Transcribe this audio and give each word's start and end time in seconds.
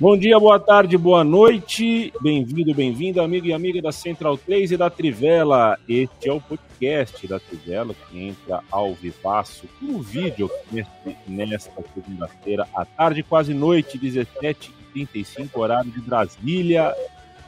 Bom 0.00 0.18
dia, 0.18 0.40
boa 0.40 0.58
tarde, 0.58 0.98
boa 0.98 1.22
noite. 1.22 2.12
Bem-vindo, 2.20 2.74
bem-vindo, 2.74 3.22
amigo 3.22 3.46
e 3.46 3.52
amiga 3.52 3.80
da 3.80 3.92
Central 3.92 4.36
3 4.36 4.72
e 4.72 4.76
da 4.76 4.90
Trivela. 4.90 5.78
Este 5.88 6.28
é 6.28 6.32
o 6.32 6.40
podcast 6.40 7.24
da 7.28 7.38
Trivela 7.38 7.94
que 7.94 8.18
entra 8.18 8.60
ao 8.72 8.92
vivaço 8.92 9.68
por 9.78 10.02
vídeo 10.02 10.50
nesta 11.28 11.80
segunda-feira 11.94 12.66
à 12.74 12.84
tarde, 12.84 13.22
quase 13.22 13.54
noite, 13.54 13.96
17h35, 13.96 15.50
horário 15.54 15.92
de 15.92 16.00
Brasília, 16.00 16.92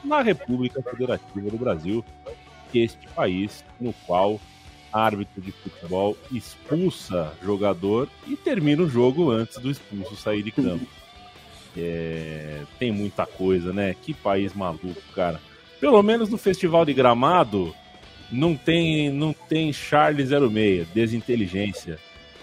na 0.05 0.23
República 0.23 0.81
Federativa 0.81 1.51
do 1.51 1.59
Brasil, 1.59 2.05
este 2.73 3.09
país 3.09 3.65
no 3.81 3.93
qual 4.07 4.41
árbitro 4.93 5.43
de 5.43 5.51
futebol 5.51 6.17
expulsa 6.31 7.33
jogador 7.43 8.09
e 8.25 8.37
termina 8.37 8.85
o 8.85 8.89
jogo 8.89 9.33
antes 9.33 9.59
do 9.59 9.69
expulso 9.69 10.15
sair 10.15 10.45
de 10.45 10.53
campo. 10.53 10.87
É, 11.77 12.63
tem 12.79 12.91
muita 12.91 13.27
coisa, 13.27 13.73
né? 13.73 13.95
Que 14.01 14.15
país 14.15 14.55
maluco, 14.55 14.95
cara. 15.15 15.41
Pelo 15.81 16.03
menos 16.03 16.29
no 16.29 16.39
Festival 16.39 16.85
de 16.85 16.95
Gramado 16.95 17.75
não 18.31 18.57
tem, 18.57 19.11
não 19.11 19.33
tem 19.33 19.73
Charlie 19.73 20.27
06, 20.27 20.89
desinteligência 20.89 21.99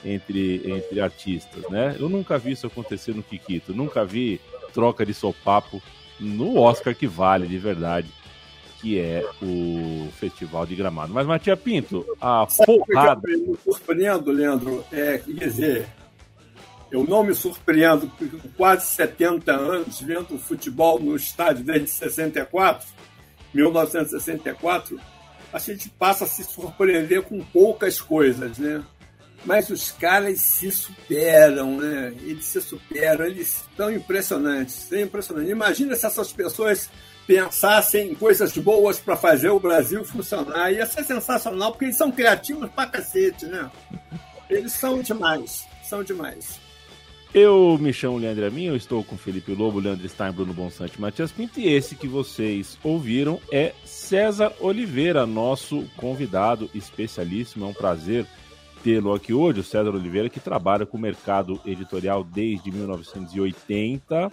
entre, 0.05 0.61
entre 0.65 1.01
artistas, 1.01 1.67
né? 1.69 1.95
Eu 1.99 2.09
nunca 2.09 2.37
vi 2.37 2.51
isso 2.51 2.67
acontecer 2.67 3.15
no 3.15 3.23
Kikito, 3.23 3.73
nunca 3.73 4.05
vi 4.05 4.39
troca 4.73 5.05
de 5.05 5.13
sopapo 5.13 5.81
no 6.19 6.57
Oscar 6.57 6.95
que 6.95 7.07
vale 7.07 7.47
de 7.47 7.57
verdade, 7.57 8.07
que 8.81 8.99
é 8.99 9.25
o 9.41 10.07
Festival 10.19 10.65
de 10.65 10.75
Gramado. 10.75 11.13
Mas, 11.13 11.25
Matia 11.25 11.55
Pinto, 11.55 12.05
a 12.19 12.45
Sabe 12.49 12.65
porrada... 12.65 13.21
Que 13.21 13.33
eu 13.33 13.39
me 13.39 13.57
surpreendo, 13.63 14.31
Leandro, 14.31 14.83
é, 14.91 15.17
quer 15.17 15.47
dizer, 15.47 15.87
eu 16.93 17.03
não 17.03 17.23
me 17.23 17.33
surpreendo, 17.33 18.07
com 18.07 18.49
quase 18.55 18.85
70 18.85 19.51
anos, 19.51 19.99
vendo 19.99 20.37
futebol 20.37 20.99
no 20.99 21.15
estádio 21.15 21.63
desde 21.63 21.89
64, 21.89 22.87
1964, 23.51 24.99
a 25.51 25.57
gente 25.57 25.89
passa 25.89 26.25
a 26.25 26.27
se 26.27 26.43
surpreender 26.43 27.23
com 27.23 27.43
poucas 27.45 27.99
coisas, 27.99 28.59
né? 28.59 28.83
Mas 29.43 29.71
os 29.71 29.91
caras 29.91 30.39
se 30.39 30.71
superam, 30.71 31.77
né? 31.77 32.13
Eles 32.21 32.45
se 32.45 32.61
superam, 32.61 33.25
eles 33.25 33.65
estão 33.69 33.91
impressionantes, 33.91 34.91
é 34.93 35.01
impressionante. 35.01 35.49
Imagina 35.49 35.95
se 35.95 36.05
essas 36.05 36.31
pessoas 36.31 36.91
pensassem 37.25 38.11
em 38.11 38.15
coisas 38.15 38.55
boas 38.55 38.99
para 38.99 39.17
fazer 39.17 39.49
o 39.49 39.59
Brasil 39.59 40.05
funcionar. 40.05 40.71
Ia 40.71 40.85
ser 40.85 41.03
sensacional, 41.03 41.71
porque 41.71 41.85
eles 41.85 41.97
são 41.97 42.11
criativos 42.11 42.69
pra 42.69 42.85
cacete, 42.85 43.47
né? 43.47 43.69
Eles 44.47 44.73
são 44.73 45.01
demais, 45.01 45.65
são 45.83 46.03
demais. 46.03 46.62
Eu 47.33 47.79
me 47.81 47.91
chamo 47.91 48.19
Leandro 48.19 48.45
Amin, 48.45 48.65
eu 48.65 48.75
estou 48.75 49.03
com 49.03 49.17
Felipe 49.17 49.55
Lobo, 49.55 49.79
Leandro 49.79 50.07
Stein, 50.07 50.31
Bruno 50.31 50.53
Bonsante 50.53 51.01
Matias 51.01 51.31
Pinto. 51.31 51.59
E 51.59 51.67
esse 51.67 51.95
que 51.95 52.07
vocês 52.07 52.77
ouviram 52.83 53.39
é 53.51 53.73
César 53.83 54.53
Oliveira, 54.59 55.25
nosso 55.25 55.83
convidado 55.97 56.69
especialíssimo. 56.75 57.65
É 57.65 57.69
um 57.69 57.73
prazer 57.73 58.27
tê-lo 58.83 59.15
aqui 59.15 59.33
hoje. 59.33 59.61
O 59.61 59.63
César 59.63 59.89
Oliveira, 59.89 60.29
que 60.29 60.39
trabalha 60.39 60.85
com 60.85 60.95
o 60.95 61.01
mercado 61.01 61.59
editorial 61.65 62.23
desde 62.23 62.69
1980, 62.71 64.31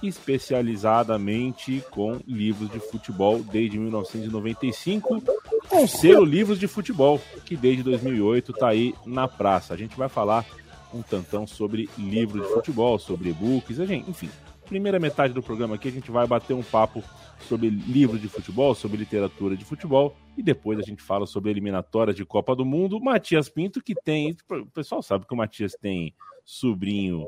especializadamente 0.00 1.82
com 1.90 2.20
livros 2.24 2.70
de 2.70 2.78
futebol 2.78 3.42
desde 3.42 3.80
1995, 3.80 5.20
com 5.68 5.88
selo 5.88 6.24
Livros 6.24 6.60
de 6.60 6.68
Futebol, 6.68 7.20
que 7.44 7.56
desde 7.56 7.82
2008 7.82 8.52
está 8.52 8.68
aí 8.68 8.94
na 9.04 9.26
praça. 9.26 9.74
A 9.74 9.76
gente 9.76 9.96
vai 9.96 10.08
falar 10.08 10.46
um 10.92 11.02
tantão 11.02 11.46
sobre 11.46 11.88
livro 11.98 12.42
de 12.42 12.48
futebol, 12.48 12.98
sobre 12.98 13.30
e-books, 13.30 13.78
enfim. 13.78 14.30
Primeira 14.66 14.98
metade 14.98 15.32
do 15.32 15.42
programa 15.42 15.76
aqui 15.76 15.88
a 15.88 15.92
gente 15.92 16.10
vai 16.10 16.26
bater 16.26 16.52
um 16.52 16.62
papo 16.62 17.02
sobre 17.40 17.70
livro 17.70 18.18
de 18.18 18.28
futebol, 18.28 18.74
sobre 18.74 18.98
literatura 18.98 19.56
de 19.56 19.64
futebol 19.64 20.14
e 20.36 20.42
depois 20.42 20.78
a 20.78 20.82
gente 20.82 21.02
fala 21.02 21.26
sobre 21.26 21.50
eliminatórias 21.50 22.14
de 22.14 22.24
Copa 22.24 22.54
do 22.54 22.64
Mundo. 22.64 23.00
Matias 23.00 23.48
Pinto 23.48 23.82
que 23.82 23.94
tem, 23.94 24.36
o 24.50 24.66
pessoal 24.66 25.02
sabe 25.02 25.26
que 25.26 25.32
o 25.32 25.36
Matias 25.36 25.74
tem 25.80 26.14
sobrinho 26.44 27.26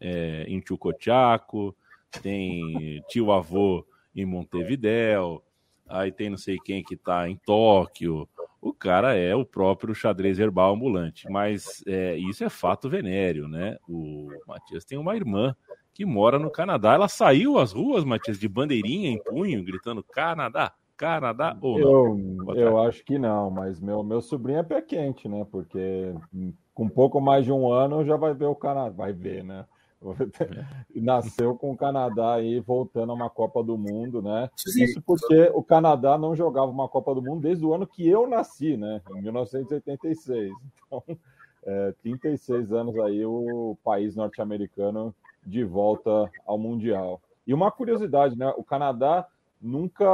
é, 0.00 0.44
em 0.46 0.62
Chucochaco, 0.64 1.74
tem 2.22 3.02
tio 3.08 3.32
avô 3.32 3.84
em 4.14 4.24
Montevidéu, 4.24 5.42
aí 5.88 6.12
tem 6.12 6.30
não 6.30 6.38
sei 6.38 6.56
quem 6.64 6.82
que 6.82 6.96
tá 6.96 7.28
em 7.28 7.36
Tóquio, 7.36 8.28
o 8.68 8.72
cara 8.72 9.14
é 9.14 9.34
o 9.34 9.44
próprio 9.44 9.94
xadrez 9.94 10.38
herbal 10.38 10.74
ambulante. 10.74 11.30
Mas 11.30 11.82
é, 11.86 12.16
isso 12.16 12.42
é 12.42 12.48
fato 12.48 12.88
venéreo, 12.88 13.46
né? 13.46 13.76
O 13.88 14.28
Matias 14.46 14.84
tem 14.84 14.98
uma 14.98 15.14
irmã 15.14 15.54
que 15.94 16.04
mora 16.04 16.38
no 16.38 16.50
Canadá. 16.50 16.94
Ela 16.94 17.08
saiu 17.08 17.58
às 17.58 17.72
ruas, 17.72 18.04
Matias, 18.04 18.38
de 18.38 18.48
bandeirinha 18.48 19.10
em 19.10 19.22
punho, 19.22 19.64
gritando 19.64 20.02
Canadá, 20.02 20.72
Canadá 20.96 21.56
ou 21.60 21.78
não? 21.78 22.54
Eu, 22.54 22.56
eu 22.56 22.82
acho 22.82 23.04
que 23.04 23.18
não, 23.18 23.50
mas 23.50 23.80
meu, 23.80 24.02
meu 24.02 24.20
sobrinho 24.20 24.58
é 24.58 24.62
pé 24.62 24.82
quente, 24.82 25.28
né? 25.28 25.46
Porque 25.50 26.12
com 26.74 26.88
pouco 26.88 27.20
mais 27.20 27.44
de 27.44 27.52
um 27.52 27.70
ano 27.72 28.04
já 28.04 28.16
vai 28.16 28.34
ver 28.34 28.46
o 28.46 28.54
Canadá. 28.54 28.90
Vai 28.90 29.12
ver, 29.12 29.44
né? 29.44 29.64
Nasceu 30.94 31.56
com 31.56 31.72
o 31.72 31.76
Canadá 31.76 32.34
aí 32.34 32.60
voltando 32.60 33.12
a 33.12 33.14
uma 33.14 33.30
Copa 33.30 33.62
do 33.62 33.76
Mundo, 33.76 34.22
né? 34.22 34.50
Isso 34.76 35.00
porque 35.02 35.50
o 35.54 35.62
Canadá 35.62 36.18
não 36.18 36.34
jogava 36.36 36.70
uma 36.70 36.88
Copa 36.88 37.14
do 37.14 37.22
Mundo 37.22 37.42
desde 37.42 37.64
o 37.64 37.74
ano 37.74 37.86
que 37.86 38.06
eu 38.06 38.26
nasci, 38.26 38.76
né? 38.76 39.00
Em 39.14 39.22
1986. 39.22 40.52
Então, 40.86 41.02
é, 41.64 41.94
36 42.02 42.72
anos 42.72 42.96
aí 42.98 43.24
o 43.24 43.76
país 43.82 44.14
norte-americano 44.14 45.14
de 45.44 45.64
volta 45.64 46.30
ao 46.46 46.58
Mundial. 46.58 47.20
E 47.46 47.54
uma 47.54 47.70
curiosidade, 47.70 48.36
né? 48.36 48.52
O 48.56 48.64
Canadá 48.64 49.26
nunca 49.60 50.04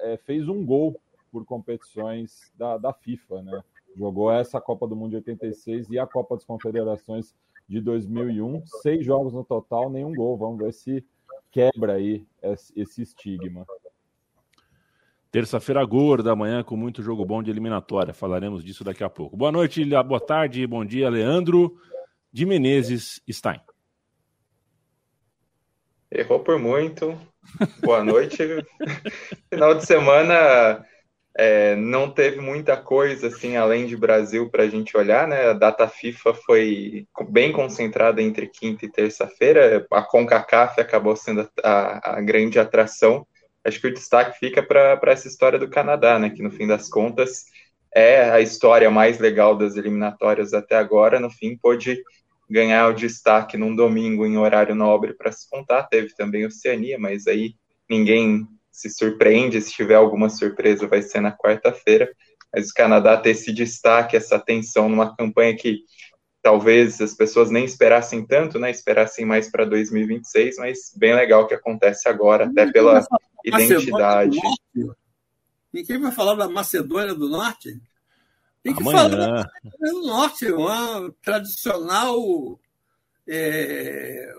é, 0.00 0.16
fez 0.18 0.48
um 0.48 0.64
gol 0.64 1.00
por 1.30 1.44
competições 1.44 2.52
da, 2.56 2.78
da 2.78 2.92
FIFA, 2.92 3.42
né? 3.42 3.62
Jogou 3.96 4.30
essa 4.30 4.60
Copa 4.60 4.86
do 4.86 4.94
Mundo 4.94 5.10
de 5.10 5.16
86 5.16 5.90
e 5.90 5.98
a 5.98 6.06
Copa 6.06 6.34
das 6.34 6.44
Confederações 6.44 7.34
de 7.68 7.80
2001, 7.80 8.64
seis 8.82 9.04
jogos 9.04 9.32
no 9.32 9.44
total, 9.44 9.90
nenhum 9.90 10.14
gol. 10.14 10.36
Vamos 10.36 10.58
ver 10.58 10.72
se 10.72 11.04
quebra 11.50 11.94
aí 11.94 12.26
esse 12.42 13.02
estigma. 13.02 13.66
Terça-feira 15.30 15.84
gorda, 15.84 16.32
amanhã 16.32 16.62
com 16.62 16.76
muito 16.76 17.02
jogo 17.02 17.24
bom 17.24 17.42
de 17.42 17.50
eliminatória. 17.50 18.14
Falaremos 18.14 18.64
disso 18.64 18.84
daqui 18.84 19.04
a 19.04 19.10
pouco. 19.10 19.36
Boa 19.36 19.52
noite, 19.52 19.84
boa 19.84 20.20
tarde, 20.20 20.66
bom 20.66 20.84
dia, 20.84 21.10
Leandro 21.10 21.76
de 22.32 22.44
Menezes 22.46 23.20
Stein. 23.30 23.60
Errou 26.10 26.40
por 26.40 26.58
muito. 26.58 27.18
Boa 27.82 28.04
noite. 28.04 28.38
Final 29.52 29.74
de 29.74 29.86
semana 29.86 30.84
é, 31.38 31.76
não 31.76 32.10
teve 32.10 32.40
muita 32.40 32.76
coisa 32.76 33.26
assim 33.26 33.56
além 33.56 33.86
de 33.86 33.96
Brasil 33.96 34.48
para 34.48 34.62
a 34.62 34.68
gente 34.68 34.96
olhar, 34.96 35.28
né? 35.28 35.50
A 35.50 35.52
data 35.52 35.86
FIFA 35.86 36.32
foi 36.32 37.06
bem 37.28 37.52
concentrada 37.52 38.22
entre 38.22 38.46
quinta 38.46 38.86
e 38.86 38.90
terça-feira. 38.90 39.86
A 39.92 40.02
CONCACAF 40.02 40.80
acabou 40.80 41.14
sendo 41.14 41.48
a, 41.62 42.16
a, 42.16 42.20
grande 42.22 42.58
atração. 42.58 43.26
Acho 43.62 43.80
que 43.80 43.86
o 43.86 43.92
destaque 43.92 44.38
fica 44.38 44.62
para 44.62 44.98
essa 45.12 45.28
história 45.28 45.58
do 45.58 45.68
Canadá, 45.68 46.18
né? 46.18 46.30
Que 46.30 46.42
no 46.42 46.50
fim 46.50 46.66
das 46.66 46.88
contas 46.88 47.44
é 47.94 48.30
a 48.30 48.40
história 48.40 48.90
mais 48.90 49.18
legal 49.18 49.54
das 49.54 49.76
eliminatórias 49.76 50.54
até 50.54 50.76
agora. 50.76 51.20
No 51.20 51.28
fim, 51.28 51.54
pôde 51.56 52.02
ganhar 52.48 52.88
o 52.88 52.94
destaque 52.94 53.58
num 53.58 53.76
domingo 53.76 54.24
em 54.24 54.38
horário 54.38 54.74
nobre 54.74 55.12
para 55.12 55.32
se 55.32 55.50
contar. 55.50 55.82
Teve 55.82 56.14
também 56.14 56.46
Oceania, 56.46 56.98
mas 56.98 57.26
aí 57.26 57.54
ninguém 57.90 58.48
se 58.76 58.90
surpreende, 58.90 59.62
se 59.62 59.72
tiver 59.72 59.94
alguma 59.94 60.28
surpresa, 60.28 60.86
vai 60.86 61.00
ser 61.00 61.22
na 61.22 61.34
quarta-feira. 61.34 62.12
Mas 62.54 62.68
o 62.68 62.74
Canadá 62.74 63.16
ter 63.16 63.30
esse 63.30 63.50
destaque, 63.50 64.18
essa 64.18 64.36
atenção 64.36 64.86
numa 64.86 65.16
campanha 65.16 65.56
que 65.56 65.80
talvez 66.42 67.00
as 67.00 67.14
pessoas 67.14 67.50
nem 67.50 67.64
esperassem 67.64 68.26
tanto, 68.26 68.58
né? 68.58 68.70
Esperassem 68.70 69.24
mais 69.24 69.50
para 69.50 69.64
2026, 69.64 70.56
mas 70.58 70.92
bem 70.94 71.14
legal 71.14 71.46
que 71.46 71.54
acontece 71.54 72.06
agora, 72.06 72.44
até 72.44 72.70
pela 72.70 73.02
identidade. 73.42 74.38
Ninguém 75.72 75.98
vai 75.98 76.12
falar 76.12 76.34
da 76.34 76.46
Macedônia 76.46 77.14
do 77.14 77.30
Norte? 77.30 77.80
Tem 78.62 78.74
que 78.74 78.82
Amanhã. 78.82 78.98
falar 78.98 79.08
da 79.08 79.50
Macedônia 79.64 79.92
do 80.02 80.06
Norte, 80.06 80.52
uma 80.52 81.14
tradicional 81.22 82.60
é, 83.26 84.34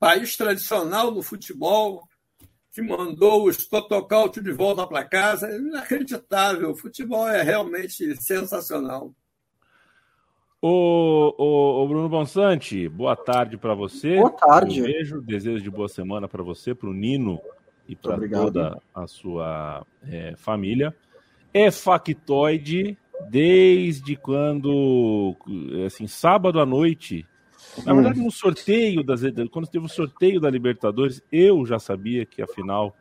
país 0.00 0.34
tradicional 0.34 1.10
no 1.10 1.22
futebol, 1.22 2.08
que 2.72 2.80
mandou 2.80 3.46
os 3.46 3.66
Totocaute 3.66 4.40
de 4.40 4.50
volta 4.50 4.86
para 4.86 5.04
casa. 5.04 5.46
É 5.46 5.58
inacreditável. 5.58 6.70
O 6.70 6.76
futebol 6.76 7.28
é 7.28 7.42
realmente 7.42 8.16
sensacional. 8.16 9.12
O, 10.60 11.34
o, 11.36 11.82
o 11.82 11.88
Bruno 11.88 12.08
Bonsante, 12.08 12.88
boa 12.88 13.16
tarde 13.16 13.58
para 13.58 13.74
você. 13.74 14.16
Boa 14.16 14.30
tarde. 14.30 14.80
Um 14.80 14.84
beijo, 14.84 15.20
desejo 15.20 15.62
de 15.62 15.70
boa 15.70 15.88
semana 15.88 16.26
para 16.26 16.42
você, 16.42 16.74
para 16.74 16.88
o 16.88 16.94
Nino 16.94 17.40
e 17.86 17.94
para 17.94 18.16
toda 18.28 18.80
a 18.94 19.06
sua 19.06 19.84
é, 20.08 20.34
família. 20.36 20.96
É 21.52 21.70
factoide 21.70 22.96
desde 23.28 24.16
quando, 24.16 25.36
assim, 25.84 26.06
sábado 26.06 26.58
à 26.60 26.64
noite. 26.64 27.26
Na 27.84 27.94
verdade, 27.94 28.20
no 28.20 28.30
sorteio 28.30 29.02
das 29.02 29.20
quando 29.50 29.66
teve 29.66 29.86
o 29.86 29.88
sorteio 29.88 30.40
da 30.40 30.50
Libertadores, 30.50 31.22
eu 31.32 31.64
já 31.64 31.78
sabia 31.78 32.26
que 32.26 32.42
a 32.42 32.46
final 32.46 32.94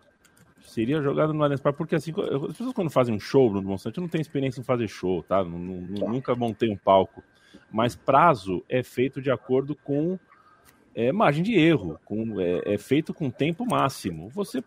seria 0.62 1.02
jogada 1.02 1.34
no 1.34 1.44
Allianz 1.44 1.62
Parque, 1.62 1.78
porque 1.78 1.96
assim, 1.96 2.12
as 2.12 2.58
pessoas 2.58 2.74
quando 2.74 2.90
fazem 2.90 3.14
um 3.14 3.20
show, 3.20 3.50
Bruno 3.50 3.68
Bonsante, 3.68 3.98
eu 3.98 4.02
não 4.02 4.08
tenho 4.08 4.22
experiência 4.22 4.62
em 4.62 4.64
fazer 4.64 4.88
show, 4.88 5.22
tá? 5.24 5.44
Nunca 5.44 6.36
montei 6.36 6.70
um 6.70 6.78
palco. 6.78 7.22
Mas 7.70 7.96
prazo 7.96 8.64
é 8.70 8.82
feito 8.82 9.22
de 9.22 9.30
acordo 9.30 9.76
com 9.76 10.18
é, 10.96 11.12
margem 11.12 11.44
de 11.44 11.56
erro, 11.56 12.00
com, 12.06 12.40
é, 12.40 12.74
é 12.74 12.78
feito 12.78 13.14
com 13.14 13.30
tempo 13.30 13.66
máximo. 13.66 14.30
Você 14.30 14.64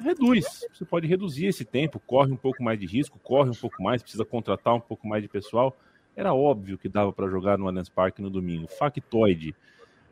reduz. 0.00 0.66
Você 0.72 0.84
pode 0.84 1.06
reduzir 1.06 1.46
esse 1.46 1.64
tempo, 1.64 2.00
corre 2.00 2.32
um 2.32 2.36
pouco 2.36 2.62
mais 2.62 2.78
de 2.78 2.86
risco, 2.86 3.18
corre 3.22 3.50
um 3.50 3.54
pouco 3.54 3.82
mais, 3.82 4.02
precisa 4.02 4.24
contratar 4.24 4.74
um 4.74 4.80
pouco 4.80 5.06
mais 5.06 5.22
de 5.22 5.28
pessoal. 5.28 5.76
Era 6.16 6.32
óbvio 6.32 6.78
que 6.78 6.88
dava 6.88 7.12
para 7.12 7.28
jogar 7.28 7.58
no 7.58 7.66
Allianz 7.66 7.88
Parque 7.88 8.22
no 8.22 8.30
domingo. 8.30 8.68
Factoide, 8.68 9.54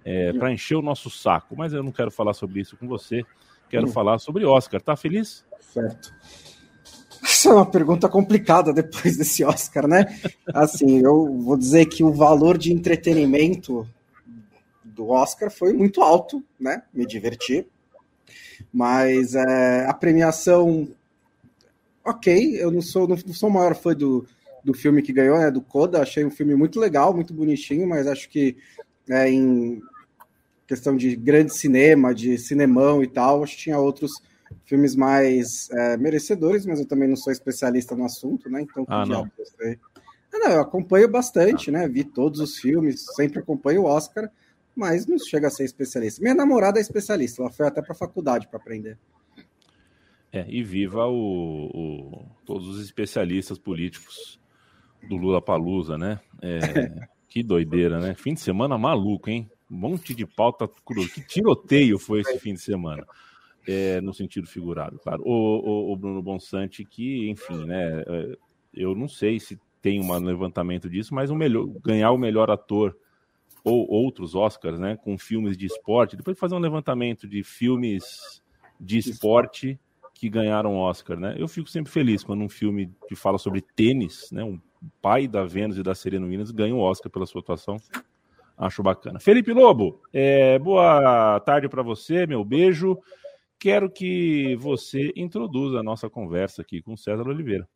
é, 0.05 0.33
para 0.33 0.53
encher 0.53 0.77
o 0.77 0.83
nosso 0.83 1.09
saco. 1.11 1.55
Mas 1.57 1.73
eu 1.73 1.83
não 1.83 1.93
quero 1.93 2.11
falar 2.11 2.35
sobre 2.35 2.61
isso 2.61 2.77
com 2.77 2.89
você. 2.89 3.25
Quero 3.69 3.87
hum. 3.87 3.93
falar 3.93 4.19
sobre 4.19 4.45
Oscar. 4.45 4.81
Tá 4.81 4.97
feliz? 4.97 5.45
Certo. 5.61 6.13
Essa 7.23 7.51
é 7.51 7.53
uma 7.53 7.67
pergunta 7.67 8.09
complicada 8.09 8.73
depois 8.73 9.17
desse 9.17 9.45
Oscar, 9.45 9.87
né? 9.87 10.07
Assim, 10.53 11.01
eu 11.01 11.39
vou 11.41 11.57
dizer 11.57 11.87
que 11.87 12.03
o 12.03 12.13
valor 12.13 12.59
de 12.59 12.73
entretenimento 12.73 13.87
do 14.85 15.09
Oscar 15.11 15.51
foi 15.51 15.73
muito 15.73 16.03
alto, 16.03 16.43
né? 16.59 16.83
Me 16.93 17.07
diverti. 17.07 17.67
Mas 18.73 19.35
é, 19.35 19.87
a 19.87 19.95
premiação, 19.95 20.89
ok, 22.05 22.61
eu 22.61 22.71
não 22.71 22.83
sou, 22.83 23.07
não, 23.07 23.17
sou 23.17 23.49
o 23.49 23.53
maior 23.53 23.75
fã 23.75 23.95
do, 23.95 24.27
do 24.65 24.73
filme 24.73 25.03
que 25.03 25.13
ganhou, 25.13 25.39
né, 25.39 25.51
do 25.51 25.61
Coda, 25.61 26.01
achei 26.01 26.25
um 26.25 26.31
filme 26.31 26.55
muito 26.55 26.79
legal, 26.79 27.15
muito 27.15 27.35
bonitinho, 27.35 27.87
mas 27.87 28.07
acho 28.07 28.29
que 28.29 28.57
é, 29.09 29.29
em 29.29 29.81
questão 30.67 30.97
de 30.97 31.17
grande 31.17 31.55
cinema, 31.55 32.15
de 32.15 32.39
cinemão 32.39 33.03
e 33.03 33.07
tal, 33.07 33.43
acho 33.43 33.57
que 33.57 33.63
tinha 33.63 33.79
outros 33.79 34.13
filmes 34.65 34.95
mais 34.95 35.69
é, 35.71 35.97
merecedores, 35.97 36.65
mas 36.65 36.81
eu 36.81 36.87
também 36.87 37.09
não 37.09 37.17
sou 37.17 37.33
especialista 37.33 37.97
no 37.97 38.05
assunto, 38.05 38.49
né? 38.49 38.63
Então, 38.63 38.85
ah, 38.89 39.05
não. 39.05 39.31
Eu, 39.59 39.77
ah, 40.33 40.39
não, 40.39 40.51
eu 40.53 40.61
acompanho 40.61 41.09
bastante, 41.11 41.71
né? 41.71 41.89
Vi 41.89 42.05
todos 42.05 42.41
os 42.41 42.59
filmes, 42.59 43.05
sempre 43.15 43.41
acompanho 43.41 43.83
o 43.83 43.87
Oscar, 43.87 44.31
mas 44.75 45.07
não 45.07 45.19
chega 45.19 45.49
a 45.49 45.51
ser 45.51 45.65
especialista. 45.65 46.23
Minha 46.23 46.35
namorada 46.35 46.79
é 46.79 46.83
especialista, 46.83 47.43
ela 47.43 47.51
foi 47.51 47.67
até 47.67 47.83
para 47.83 47.93
a 47.93 47.97
faculdade 47.97 48.49
para 48.49 48.59
aprender. 48.59 48.99
É, 50.33 50.47
e 50.49 50.63
viva 50.63 51.07
o, 51.07 51.67
o, 51.75 52.27
todos 52.47 52.67
os 52.67 52.83
especialistas 52.83 53.59
políticos 53.59 54.41
do 55.09 55.17
Lula 55.17 55.41
Palusa, 55.41 55.99
né? 55.99 56.21
É, 56.41 56.59
que 57.29 57.43
doideira, 57.43 57.99
né? 57.99 58.15
Fim 58.15 58.35
de 58.35 58.41
semana 58.41 58.77
maluco, 58.79 59.31
hein? 59.31 59.51
Um 59.71 59.77
monte 59.77 60.15
de 60.15 60.27
pauta 60.27 60.69
cruz. 60.85 61.13
Que 61.13 61.27
tiroteio 61.27 61.99
foi 61.99 62.21
esse 62.21 62.39
fim 62.39 62.55
de 62.55 62.61
semana? 62.61 63.07
É, 63.67 64.01
no 64.01 64.13
sentido 64.13 64.47
figurado, 64.47 64.99
claro. 64.99 65.23
O, 65.25 65.31
o, 65.31 65.93
o, 65.93 65.97
Bruno 65.97 66.21
Bonsante, 66.21 66.85
que, 66.85 67.31
enfim, 67.31 67.65
né? 67.65 68.03
É, 68.07 68.37
eu 68.75 68.95
não 68.95 69.09
sei 69.09 69.39
se 69.39 69.59
tem 69.81 70.01
um 70.01 70.19
levantamento 70.19 70.89
disso, 70.89 71.15
mas 71.15 71.31
o 71.31 71.35
melhor, 71.35 71.67
ganhar 71.83 72.13
o 72.13 72.19
melhor 72.19 72.51
ator 72.51 72.97
ou 73.65 73.89
outros 73.91 74.35
Oscars, 74.35 74.79
né, 74.79 74.97
com 74.97 75.19
filmes 75.19 75.57
de 75.57 75.67
esporte, 75.67 76.17
depois 76.17 76.39
fazer 76.39 76.55
um 76.55 76.61
levantamento 76.61 77.29
de 77.29 77.43
filmes 77.43 78.43
de 78.81 78.99
esporte 78.99 79.79
que 80.15 80.29
ganharam 80.29 80.77
Oscar, 80.77 81.19
né? 81.19 81.35
Eu 81.37 81.49
fico 81.49 81.69
sempre 81.69 81.93
feliz 81.93 82.23
quando 82.23 82.43
um 82.43 82.49
filme 82.49 82.93
que 83.09 83.15
fala 83.15 83.39
sobre 83.39 83.61
tênis, 83.61 84.31
né, 84.33 84.43
um 84.45 84.61
pai 85.01 85.27
da 85.27 85.45
Vênus 85.45 85.79
e 85.79 85.83
da 85.83 85.95
Serena 85.95 86.27
Williams 86.27 86.51
ganha 86.51 86.75
um 86.75 86.81
Oscar 86.81 87.11
pela 87.11 87.27
sua 87.27 87.41
atuação. 87.41 87.77
Acho 88.57 88.83
bacana. 88.83 89.19
Felipe 89.19 89.53
Lobo, 89.53 90.01
é, 90.13 90.59
boa 90.59 91.41
tarde 91.41 91.69
para 91.69 91.83
você, 91.83 92.27
meu 92.27 92.45
beijo. 92.45 92.99
Quero 93.59 93.91
que 93.91 94.57
você 94.57 95.13
introduza 95.17 95.79
a 95.79 95.83
nossa 95.83 96.11
conversa 96.11 96.63
aqui 96.63 96.83
com 96.83 96.97
César 96.97 97.27
Oliveira. 97.29 97.69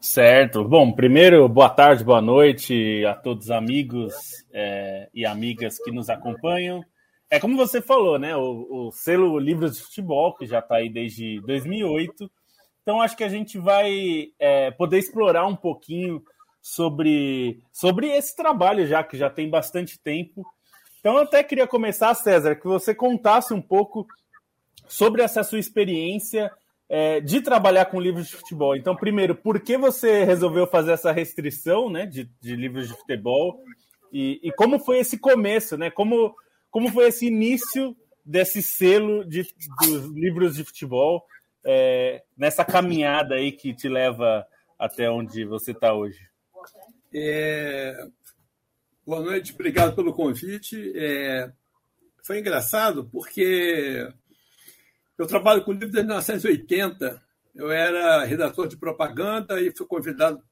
Certo. 0.00 0.64
Bom, 0.64 0.92
primeiro, 0.92 1.48
boa 1.48 1.68
tarde, 1.68 2.04
boa 2.04 2.22
noite 2.22 3.04
a 3.04 3.14
todos 3.14 3.46
os 3.46 3.50
amigos 3.50 4.14
é, 4.52 5.08
e 5.12 5.26
amigas 5.26 5.78
que 5.78 5.90
nos 5.90 6.08
acompanham. 6.08 6.84
É 7.28 7.40
como 7.40 7.56
você 7.56 7.82
falou, 7.82 8.18
né? 8.18 8.36
O, 8.36 8.86
o 8.86 8.92
selo 8.92 9.38
Livros 9.38 9.76
de 9.76 9.82
Futebol, 9.82 10.34
que 10.34 10.46
já 10.46 10.60
está 10.60 10.76
aí 10.76 10.88
desde 10.88 11.40
2008. 11.40 12.30
Então, 12.88 13.02
acho 13.02 13.18
que 13.18 13.24
a 13.24 13.28
gente 13.28 13.58
vai 13.58 14.32
é, 14.38 14.70
poder 14.70 14.96
explorar 14.96 15.44
um 15.44 15.54
pouquinho 15.54 16.24
sobre, 16.58 17.60
sobre 17.70 18.06
esse 18.06 18.34
trabalho 18.34 18.86
já, 18.86 19.04
que 19.04 19.14
já 19.14 19.28
tem 19.28 19.46
bastante 19.50 19.98
tempo. 19.98 20.42
Então, 20.98 21.16
eu 21.16 21.24
até 21.24 21.44
queria 21.44 21.66
começar, 21.66 22.14
César, 22.14 22.56
que 22.56 22.66
você 22.66 22.94
contasse 22.94 23.52
um 23.52 23.60
pouco 23.60 24.06
sobre 24.86 25.20
essa 25.20 25.44
sua 25.44 25.58
experiência 25.58 26.50
é, 26.88 27.20
de 27.20 27.42
trabalhar 27.42 27.84
com 27.84 28.00
livros 28.00 28.28
de 28.28 28.36
futebol. 28.36 28.74
Então, 28.74 28.96
primeiro, 28.96 29.34
por 29.34 29.60
que 29.60 29.76
você 29.76 30.24
resolveu 30.24 30.66
fazer 30.66 30.92
essa 30.92 31.12
restrição 31.12 31.90
né, 31.90 32.06
de, 32.06 32.24
de 32.40 32.56
livros 32.56 32.88
de 32.88 32.94
futebol? 32.94 33.62
E, 34.10 34.40
e, 34.42 34.50
como 34.52 34.78
foi 34.78 35.00
esse 35.00 35.18
começo, 35.18 35.76
né? 35.76 35.90
Como, 35.90 36.34
como 36.70 36.90
foi 36.90 37.08
esse 37.08 37.26
início 37.26 37.94
desse 38.24 38.62
selo 38.62 39.26
de, 39.26 39.46
dos 39.78 40.06
livros 40.06 40.56
de 40.56 40.64
futebol 40.64 41.26
é, 41.70 42.22
nessa 42.34 42.64
caminhada 42.64 43.34
aí 43.34 43.52
que 43.52 43.74
te 43.74 43.90
leva 43.90 44.46
até 44.78 45.10
onde 45.10 45.44
você 45.44 45.72
está 45.72 45.92
hoje? 45.92 46.18
É... 47.12 48.08
Boa 49.06 49.20
noite, 49.20 49.52
obrigado 49.52 49.94
pelo 49.94 50.14
convite. 50.14 50.92
É... 50.96 51.52
Foi 52.22 52.38
engraçado 52.38 53.04
porque 53.12 54.10
eu 55.18 55.26
trabalho 55.26 55.62
com 55.62 55.72
livro 55.72 55.90
desde 55.90 56.06
1980. 56.06 57.22
Eu 57.54 57.70
era 57.70 58.24
redator 58.24 58.66
de 58.66 58.78
propaganda 58.78 59.60
e 59.60 59.70
fui 59.76 59.86
convidado 59.86 60.42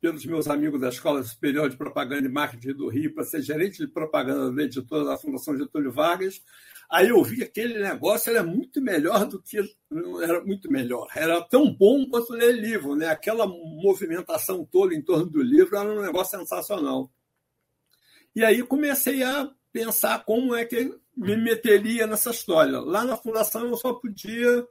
pelos 0.00 0.24
meus 0.24 0.48
amigos 0.48 0.80
da 0.80 0.88
Escola 0.88 1.22
Superior 1.22 1.68
de 1.68 1.76
Propaganda 1.76 2.26
e 2.26 2.32
Marketing 2.32 2.72
do 2.72 2.88
Rio 2.88 3.14
para 3.14 3.24
ser 3.24 3.42
gerente 3.42 3.78
de 3.78 3.86
propaganda 3.86 4.50
da 4.50 4.62
editora 4.62 5.04
da 5.04 5.18
Fundação 5.18 5.56
Getúlio 5.56 5.92
Vargas. 5.92 6.42
Aí 6.90 7.10
eu 7.10 7.22
vi 7.22 7.42
aquele 7.42 7.78
negócio 7.78 8.30
era 8.30 8.42
muito 8.42 8.80
melhor 8.80 9.26
do 9.26 9.40
que 9.40 9.58
era 10.22 10.42
muito 10.42 10.72
melhor, 10.72 11.06
era 11.14 11.40
tão 11.42 11.72
bom 11.72 12.08
quanto 12.08 12.32
ler 12.32 12.52
livro, 12.52 12.96
né? 12.96 13.08
Aquela 13.08 13.46
movimentação 13.46 14.64
toda 14.64 14.94
em 14.94 15.02
torno 15.02 15.26
do 15.26 15.42
livro 15.42 15.76
era 15.76 15.88
um 15.88 16.00
negócio 16.00 16.38
sensacional. 16.38 17.10
E 18.34 18.44
aí 18.44 18.62
comecei 18.62 19.22
a 19.22 19.50
pensar 19.72 20.24
como 20.24 20.54
é 20.54 20.64
que 20.64 20.92
me 21.16 21.36
meteria 21.36 22.06
nessa 22.06 22.30
história. 22.30 22.80
Lá 22.80 23.04
na 23.04 23.16
fundação 23.16 23.66
eu 23.66 23.76
só 23.76 23.92
podia 23.92 24.66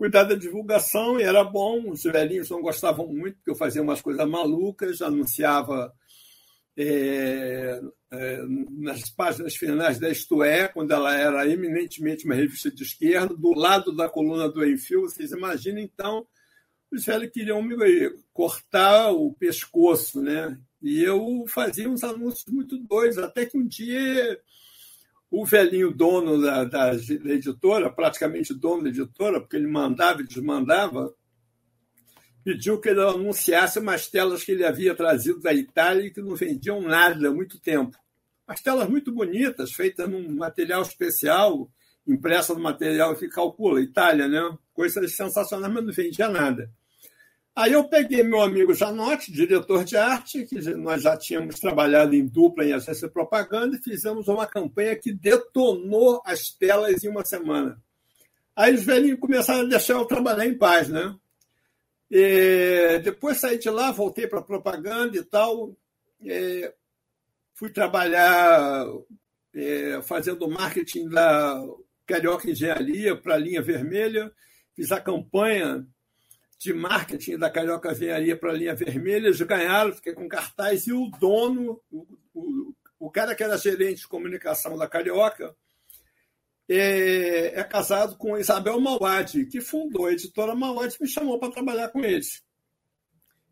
cuidar 0.00 0.24
da 0.24 0.34
divulgação 0.34 1.20
e 1.20 1.24
era 1.24 1.44
bom. 1.44 1.90
Os 1.90 2.04
velhinhos 2.04 2.48
não 2.48 2.62
gostavam 2.62 3.06
muito, 3.06 3.36
porque 3.36 3.50
eu 3.50 3.54
fazia 3.54 3.82
umas 3.82 4.00
coisas 4.00 4.26
malucas, 4.26 5.02
anunciava 5.02 5.92
é, 6.74 7.78
é, 8.10 8.42
nas 8.78 9.10
páginas 9.10 9.54
finais 9.54 9.98
da 9.98 10.08
Isto 10.08 10.42
É, 10.42 10.66
quando 10.68 10.92
ela 10.92 11.14
era 11.14 11.46
eminentemente 11.46 12.24
uma 12.24 12.34
revista 12.34 12.70
de 12.70 12.82
esquerda, 12.82 13.36
do 13.36 13.52
lado 13.52 13.94
da 13.94 14.08
coluna 14.08 14.48
do 14.48 14.64
Enfio. 14.64 15.02
Vocês 15.02 15.32
imaginam, 15.32 15.80
então, 15.80 16.26
os 16.90 17.04
velhos 17.04 17.30
queriam 17.30 17.60
me 17.60 17.76
cortar 18.32 19.10
o 19.10 19.34
pescoço, 19.34 20.22
né? 20.22 20.58
E 20.80 21.02
eu 21.02 21.44
fazia 21.46 21.90
uns 21.90 22.02
anúncios 22.02 22.46
muito 22.50 22.78
doidos, 22.78 23.18
até 23.18 23.44
que 23.44 23.58
um 23.58 23.66
dia 23.68 24.40
o 25.30 25.44
velhinho 25.46 25.92
dono 25.92 26.42
da, 26.42 26.64
da, 26.64 26.90
da, 26.92 27.32
editora, 27.32 27.90
praticamente 27.90 28.52
dono 28.52 28.82
da 28.82 28.88
editora, 28.88 29.40
porque 29.40 29.56
ele 29.56 29.68
mandava 29.68 30.20
e 30.20 30.26
desmandava, 30.26 31.14
pediu 32.42 32.80
que 32.80 32.88
ele 32.88 33.00
anunciasse 33.00 33.78
umas 33.78 34.08
telas 34.08 34.42
que 34.42 34.52
ele 34.52 34.64
havia 34.64 34.94
trazido 34.94 35.40
da 35.40 35.54
Itália 35.54 36.06
e 36.06 36.10
que 36.10 36.20
não 36.20 36.34
vendiam 36.34 36.80
nada 36.80 37.28
há 37.28 37.32
muito 37.32 37.60
tempo. 37.60 37.96
As 38.46 38.60
telas 38.60 38.88
muito 38.88 39.12
bonitas, 39.12 39.72
feitas 39.72 40.10
num 40.10 40.34
material 40.34 40.82
especial, 40.82 41.70
impressa 42.04 42.52
no 42.52 42.60
material 42.60 43.14
que 43.14 43.28
calcula, 43.28 43.80
Itália, 43.80 44.26
né? 44.26 44.58
Coisas 44.72 45.14
sensacionais, 45.14 45.72
mas 45.72 45.84
não 45.84 45.92
vendia 45.92 46.28
nada. 46.28 46.68
Aí 47.54 47.72
eu 47.72 47.88
peguei 47.88 48.22
meu 48.22 48.40
amigo 48.40 48.72
Janotti, 48.72 49.32
diretor 49.32 49.84
de 49.84 49.96
arte, 49.96 50.44
que 50.44 50.58
nós 50.74 51.02
já 51.02 51.16
tínhamos 51.16 51.58
trabalhado 51.58 52.14
em 52.14 52.26
dupla 52.26 52.64
em 52.64 52.72
agência 52.72 53.08
de 53.08 53.12
propaganda, 53.12 53.76
e 53.76 53.82
fizemos 53.82 54.28
uma 54.28 54.46
campanha 54.46 54.96
que 54.96 55.12
detonou 55.12 56.22
as 56.24 56.50
telas 56.50 57.02
em 57.02 57.08
uma 57.08 57.24
semana. 57.24 57.80
Aí 58.54 58.74
os 58.74 58.84
velhinhos 58.84 59.18
começaram 59.18 59.60
a 59.60 59.68
deixar 59.68 59.94
eu 59.94 60.04
trabalhar 60.04 60.46
em 60.46 60.56
paz, 60.56 60.88
né? 60.88 61.14
E 62.10 63.00
depois 63.04 63.38
saí 63.38 63.58
de 63.58 63.70
lá, 63.70 63.92
voltei 63.92 64.26
para 64.26 64.42
propaganda 64.42 65.16
e 65.16 65.24
tal. 65.24 65.76
E 66.20 66.72
fui 67.54 67.70
trabalhar 67.70 68.86
é, 69.54 70.00
fazendo 70.02 70.48
marketing 70.48 71.08
da 71.08 71.64
Carioca 72.06 72.50
Engenharia 72.50 73.16
para 73.16 73.34
a 73.34 73.38
linha 73.38 73.62
vermelha. 73.62 74.32
Fiz 74.74 74.90
a 74.90 75.00
campanha 75.00 75.86
de 76.60 76.74
marketing 76.74 77.38
da 77.38 77.48
Carioca 77.48 77.90
Engenharia 77.90 78.36
para 78.36 78.50
a 78.50 78.54
linha 78.54 78.74
vermelha. 78.74 79.28
Eles 79.28 79.40
ganharam, 79.40 79.94
fiquei 79.94 80.12
com 80.12 80.28
cartaz. 80.28 80.86
E 80.86 80.92
o 80.92 81.10
dono, 81.18 81.80
o, 81.90 82.06
o, 82.34 82.74
o 82.98 83.10
cara 83.10 83.34
que 83.34 83.42
era 83.42 83.56
gerente 83.56 84.02
de 84.02 84.08
comunicação 84.08 84.76
da 84.76 84.86
Carioca, 84.86 85.56
é, 86.68 87.58
é 87.58 87.64
casado 87.64 88.14
com 88.18 88.36
Isabel 88.36 88.78
Mauad, 88.78 89.46
que 89.46 89.58
fundou 89.58 90.04
a 90.04 90.12
editora 90.12 90.54
Mauad 90.54 90.94
e 90.94 91.02
me 91.02 91.08
chamou 91.08 91.38
para 91.38 91.50
trabalhar 91.50 91.88
com 91.88 92.04
eles. 92.04 92.44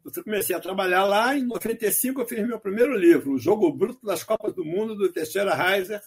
Eu 0.05 0.23
comecei 0.23 0.55
a 0.55 0.61
trabalhar 0.61 1.05
lá, 1.05 1.35
em 1.35 1.47
95 1.47 2.21
eu 2.21 2.29
fiz 2.29 2.47
meu 2.47 2.61
primeiro 2.61 2.95
livro, 2.95 3.33
O 3.33 3.39
Jogo 3.39 3.73
Bruto 3.73 4.05
das 4.05 4.23
Copas 4.23 4.55
do 4.55 4.65
Mundo, 4.65 4.95
do 4.95 5.11
Teixeira 5.11 5.55
Reiser, 5.55 6.03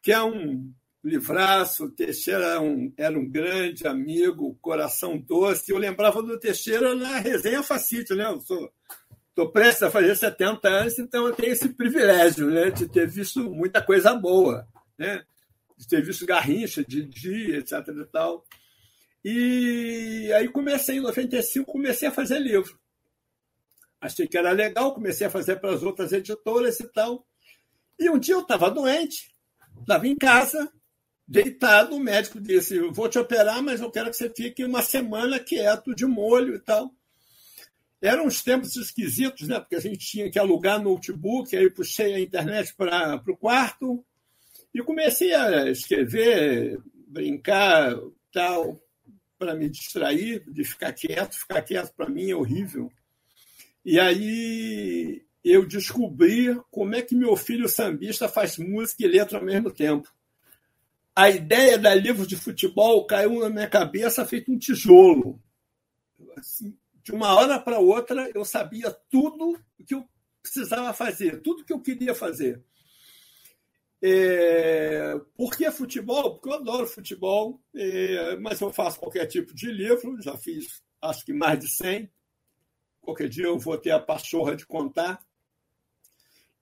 que 0.00 0.12
é 0.12 0.22
um 0.22 0.72
livraço. 1.04 1.90
Teixeira 1.90 2.44
era 2.44 2.60
um, 2.60 2.92
era 2.96 3.18
um 3.18 3.28
grande 3.28 3.86
amigo, 3.86 4.58
coração 4.60 5.18
doce. 5.18 5.70
Eu 5.70 5.78
lembrava 5.78 6.22
do 6.22 6.38
Teixeira 6.38 6.94
na 6.94 7.18
resenha 7.18 7.62
Facite, 7.62 8.14
né? 8.14 8.24
Eu 8.24 8.40
sou 8.40 8.72
estou 9.28 9.50
prestes 9.50 9.82
a 9.82 9.90
fazer 9.90 10.14
70 10.14 10.68
anos, 10.68 10.98
então 10.98 11.26
eu 11.26 11.34
tenho 11.34 11.52
esse 11.52 11.68
privilégio 11.70 12.48
né, 12.50 12.70
de 12.70 12.86
ter 12.88 13.08
visto 13.08 13.42
muita 13.50 13.82
coisa 13.82 14.14
boa. 14.14 14.64
Né? 14.96 15.24
de 15.76 15.88
ter 15.88 16.02
visto 16.02 16.26
Garrincha, 16.26 16.84
Didi, 16.84 17.52
etc. 17.56 17.72
E, 17.88 18.04
tal. 18.06 18.44
e 19.24 20.32
aí 20.34 20.48
comecei, 20.48 20.96
em 20.96 21.00
95, 21.00 21.70
comecei 21.70 22.08
a 22.08 22.12
fazer 22.12 22.38
livro. 22.38 22.78
Achei 24.00 24.26
que 24.26 24.36
era 24.36 24.52
legal, 24.52 24.94
comecei 24.94 25.26
a 25.26 25.30
fazer 25.30 25.56
para 25.56 25.72
as 25.72 25.82
outras 25.82 26.12
editoras 26.12 26.78
e 26.80 26.88
tal. 26.88 27.26
E 27.98 28.10
um 28.10 28.18
dia 28.18 28.34
eu 28.34 28.40
estava 28.40 28.70
doente, 28.70 29.34
estava 29.80 30.06
em 30.06 30.16
casa, 30.16 30.70
deitado, 31.26 31.96
o 31.96 32.00
médico 32.00 32.40
disse, 32.40 32.78
vou 32.90 33.08
te 33.08 33.18
operar, 33.18 33.62
mas 33.62 33.80
eu 33.80 33.90
quero 33.90 34.10
que 34.10 34.16
você 34.16 34.30
fique 34.30 34.64
uma 34.64 34.82
semana 34.82 35.38
quieto, 35.38 35.94
de 35.94 36.06
molho 36.06 36.54
e 36.54 36.58
tal. 36.58 36.92
Eram 38.00 38.26
uns 38.26 38.42
tempos 38.42 38.76
esquisitos, 38.76 39.48
né? 39.48 39.58
porque 39.58 39.76
a 39.76 39.80
gente 39.80 40.06
tinha 40.06 40.30
que 40.30 40.38
alugar 40.38 40.82
notebook, 40.82 41.56
aí 41.56 41.70
puxei 41.70 42.14
a 42.14 42.20
internet 42.20 42.74
para 42.74 43.22
o 43.26 43.36
quarto, 43.36 44.04
e 44.74 44.82
comecei 44.82 45.32
a 45.32 45.70
escrever, 45.70 46.78
brincar, 47.06 47.96
tal, 48.32 48.78
para 49.38 49.54
me 49.54 49.68
distrair, 49.68 50.42
de 50.50 50.64
ficar 50.64 50.92
quieto. 50.92 51.38
Ficar 51.38 51.62
quieto 51.62 51.94
para 51.94 52.08
mim 52.08 52.30
é 52.30 52.34
horrível. 52.34 52.90
E 53.84 54.00
aí 54.00 55.22
eu 55.44 55.66
descobri 55.66 56.58
como 56.70 56.94
é 56.94 57.02
que 57.02 57.14
meu 57.14 57.36
filho 57.36 57.68
sambista 57.68 58.28
faz 58.28 58.58
música 58.58 59.04
e 59.04 59.08
letra 59.08 59.38
ao 59.38 59.44
mesmo 59.44 59.70
tempo. 59.70 60.08
A 61.14 61.30
ideia 61.30 61.78
da 61.78 61.94
livro 61.94 62.26
de 62.26 62.36
futebol 62.36 63.06
caiu 63.06 63.40
na 63.40 63.48
minha 63.48 63.68
cabeça 63.68 64.26
feito 64.26 64.50
um 64.50 64.58
tijolo. 64.58 65.40
Assim, 66.36 66.76
de 67.02 67.12
uma 67.12 67.34
hora 67.34 67.60
para 67.60 67.78
outra, 67.78 68.30
eu 68.34 68.44
sabia 68.44 68.90
tudo 69.10 69.58
que 69.86 69.94
eu 69.94 70.04
precisava 70.42 70.92
fazer, 70.92 71.40
tudo 71.40 71.64
que 71.64 71.72
eu 71.72 71.80
queria 71.80 72.14
fazer. 72.14 72.62
É, 74.02 75.18
por 75.36 75.56
que 75.56 75.70
futebol? 75.70 76.34
Porque 76.34 76.48
eu 76.48 76.54
adoro 76.54 76.86
futebol, 76.86 77.62
é, 77.74 78.36
mas 78.36 78.60
eu 78.60 78.72
faço 78.72 78.98
qualquer 78.98 79.26
tipo 79.26 79.54
de 79.54 79.70
livro, 79.70 80.20
já 80.20 80.36
fiz 80.36 80.82
acho 81.00 81.24
que 81.24 81.32
mais 81.32 81.58
de 81.58 81.68
100. 81.68 82.10
Qualquer 83.00 83.28
dia 83.28 83.44
eu 83.44 83.58
vou 83.58 83.76
ter 83.76 83.90
a 83.90 84.00
pachorra 84.00 84.56
de 84.56 84.66
contar. 84.66 85.24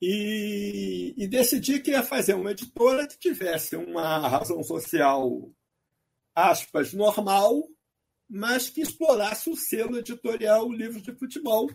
E, 0.04 1.14
e 1.16 1.28
decidi 1.28 1.78
que 1.78 1.92
ia 1.92 2.02
fazer 2.02 2.34
uma 2.34 2.50
editora 2.50 3.06
que 3.06 3.16
tivesse 3.16 3.76
uma 3.76 4.26
razão 4.26 4.60
social, 4.64 5.48
aspas, 6.34 6.92
normal, 6.92 7.68
mas 8.28 8.68
que 8.68 8.80
explorasse 8.80 9.48
o 9.48 9.54
selo 9.54 9.96
editorial 9.96 10.72
livro 10.72 11.00
de 11.00 11.12
futebol, 11.12 11.70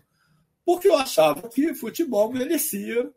porque 0.66 0.90
eu 0.90 0.98
achava 0.98 1.48
que 1.48 1.74
futebol 1.74 2.30
merecia 2.34 3.10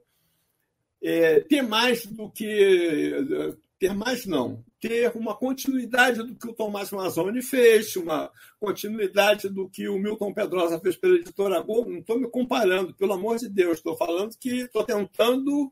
é, 1.02 1.40
ter 1.40 1.62
mais 1.62 2.06
do 2.06 2.30
que. 2.30 3.56
Ter 3.80 3.92
mais, 3.92 4.26
não. 4.26 4.64
Ter 4.80 5.12
uma 5.14 5.36
continuidade 5.36 6.22
do 6.22 6.34
que 6.34 6.48
o 6.48 6.54
Tomás 6.54 6.90
Mazzoni 6.90 7.42
fez, 7.42 7.94
uma 7.96 8.32
continuidade 8.58 9.48
do 9.48 9.68
que 9.68 9.86
o 9.88 9.98
Milton 9.98 10.32
Pedrosa 10.32 10.80
fez 10.80 10.96
pela 10.96 11.16
editora 11.16 11.60
Globo. 11.60 11.90
Não 11.90 11.98
estou 12.00 12.18
me 12.18 12.28
comparando, 12.28 12.94
pelo 12.94 13.12
amor 13.12 13.36
de 13.36 13.48
Deus. 13.48 13.76
Estou 13.76 13.96
falando 13.96 14.36
que 14.38 14.62
estou 14.62 14.82
tentando 14.82 15.70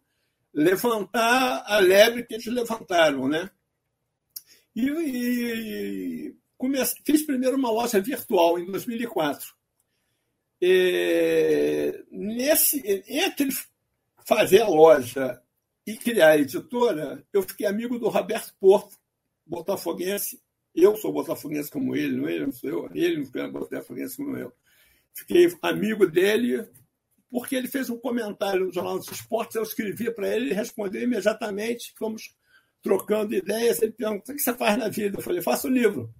levantar 0.53 1.65
a 1.67 1.79
lebre 1.79 2.25
que 2.25 2.35
eles 2.35 2.47
levantaram, 2.47 3.27
né? 3.29 3.51
E, 4.77 4.87
e 4.87 6.35
fiz 7.05 7.25
primeiro 7.25 7.57
uma 7.57 7.71
loja 7.71 8.01
virtual 8.01 8.59
em 8.59 8.67
2004. 8.67 9.57
É, 10.61 12.03
nesse, 12.11 12.83
entre 13.09 13.49
fazer 14.25 14.63
a 14.63 14.69
loja 14.69 15.43
e 15.89 15.97
criar 15.97 16.33
a 16.33 16.39
editora, 16.39 17.25
eu 17.33 17.43
fiquei 17.43 17.67
amigo 17.67 17.99
do 17.99 18.11
Roberto 18.11 18.55
Porto, 18.61 18.95
botafoguense. 19.47 20.39
Eu 20.75 20.95
sou 20.97 21.11
botafoguense 21.11 21.71
como 21.71 21.97
ele, 21.97 22.15
não 22.15 22.29
ele, 22.29 22.45
não 22.45 22.53
sou 22.53 22.69
eu. 22.69 22.91
Ele 22.93 23.27
não 23.35 23.43
é 23.43 23.51
botafoguense 23.51 24.19
como 24.19 24.37
eu. 24.37 24.53
Fiquei 25.15 25.51
amigo 25.63 26.07
dele 26.07 26.69
porque 27.31 27.57
ele 27.57 27.69
fez 27.69 27.89
um 27.89 27.99
comentário 27.99 28.67
no 28.67 28.73
Jornal 28.73 28.99
dos 28.99 29.11
Esportes, 29.11 29.57
eu 29.57 29.63
escrevi 29.63 30.11
para 30.11 30.29
ele, 30.29 30.47
ele 30.47 30.55
respondeu 30.55 31.03
imediatamente, 31.03 31.95
fomos 31.97 32.35
trocando 32.83 33.35
ideias, 33.35 33.81
ele 33.81 33.93
perguntou, 33.93 34.35
o 34.35 34.37
que 34.37 34.43
você 34.43 34.53
faz 34.55 34.77
na 34.77 34.91
vida? 34.91 35.17
Eu 35.19 35.23
falei, 35.23 35.41
faço 35.41 35.69
livro. 35.69 36.13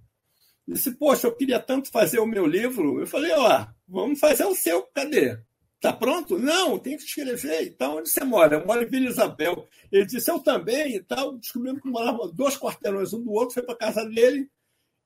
Ele 0.67 0.77
disse, 0.77 0.91
poxa, 0.97 1.27
eu 1.27 1.35
queria 1.35 1.59
tanto 1.59 1.91
fazer 1.91 2.19
o 2.19 2.25
meu 2.25 2.47
livro. 2.47 2.99
Eu 2.99 3.05
falei, 3.05 3.31
ó, 3.33 3.67
vamos 3.87 4.19
fazer 4.19 4.45
o 4.45 4.55
seu, 4.55 4.81
cadê? 4.93 5.39
Está 5.79 5.93
pronto? 5.93 6.37
Não, 6.37 6.77
tem 6.77 6.97
que 6.97 7.03
escrever. 7.03 7.67
Então, 7.67 7.99
onde 7.99 8.09
você 8.09 8.21
mora? 8.25 8.57
Eu 8.57 8.65
moro 8.65 8.83
em 8.83 8.85
Vila 8.85 9.07
Isabel. 9.07 9.65
Ele 9.89 10.05
disse, 10.05 10.29
eu 10.29 10.37
também 10.37 10.97
e 10.97 11.01
tal. 11.01 11.37
Descobrimos 11.37 11.81
que 11.81 11.89
morava 11.89 12.29
dois 12.33 12.57
quarteirões 12.57 13.13
um 13.13 13.23
do 13.23 13.31
outro, 13.31 13.53
foi 13.53 13.63
para 13.63 13.77
casa 13.77 14.03
dele 14.03 14.49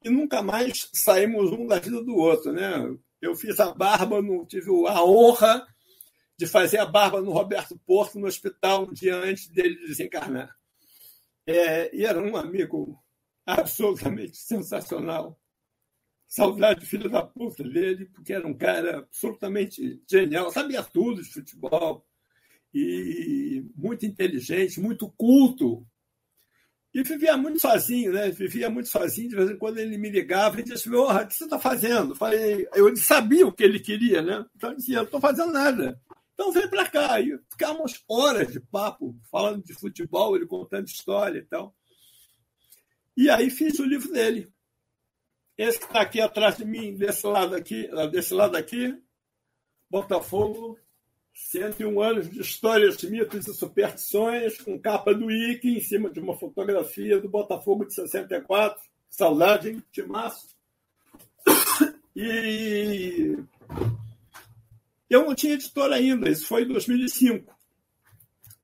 e 0.03 0.09
nunca 0.09 0.41
mais 0.41 0.89
saímos 0.91 1.51
um 1.51 1.67
da 1.67 1.77
vida 1.77 2.03
do 2.03 2.15
outro. 2.15 2.51
Né? 2.51 2.97
Eu 3.21 3.35
fiz 3.35 3.59
a 3.59 3.71
barba, 3.71 4.19
no, 4.19 4.47
tive 4.47 4.71
a 4.87 5.03
honra 5.03 5.63
de 6.35 6.47
fazer 6.47 6.79
a 6.79 6.87
barba 6.87 7.21
no 7.21 7.31
Roberto 7.31 7.79
Porto, 7.85 8.19
no 8.19 8.25
hospital, 8.25 8.87
um 8.89 8.93
dia 8.93 9.15
antes 9.15 9.47
dele 9.49 9.75
desencarnar. 9.85 10.55
É, 11.45 11.95
e 11.95 12.03
era 12.03 12.19
um 12.19 12.35
amigo 12.35 12.97
absolutamente 13.45 14.37
sensacional. 14.41 15.39
Saudade 16.33 16.83
filho 16.83 17.07
da 17.07 17.21
puta 17.21 17.63
dele, 17.63 18.05
porque 18.05 18.33
era 18.33 18.47
um 18.47 18.55
cara 18.55 18.97
absolutamente 18.97 20.01
genial, 20.09 20.49
sabia 20.49 20.81
tudo 20.81 21.21
de 21.21 21.31
futebol, 21.31 22.03
e 22.73 23.63
muito 23.75 24.03
inteligente, 24.03 24.79
muito 24.79 25.07
culto. 25.11 25.85
E 26.91 27.03
vivia 27.03 27.37
muito 27.37 27.59
sozinho, 27.59 28.13
né? 28.13 28.31
Vivia 28.31 28.67
muito 28.67 28.89
sozinho, 28.89 29.29
de 29.29 29.35
vez 29.35 29.51
em 29.51 29.57
quando 29.59 29.77
ele 29.77 29.95
me 29.95 30.09
ligava 30.09 30.59
e 30.59 30.63
disse: 30.63 30.89
oh, 30.89 31.07
o 31.07 31.27
que 31.27 31.35
você 31.35 31.43
está 31.43 31.59
fazendo? 31.59 32.15
Falei, 32.15 32.67
eu 32.73 32.95
sabia 32.97 33.45
o 33.45 33.53
que 33.53 33.63
ele 33.63 33.79
queria, 33.79 34.23
né? 34.23 34.43
Então 34.55 34.71
eu 34.71 34.77
dizia: 34.77 34.97
não 34.97 35.03
estou 35.03 35.21
fazendo 35.21 35.53
nada. 35.53 36.01
Então 36.33 36.51
vem 36.51 36.67
para 36.67 36.89
cá. 36.89 37.21
E 37.21 37.37
ficávamos 37.51 38.03
horas 38.09 38.51
de 38.51 38.59
papo, 38.59 39.15
falando 39.31 39.63
de 39.63 39.73
futebol, 39.75 40.35
ele 40.35 40.47
contando 40.47 40.87
história 40.87 41.37
e 41.37 41.45
tal. 41.45 41.75
E 43.15 43.29
aí 43.29 43.51
fiz 43.51 43.77
o 43.77 43.85
livro 43.85 44.11
dele. 44.11 44.51
Esse 45.57 45.79
que 45.79 45.85
está 45.85 46.01
aqui 46.01 46.19
atrás 46.19 46.57
de 46.57 46.65
mim, 46.65 46.95
desse 46.95 47.25
lado 47.27 47.55
aqui, 47.55 47.87
desse 48.11 48.33
lado 48.33 48.55
aqui, 48.55 48.97
Botafogo, 49.89 50.79
101 51.33 52.01
anos 52.01 52.29
de 52.29 52.41
histórias, 52.41 53.01
mitos 53.03 53.47
e 53.47 53.53
superstições, 53.53 54.59
com 54.59 54.79
capa 54.79 55.13
do 55.13 55.31
Ike 55.31 55.69
em 55.69 55.79
cima 55.79 56.09
de 56.09 56.19
uma 56.19 56.37
fotografia 56.37 57.19
do 57.19 57.29
Botafogo 57.29 57.85
de 57.85 57.93
64. 57.93 58.81
Saudade, 59.09 59.69
hein? 59.69 59.83
Timaço. 59.91 60.55
E 62.15 63.35
eu 65.09 65.25
não 65.25 65.33
tinha 65.33 65.55
editora 65.55 65.95
ainda, 65.95 66.29
isso 66.29 66.47
foi 66.47 66.61
em 66.61 66.67
2005. 66.67 67.51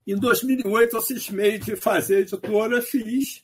Em 0.05 0.15
2008 0.15 0.95
eu 0.95 1.01
cismei 1.01 1.57
de 1.57 1.75
fazer 1.75 2.19
editora, 2.19 2.79
fiz 2.79 3.41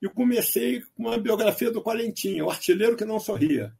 e 0.00 0.08
comecei 0.08 0.82
com 0.94 1.04
uma 1.04 1.18
biografia 1.18 1.70
do 1.70 1.82
Quarentinha, 1.82 2.44
o 2.44 2.50
artilheiro 2.50 2.96
que 2.96 3.04
não 3.04 3.18
sorria. 3.18 3.72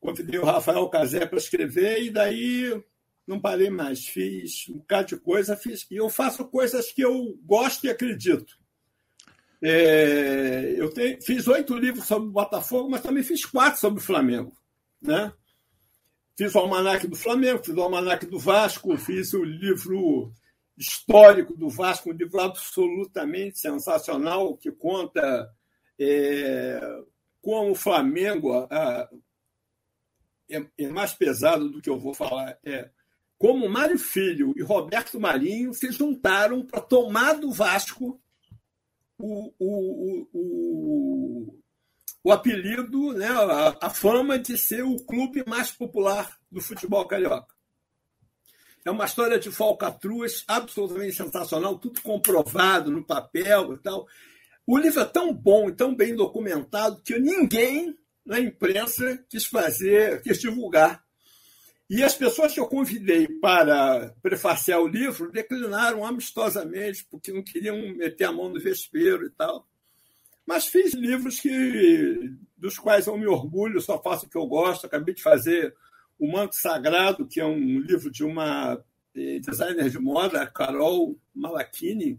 Convidei 0.00 0.38
o 0.38 0.44
Rafael 0.44 0.88
Casé 0.88 1.26
para 1.26 1.38
escrever 1.38 2.02
e 2.02 2.10
daí 2.10 2.82
não 3.26 3.40
parei 3.40 3.70
mais. 3.70 4.06
Fiz 4.06 4.68
um 4.68 4.78
bocado 4.78 5.08
de 5.08 5.16
coisa, 5.16 5.56
fiz, 5.56 5.86
e 5.90 5.96
eu 5.96 6.08
faço 6.08 6.44
coisas 6.46 6.90
que 6.90 7.02
eu 7.02 7.38
gosto 7.44 7.86
e 7.86 7.90
acredito. 7.90 8.58
É, 9.62 10.74
eu 10.76 10.90
tenho, 10.90 11.22
fiz 11.22 11.46
oito 11.46 11.76
livros 11.76 12.06
sobre 12.06 12.28
o 12.28 12.32
Botafogo, 12.32 12.90
mas 12.90 13.02
também 13.02 13.22
fiz 13.22 13.44
quatro 13.44 13.80
sobre 13.80 14.00
o 14.00 14.04
Flamengo. 14.04 14.52
Né? 15.00 15.32
Fiz 16.36 16.54
o 16.54 16.58
Almanac 16.58 17.06
do 17.06 17.14
Flamengo, 17.14 17.64
fiz 17.64 17.74
o 17.74 17.82
Almanac 17.82 18.26
do 18.26 18.38
Vasco, 18.38 18.96
fiz 18.96 19.32
o 19.34 19.44
livro 19.44 20.32
histórico 20.76 21.56
do 21.56 21.68
Vasco, 21.68 22.10
um 22.10 22.12
livro 22.12 22.40
absolutamente 22.40 23.58
sensacional, 23.58 24.56
que 24.56 24.70
conta 24.72 25.50
é, 25.98 26.80
como 27.40 27.72
o 27.72 27.76
Flamengo 27.76 28.52
a, 28.70 29.08
é, 30.50 30.66
é, 30.78 30.88
mais 30.88 31.12
pesado 31.14 31.68
do 31.68 31.80
que 31.80 31.90
eu 31.90 31.98
vou 31.98 32.14
falar. 32.14 32.58
É 32.64 32.90
como 33.42 33.68
Mário 33.68 33.98
Filho 33.98 34.54
e 34.56 34.62
Roberto 34.62 35.18
Marinho 35.18 35.74
se 35.74 35.90
juntaram 35.90 36.64
para 36.64 36.80
tomar 36.80 37.32
do 37.32 37.50
Vasco 37.50 38.22
o, 39.18 39.52
o, 39.58 40.28
o, 40.32 41.62
o, 42.22 42.32
apelido, 42.32 43.12
né, 43.14 43.26
a, 43.26 43.76
a 43.80 43.90
fama 43.90 44.38
de 44.38 44.56
ser 44.56 44.84
o 44.84 44.94
clube 45.04 45.42
mais 45.44 45.72
popular 45.72 46.38
do 46.52 46.60
futebol 46.60 47.04
carioca. 47.04 47.52
É 48.84 48.90
uma 48.90 49.04
história 49.04 49.38
de 49.38 49.50
falcatruas 49.50 50.44
absolutamente 50.48 51.14
sensacional, 51.14 51.78
tudo 51.78 52.00
comprovado 52.02 52.90
no 52.90 53.04
papel 53.04 53.74
e 53.74 53.78
tal. 53.78 54.06
O 54.66 54.76
livro 54.76 55.00
é 55.00 55.04
tão 55.04 55.32
bom 55.32 55.68
e 55.68 55.72
tão 55.74 55.94
bem 55.94 56.14
documentado 56.16 57.00
que 57.02 57.18
ninguém 57.18 57.96
na 58.24 58.40
imprensa 58.40 59.24
quis 59.28 59.44
fazer, 59.44 60.22
quis 60.22 60.40
divulgar. 60.40 61.02
E 61.88 62.02
as 62.02 62.14
pessoas 62.14 62.54
que 62.54 62.60
eu 62.60 62.66
convidei 62.66 63.28
para 63.40 64.14
prefaciar 64.22 64.80
o 64.80 64.88
livro 64.88 65.30
declinaram 65.30 66.04
amistosamente, 66.04 67.06
porque 67.10 67.32
não 67.32 67.42
queriam 67.42 67.76
meter 67.94 68.24
a 68.24 68.32
mão 68.32 68.48
no 68.48 68.60
vespeiro 68.60 69.26
e 69.26 69.30
tal. 69.30 69.68
Mas 70.46 70.66
fiz 70.66 70.94
livros 70.94 71.38
que, 71.38 72.32
dos 72.56 72.78
quais 72.78 73.06
eu 73.06 73.16
me 73.16 73.26
orgulho, 73.26 73.80
só 73.80 74.02
faço 74.02 74.26
o 74.26 74.28
que 74.28 74.36
eu 74.36 74.46
gosto. 74.46 74.86
Acabei 74.86 75.14
de 75.14 75.22
fazer 75.22 75.74
O 76.22 76.30
Manto 76.30 76.54
Sagrado, 76.54 77.26
que 77.26 77.40
é 77.40 77.44
um 77.44 77.80
livro 77.80 78.08
de 78.08 78.22
uma 78.22 78.80
eh, 79.12 79.40
designer 79.40 79.90
de 79.90 79.98
moda, 79.98 80.46
Carol 80.46 81.18
Malachini, 81.34 82.16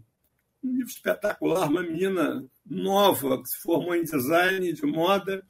um 0.62 0.72
livro 0.72 0.90
espetacular, 0.92 1.70
uma 1.70 1.82
menina 1.82 2.44
nova 2.66 3.42
que 3.42 3.48
se 3.48 3.56
formou 3.62 3.94
em 3.94 4.04
design 4.04 4.70
de 4.74 4.84
moda 4.84 5.42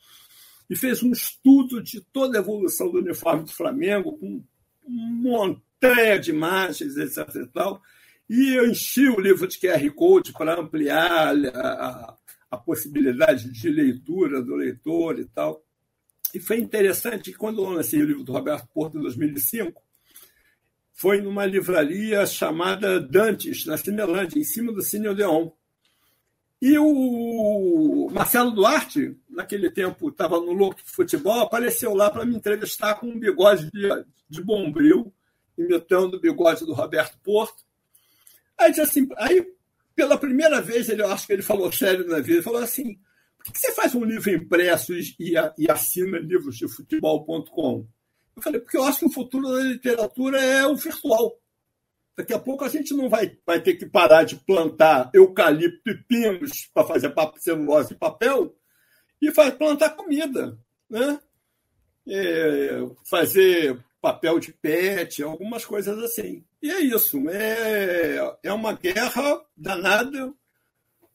e 0.70 0.76
fez 0.76 1.02
um 1.02 1.10
estudo 1.10 1.82
de 1.82 2.00
toda 2.00 2.38
a 2.38 2.40
evolução 2.40 2.92
do 2.92 2.98
uniforme 2.98 3.42
do 3.42 3.50
Flamengo, 3.50 4.16
com 4.16 4.44
uma 4.86 5.48
montanha 5.48 6.20
de 6.20 6.30
imagens, 6.30 6.96
etc. 6.96 7.28
E, 7.34 7.46
tal. 7.46 7.82
e 8.30 8.54
eu 8.54 8.70
enchi 8.70 9.08
o 9.08 9.18
livro 9.18 9.48
de 9.48 9.58
QR 9.58 9.90
Code 9.96 10.32
para 10.32 10.60
ampliar 10.60 11.34
a, 11.56 12.16
a 12.52 12.56
possibilidade 12.56 13.50
de 13.50 13.68
leitura 13.68 14.40
do 14.40 14.54
leitor 14.54 15.18
e 15.18 15.24
tal. 15.24 15.63
E 16.34 16.40
foi 16.40 16.58
interessante 16.58 17.30
que, 17.30 17.38
quando 17.38 17.62
eu 17.62 17.70
lancei 17.70 18.02
o 18.02 18.06
livro 18.06 18.24
do 18.24 18.32
Roberto 18.32 18.66
Porto, 18.74 18.98
em 18.98 19.00
2005, 19.00 19.80
foi 20.92 21.20
numa 21.20 21.46
livraria 21.46 22.26
chamada 22.26 23.00
Dantes, 23.00 23.64
na 23.64 23.76
Cinelândia, 23.76 24.40
em 24.40 24.44
cima 24.44 24.72
do 24.72 24.82
Cine 24.82 25.06
Odeon. 25.06 25.52
E 26.60 26.76
o 26.76 28.08
Marcelo 28.12 28.50
Duarte, 28.50 29.16
naquele 29.30 29.70
tempo 29.70 30.08
estava 30.08 30.40
no 30.40 30.52
Louco 30.52 30.82
de 30.82 30.90
Futebol, 30.90 31.40
apareceu 31.40 31.94
lá 31.94 32.10
para 32.10 32.24
me 32.24 32.34
entrevistar 32.34 32.94
com 32.96 33.06
um 33.06 33.18
bigode 33.18 33.70
de, 33.70 33.88
de 34.28 34.42
bombril, 34.42 35.14
imitando 35.56 36.14
o 36.14 36.20
bigode 36.20 36.66
do 36.66 36.74
Roberto 36.74 37.16
Porto. 37.22 37.62
Aí, 38.58 38.72
assim, 38.80 39.06
aí, 39.18 39.46
pela 39.94 40.18
primeira 40.18 40.60
vez, 40.60 40.88
ele, 40.88 41.02
eu 41.02 41.12
acho 41.12 41.28
que 41.28 41.32
ele 41.32 41.42
falou 41.42 41.70
sério 41.70 42.08
na 42.08 42.18
vida, 42.18 42.32
ele 42.32 42.42
falou 42.42 42.60
assim, 42.60 42.98
por 43.44 43.52
que 43.52 43.60
você 43.60 43.72
faz 43.72 43.94
um 43.94 44.04
livro 44.04 44.30
impresso 44.30 44.94
e, 44.94 45.34
e 45.58 45.70
assina 45.70 46.18
livros 46.18 46.56
de 46.56 46.66
futebol.com? 46.66 47.86
Eu 48.34 48.42
falei, 48.42 48.60
porque 48.60 48.76
eu 48.76 48.84
acho 48.84 49.00
que 49.00 49.06
o 49.06 49.12
futuro 49.12 49.52
da 49.52 49.60
literatura 49.60 50.40
é 50.40 50.66
o 50.66 50.74
virtual. 50.74 51.38
Daqui 52.16 52.32
a 52.32 52.38
pouco 52.38 52.64
a 52.64 52.68
gente 52.68 52.94
não 52.94 53.08
vai, 53.08 53.36
vai 53.44 53.60
ter 53.60 53.74
que 53.74 53.86
parar 53.86 54.24
de 54.24 54.36
plantar 54.36 55.10
eucalipto 55.12 55.90
e 55.90 56.02
pinos 56.04 56.70
para 56.72 56.86
fazer 56.86 57.12
celulose 57.38 57.92
e 57.92 57.98
papel 57.98 58.56
e 59.20 59.30
vai 59.30 59.52
plantar 59.52 59.90
comida, 59.90 60.58
né? 60.88 61.20
É, 62.08 62.80
fazer 63.08 63.82
papel 64.00 64.38
de 64.38 64.52
pet, 64.52 65.22
algumas 65.22 65.64
coisas 65.64 65.98
assim. 65.98 66.44
E 66.62 66.70
é 66.70 66.80
isso. 66.80 67.28
É, 67.28 68.36
é 68.42 68.52
uma 68.52 68.74
guerra 68.74 69.40
danada. 69.56 70.32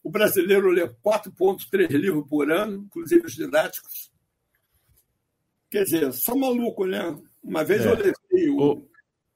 O 0.09 0.11
brasileiro 0.11 0.71
lê 0.71 0.87
4,3 0.87 1.87
livros 1.91 2.27
por 2.27 2.51
ano, 2.51 2.77
inclusive 2.77 3.27
os 3.27 3.35
didáticos. 3.35 4.11
Quer 5.69 5.83
dizer, 5.83 6.11
só 6.13 6.35
maluco, 6.35 6.87
né? 6.87 7.15
Uma 7.43 7.63
vez 7.63 7.85
é. 7.85 7.91
eu 7.91 7.95
levei 7.95 8.49
o, 8.49 8.89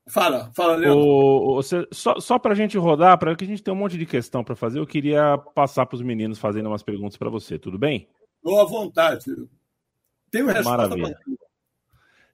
Fala, 0.10 0.52
fala, 0.56 0.76
Leandro. 0.76 1.00
O, 1.00 1.56
você, 1.58 1.88
só 1.92 2.20
só 2.20 2.40
para 2.40 2.54
a 2.54 2.56
gente 2.56 2.76
rodar, 2.76 3.20
para 3.20 3.36
que 3.36 3.44
a 3.44 3.48
gente 3.48 3.62
tem 3.62 3.72
um 3.72 3.78
monte 3.78 4.00
de 4.00 4.08
questão 4.08 4.44
para 4.44 4.56
fazer, 4.56 4.80
eu 4.80 4.88
queria 4.88 5.38
passar 5.38 5.86
para 5.86 5.96
os 5.96 6.02
meninos 6.02 6.40
fazendo 6.40 6.70
umas 6.70 6.82
perguntas 6.82 7.18
para 7.18 7.30
você, 7.30 7.60
tudo 7.60 7.78
bem? 7.78 8.10
Estou 8.38 8.60
à 8.60 8.66
vontade. 8.66 9.26
Tenho 10.32 10.48
resposta 10.48 10.72
Maravilha. 10.72 11.20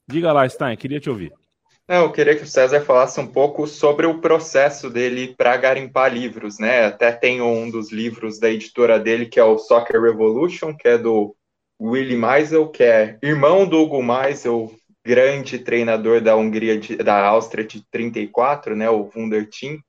Diga 0.08 0.32
lá, 0.32 0.48
Stein, 0.48 0.78
queria 0.78 1.02
te 1.02 1.10
ouvir. 1.10 1.34
Não, 1.90 2.04
eu 2.04 2.12
queria 2.12 2.36
que 2.36 2.44
o 2.44 2.48
César 2.48 2.82
falasse 2.82 3.20
um 3.20 3.26
pouco 3.26 3.66
sobre 3.66 4.06
o 4.06 4.22
processo 4.22 4.92
dele 4.92 5.34
para 5.36 5.58
garimpar 5.58 6.14
livros, 6.14 6.60
né? 6.60 6.86
Até 6.86 7.12
tem 7.12 7.42
um 7.42 7.68
dos 7.68 7.92
livros 7.92 8.40
da 8.40 8.48
editora 8.48 9.00
dele, 9.00 9.26
que 9.26 9.40
é 9.40 9.44
o 9.44 9.58
Soccer 9.58 10.00
Revolution, 10.00 10.78
que 10.78 10.88
é 10.88 11.00
do 11.00 11.36
Willy 11.82 12.16
Meisel, 12.16 12.70
que 12.70 12.84
é 12.84 13.18
irmão 13.24 13.68
do 13.68 13.80
Hugo 13.80 14.04
Meisel, 14.04 14.72
grande 15.04 15.58
treinador 15.58 16.22
da 16.22 16.36
Hungria, 16.36 16.78
de, 16.78 16.96
da 16.98 17.26
Áustria 17.26 17.66
de 17.66 17.84
34, 17.90 18.76
né, 18.76 18.88
o 18.88 19.10
Wunderteam. 19.16 19.80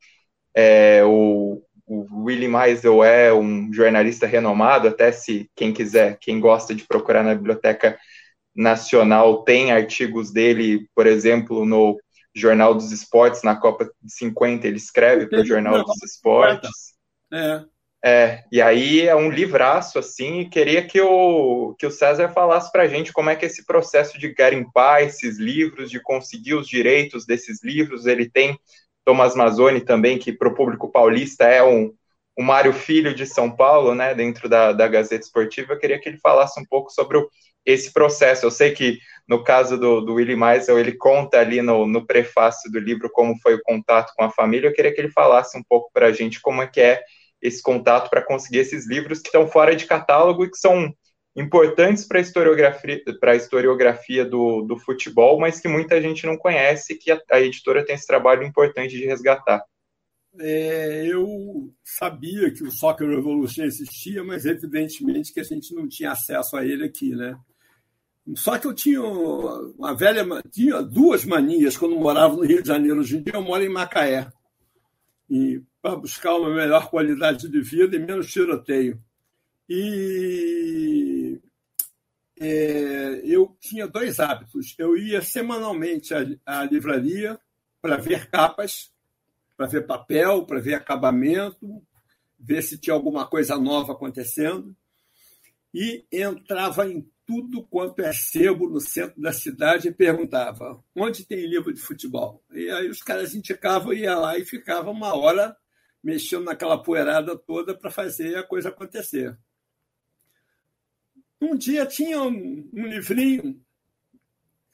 É, 0.57 1.05
o, 1.05 1.63
o 1.87 2.25
Willy 2.25 2.49
Meisel 2.49 3.05
é 3.05 3.31
um 3.31 3.71
jornalista 3.75 4.27
renomado, 4.27 4.89
até 4.89 5.13
se 5.13 5.51
quem 5.55 5.71
quiser, 5.71 6.17
quem 6.19 6.41
gosta 6.41 6.75
de 6.75 6.87
procurar 6.87 7.23
na 7.23 7.35
Biblioteca 7.35 7.99
Nacional, 8.55 9.43
tem 9.45 9.73
artigos 9.73 10.33
dele, 10.33 10.89
por 10.95 11.07
exemplo, 11.07 11.65
no 11.65 11.97
Jornal 12.35 12.75
dos 12.75 12.93
Esportes, 12.93 13.43
na 13.43 13.57
Copa 13.57 13.85
de 14.03 14.13
50, 14.13 14.67
ele 14.67 14.77
escreve 14.77 15.27
para 15.27 15.41
o 15.41 15.47
Jornal 15.47 15.85
dos 15.85 16.03
Esportes. 16.03 16.71
É. 17.33 17.65
É, 18.03 18.45
e 18.51 18.63
aí 18.63 19.07
é 19.07 19.15
um 19.15 19.29
livraço, 19.29 19.99
assim, 19.99 20.41
e 20.41 20.49
queria 20.49 20.87
que 20.87 20.99
o, 21.03 21.75
que 21.79 21.87
o 21.87 21.91
César 21.91 22.31
falasse 22.31 22.73
para 22.73 22.85
a 22.85 22.87
gente 22.87 23.13
como 23.13 23.29
é 23.29 23.37
que 23.37 23.45
é 23.45 23.49
esse 23.49 23.67
processo 23.67 24.19
de 24.19 24.33
garimpar 24.33 25.03
esses 25.03 25.39
livros, 25.39 25.91
de 25.91 26.01
conseguir 26.01 26.55
os 26.55 26.67
direitos 26.67 27.27
desses 27.27 27.63
livros, 27.63 28.07
ele 28.07 28.29
tem 28.29 28.59
Thomas 29.05 29.35
Mazzoni 29.35 29.83
também, 29.83 30.19
que 30.19 30.33
para 30.33 30.49
o 30.49 30.55
público 30.55 30.91
paulista 30.91 31.45
é 31.45 31.63
um, 31.63 31.93
um 32.39 32.43
Mário 32.43 32.73
Filho 32.73 33.15
de 33.15 33.27
São 33.27 33.55
Paulo, 33.55 33.95
né, 33.95 34.15
dentro 34.15 34.49
da, 34.49 34.73
da 34.73 34.89
Gazeta 34.89 35.25
Esportiva, 35.25 35.75
eu 35.75 35.79
queria 35.79 36.01
que 36.01 36.09
ele 36.09 36.19
falasse 36.19 36.59
um 36.59 36.65
pouco 36.65 36.91
sobre 36.91 37.19
o, 37.19 37.29
esse 37.65 37.93
processo. 37.93 38.47
Eu 38.47 38.51
sei 38.51 38.73
que 38.73 38.99
no 39.31 39.45
caso 39.45 39.79
do, 39.79 40.01
do 40.01 40.15
Willie 40.15 40.35
Meisel, 40.35 40.77
ele 40.77 40.93
conta 40.93 41.39
ali 41.39 41.63
no, 41.63 41.87
no 41.87 42.05
prefácio 42.05 42.69
do 42.71 42.81
livro 42.81 43.09
como 43.13 43.39
foi 43.41 43.55
o 43.55 43.63
contato 43.63 44.13
com 44.17 44.25
a 44.25 44.31
família, 44.31 44.67
eu 44.67 44.73
queria 44.73 44.93
que 44.93 45.01
ele 45.01 45.13
falasse 45.13 45.57
um 45.57 45.63
pouco 45.63 45.89
para 45.93 46.07
a 46.07 46.13
gente 46.13 46.41
como 46.41 46.61
é 46.61 46.67
que 46.67 46.81
é 46.81 47.01
esse 47.41 47.63
contato 47.63 48.11
para 48.11 48.23
conseguir 48.23 48.59
esses 48.59 48.89
livros 48.89 49.21
que 49.21 49.29
estão 49.29 49.47
fora 49.47 49.77
de 49.77 49.87
catálogo 49.87 50.45
e 50.45 50.51
que 50.51 50.57
são 50.57 50.93
importantes 51.37 52.05
para 52.05 52.19
a 52.19 52.21
historiografia, 52.21 53.01
a 53.23 53.37
historiografia 53.37 54.25
do, 54.25 54.63
do 54.63 54.77
futebol, 54.79 55.39
mas 55.39 55.61
que 55.61 55.69
muita 55.69 56.03
gente 56.03 56.27
não 56.27 56.37
conhece, 56.37 56.99
que 56.99 57.13
a, 57.13 57.21
a 57.31 57.41
editora 57.41 57.85
tem 57.85 57.95
esse 57.95 58.07
trabalho 58.07 58.43
importante 58.43 58.97
de 58.97 59.07
resgatar. 59.07 59.63
É, 60.39 61.07
eu 61.07 61.73
sabia 61.85 62.53
que 62.53 62.65
o 62.65 62.71
Soccer 62.71 63.09
Revolution 63.09 63.63
existia, 63.63 64.23
mas 64.25 64.45
evidentemente 64.45 65.33
que 65.33 65.41
a 65.41 65.45
gente 65.45 65.73
não 65.73 65.89
tinha 65.89 66.13
acesso 66.13 66.57
a 66.57 66.65
ele 66.65 66.85
aqui, 66.85 67.15
né? 67.15 67.37
Só 68.35 68.59
que 68.59 68.67
eu 68.67 68.75
tinha 68.75 69.03
uma 69.03 69.95
velha, 69.95 70.25
tinha 70.51 70.83
duas 70.83 71.25
manias 71.25 71.77
quando 71.77 71.97
morava 71.97 72.37
no 72.37 72.45
Rio 72.45 72.63
de 72.63 72.69
Janeiro. 72.69 73.01
Hoje 73.01 73.17
em 73.17 73.23
dia 73.23 73.35
eu 73.35 73.43
moro 73.43 73.65
em 73.65 73.69
Macaé. 73.69 74.31
E 75.29 75.63
para 75.81 75.97
buscar 75.97 76.35
uma 76.35 76.55
melhor 76.55 76.91
qualidade 76.91 77.49
de 77.49 77.61
vida 77.61 77.97
e 77.97 77.99
menos 77.99 78.31
tiroteio. 78.31 79.03
E 79.69 81.41
é, 82.39 83.21
eu 83.25 83.57
tinha 83.61 83.87
dois 83.87 84.21
hábitos. 84.21 84.75
Eu 84.79 84.97
ia 84.97 85.23
semanalmente 85.23 86.13
à, 86.15 86.25
à 86.45 86.65
livraria 86.65 87.39
para 87.81 87.97
ver 87.97 88.29
capas, 88.29 88.93
para 89.57 89.67
ver 89.67 89.87
papel, 89.87 90.45
para 90.45 90.61
ver 90.61 90.75
acabamento, 90.75 91.83
ver 92.39 92.63
se 92.63 92.79
tinha 92.79 92.95
alguma 92.95 93.27
coisa 93.27 93.57
nova 93.57 93.93
acontecendo, 93.93 94.75
e 95.73 96.05
entrava 96.11 96.89
em 96.89 97.09
tudo 97.31 97.63
quanto 97.63 98.03
é 98.03 98.13
sebo 98.13 98.69
no 98.69 98.81
centro 98.81 99.23
da 99.23 99.33
cidade 99.33 99.87
e 99.87 99.95
perguntava 99.95 100.83
onde 100.97 101.25
tem 101.25 101.47
livro 101.47 101.73
de 101.73 101.81
futebol. 101.81 102.45
E 102.51 102.69
aí 102.69 102.89
os 102.89 103.05
caras 103.05 103.37
indicavam, 103.37 103.93
ia 103.93 104.17
lá 104.19 104.37
e 104.37 104.45
ficava 104.45 104.91
uma 104.91 105.17
hora 105.17 105.57
mexendo 106.03 106.47
naquela 106.47 106.83
poeirada 106.83 107.39
toda 107.39 107.73
para 107.73 107.89
fazer 107.89 108.35
a 108.35 108.43
coisa 108.43 108.71
acontecer. 108.71 109.39
Um 111.41 111.57
dia 111.57 111.87
tinha 111.87 112.21
um, 112.21 112.69
um 112.73 112.87
livrinho 112.89 113.65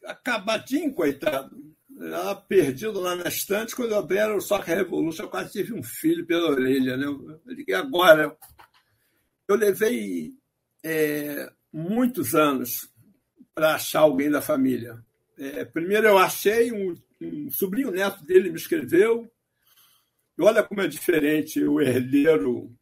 acabadinho, 0.03 0.95
coitado, 0.95 1.55
lá 1.91 2.35
perdido 2.35 2.99
lá 2.99 3.17
na 3.17 3.29
estante. 3.29 3.77
Quando 3.77 3.91
eu 3.91 3.99
abri 3.99 4.17
era 4.17 4.35
o 4.35 4.41
Soccer 4.41 4.79
Revolution, 4.79 5.25
eu 5.25 5.29
quase 5.29 5.53
tive 5.53 5.75
um 5.75 5.83
filho 5.83 6.25
pela 6.25 6.53
orelha. 6.53 6.97
Né? 6.97 7.05
Eu 7.05 7.39
liguei 7.45 7.75
agora. 7.75 8.35
Eu 9.47 9.57
levei 9.57 10.33
é, 10.83 11.53
muitos 11.77 12.35
anos 12.35 12.89
para 13.55 13.75
achar 13.75 14.01
alguém 14.01 14.31
da 14.31 14.41
família. 14.41 14.99
É, 15.39 15.63
primeiro 15.63 16.07
eu 16.07 16.17
achei, 16.17 16.73
um, 16.73 16.95
um, 17.21 17.51
sobrinho 17.51 17.91
neto 17.91 18.25
dele 18.25 18.49
me 18.49 18.57
escreveu. 18.57 19.31
E 20.39 20.43
olha 20.43 20.63
como 20.63 20.81
é 20.81 20.89
diferente 20.89 21.63
o 21.63 21.79
herdeiro 21.79 22.75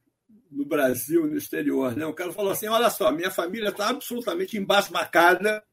no 0.48 0.64
Brasil 0.64 1.26
no 1.26 1.37
exterior. 1.37 1.96
Né? 1.96 2.07
O 2.07 2.14
cara 2.14 2.33
falou 2.33 2.52
assim: 2.52 2.68
olha 2.68 2.88
só, 2.88 3.11
minha 3.11 3.33
família 3.33 3.70
está 3.70 3.88
absolutamente 3.88 4.57
embasbacada 4.57 5.64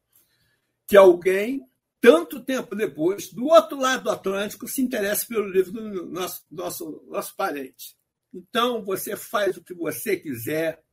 que 0.88 0.98
alguém, 0.98 1.62
tanto 2.02 2.44
tempo 2.44 2.76
depois, 2.76 3.32
do 3.32 3.46
outro 3.46 3.80
lado 3.80 4.06
do 4.06 4.10
Atlântico, 4.10 4.68
se 4.68 4.82
interesse 4.82 5.28
pelo 5.28 5.48
livro 5.48 5.74
do 5.74 6.08
nosso, 6.08 6.44
nosso, 6.50 7.04
nosso 7.08 7.36
parente. 7.36 7.96
Então, 8.34 8.84
você 8.84 9.16
faz 9.16 9.58
o 9.58 9.64
que 9.64 9.76
você 9.76 10.18
quiser, 10.18 10.84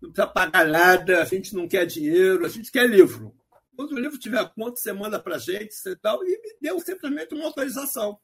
não 0.00 0.10
precisa 0.10 0.26
pagar 0.26 0.66
nada, 0.66 1.22
a 1.22 1.24
gente 1.24 1.54
não 1.54 1.66
quer 1.68 1.86
dinheiro, 1.86 2.44
a 2.44 2.48
gente 2.48 2.70
quer 2.70 2.88
livro. 2.88 3.34
Quando 3.74 3.92
o 3.92 3.98
livro 3.98 4.18
tiver 4.18 4.44
conta, 4.54 4.76
você 4.76 4.92
manda 4.92 5.18
para 5.18 5.36
a 5.36 5.38
gente 5.38 5.74
e 5.84 5.96
tal, 5.96 6.24
e 6.24 6.30
me 6.30 6.56
deu 6.60 6.80
simplesmente 6.80 7.34
uma 7.34 7.44
autorização. 7.44 8.18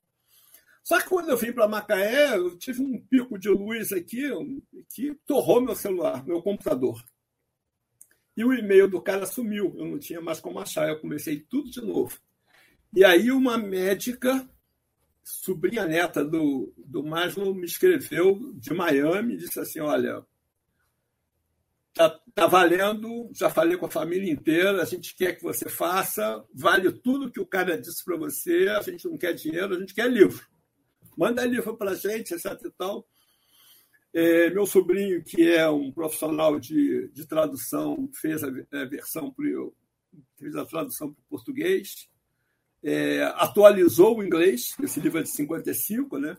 Só 0.83 1.01
que 1.01 1.09
quando 1.09 1.29
eu 1.29 1.37
vim 1.37 1.53
para 1.53 1.69
Macaé, 1.69 2.37
eu 2.37 2.57
tive 2.59 2.83
um 2.83 2.99
pico 2.99 3.39
de 3.39 3.49
luz 3.49 3.93
aqui 3.93 4.23
que 4.93 5.15
torrou 5.27 5.61
meu 5.61 5.77
celular, 5.77 6.25
meu 6.27 6.43
computador. 6.43 7.03
E 8.37 8.45
o 8.45 8.53
e-mail 8.53 8.89
do 8.89 9.01
cara 9.01 9.27
sumiu, 9.27 9.75
eu 9.77 9.87
não 9.87 9.99
tinha 9.99 10.21
mais 10.21 10.41
como 10.41 10.59
achar, 10.59 10.89
eu 10.89 11.01
comecei 11.01 11.39
tudo 11.39 11.71
de 11.71 11.81
novo. 11.81 12.19
E 12.95 13.05
aí 13.05 13.31
uma 13.31 13.57
médica, 13.57 14.49
sobrinha 15.23 15.87
neta 15.87 16.25
do, 16.25 16.73
do 16.77 17.05
Maslow, 17.05 17.55
me 17.55 17.67
escreveu 17.67 18.53
de 18.55 18.73
Miami, 18.75 19.37
disse 19.37 19.61
assim, 19.61 19.81
olha, 19.81 20.25
tá, 21.95 22.21
tá 22.35 22.47
valendo, 22.47 23.31
já 23.35 23.51
falei 23.51 23.77
com 23.77 23.87
a 23.87 23.91
família 23.91 24.31
inteira, 24.31 24.83
a 24.83 24.85
gente 24.85 25.15
quer 25.15 25.35
que 25.37 25.43
você 25.43 25.69
faça, 25.69 26.45
vale 26.55 26.91
tudo 26.93 27.31
que 27.31 27.41
o 27.41 27.47
cara 27.47 27.81
disse 27.81 28.05
para 28.05 28.17
você, 28.17 28.69
a 28.69 28.83
gente 28.83 29.07
não 29.09 29.19
quer 29.19 29.33
dinheiro, 29.33 29.75
a 29.75 29.79
gente 29.79 29.95
quer 29.95 30.11
livro. 30.11 30.47
Manda 31.17 31.45
livro 31.45 31.77
para 31.77 31.91
a 31.91 31.95
gente, 31.95 32.33
etc 32.33 32.59
e 32.65 32.71
tal. 32.71 33.07
É, 34.15 34.51
meu 34.51 34.67
sobrinho, 34.67 35.23
que 35.25 35.49
é 35.49 35.69
um 35.69 35.91
profissional 35.91 36.59
de, 36.59 37.09
de 37.09 37.27
tradução, 37.27 38.11
fez 38.15 38.43
a, 38.45 38.49
a 38.49 38.85
versão 38.85 39.31
pro, 39.31 39.75
fez 40.39 40.55
a 40.57 40.65
tradução 40.65 41.13
para 41.13 41.21
o 41.21 41.29
português, 41.29 42.09
é, 42.83 43.23
atualizou 43.37 44.19
o 44.19 44.25
inglês, 44.25 44.75
esse 44.83 45.01
livro 45.01 45.21
é 45.21 45.23
de 45.23 45.31
55, 45.31 46.19
né? 46.19 46.37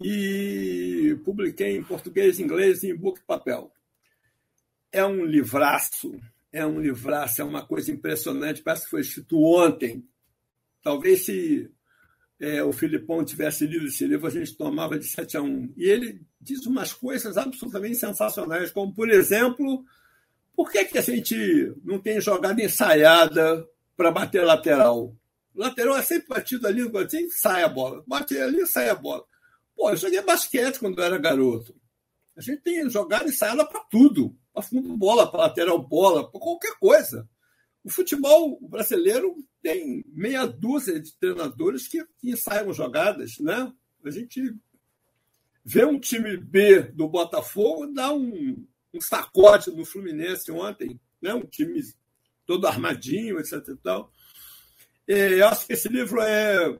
E 0.00 1.18
publiquei 1.24 1.76
em 1.76 1.82
português, 1.82 2.38
inglês 2.38 2.84
e 2.84 2.90
em 2.90 2.96
book 2.96 3.20
papel. 3.26 3.72
É 4.90 5.04
um 5.04 5.24
livraço, 5.24 6.18
é 6.52 6.64
um 6.64 6.80
livraço, 6.80 7.42
é 7.42 7.44
uma 7.44 7.66
coisa 7.66 7.90
impressionante, 7.90 8.62
parece 8.62 8.84
que 8.84 8.90
foi 8.90 9.00
escrito 9.00 9.38
ontem. 9.38 10.04
Talvez 10.82 11.24
se 11.24 11.70
é, 12.40 12.62
o 12.62 12.72
Filipão 12.72 13.24
tivesse 13.24 13.66
lido 13.66 13.86
esse 13.86 14.06
livro, 14.06 14.26
a 14.26 14.30
gente 14.30 14.56
tomava 14.56 14.98
de 14.98 15.06
7 15.06 15.36
a 15.36 15.42
1. 15.42 15.74
E 15.76 15.84
ele 15.84 16.20
diz 16.40 16.64
umas 16.66 16.92
coisas 16.92 17.36
absolutamente 17.36 17.96
sensacionais, 17.96 18.70
como, 18.70 18.94
por 18.94 19.10
exemplo, 19.10 19.84
por 20.56 20.70
que, 20.70 20.84
que 20.86 20.98
a 20.98 21.02
gente 21.02 21.72
não 21.84 21.98
tem 21.98 22.20
jogada 22.20 22.62
ensaiada 22.62 23.66
para 23.96 24.10
bater 24.10 24.44
lateral? 24.44 25.14
lateral 25.58 25.96
é 25.96 26.02
sempre 26.02 26.28
batido 26.28 26.66
ali, 26.66 26.82
assim, 27.04 27.28
sai 27.30 27.64
a 27.64 27.68
bola. 27.68 28.02
Bate 28.06 28.38
ali, 28.38 28.64
sai 28.66 28.88
a 28.88 28.94
bola. 28.94 29.24
Pô, 29.76 29.90
eu 29.90 29.96
joguei 29.96 30.22
basquete 30.22 30.78
quando 30.78 30.98
eu 30.98 31.04
era 31.04 31.18
garoto. 31.18 31.74
A 32.36 32.40
gente 32.40 32.62
tem 32.62 32.88
jogada 32.88 33.28
ensaiada 33.28 33.66
para 33.66 33.80
tudo. 33.80 34.36
Para 34.58 34.62
fundo 34.62 34.96
bola, 34.96 35.30
para 35.30 35.42
lateral 35.42 35.80
bola, 35.80 36.28
para 36.28 36.40
qualquer 36.40 36.76
coisa. 36.80 37.28
O 37.84 37.88
futebol 37.88 38.58
brasileiro 38.60 39.36
tem 39.62 40.04
meia 40.08 40.46
dúzia 40.46 40.98
de 40.98 41.14
treinadores 41.14 41.86
que, 41.86 42.04
ensaiam 42.24 42.72
jogadas, 42.72 43.38
né? 43.38 43.72
A 44.04 44.10
gente 44.10 44.52
vê 45.64 45.84
um 45.84 46.00
time 46.00 46.36
B 46.36 46.82
do 46.82 47.08
Botafogo 47.08 47.86
dar 47.86 48.12
um, 48.12 48.66
um 48.92 49.00
sacode 49.00 49.70
no 49.70 49.84
Fluminense 49.84 50.50
ontem, 50.50 51.00
né? 51.22 51.32
Um 51.32 51.46
time 51.46 51.80
todo 52.44 52.66
armadinho, 52.66 53.38
etc. 53.38 53.62
E 53.68 53.76
tal. 53.76 54.12
E 55.06 55.14
eu 55.38 55.46
acho 55.46 55.68
que 55.68 55.74
esse 55.74 55.88
livro 55.88 56.20
é 56.20 56.76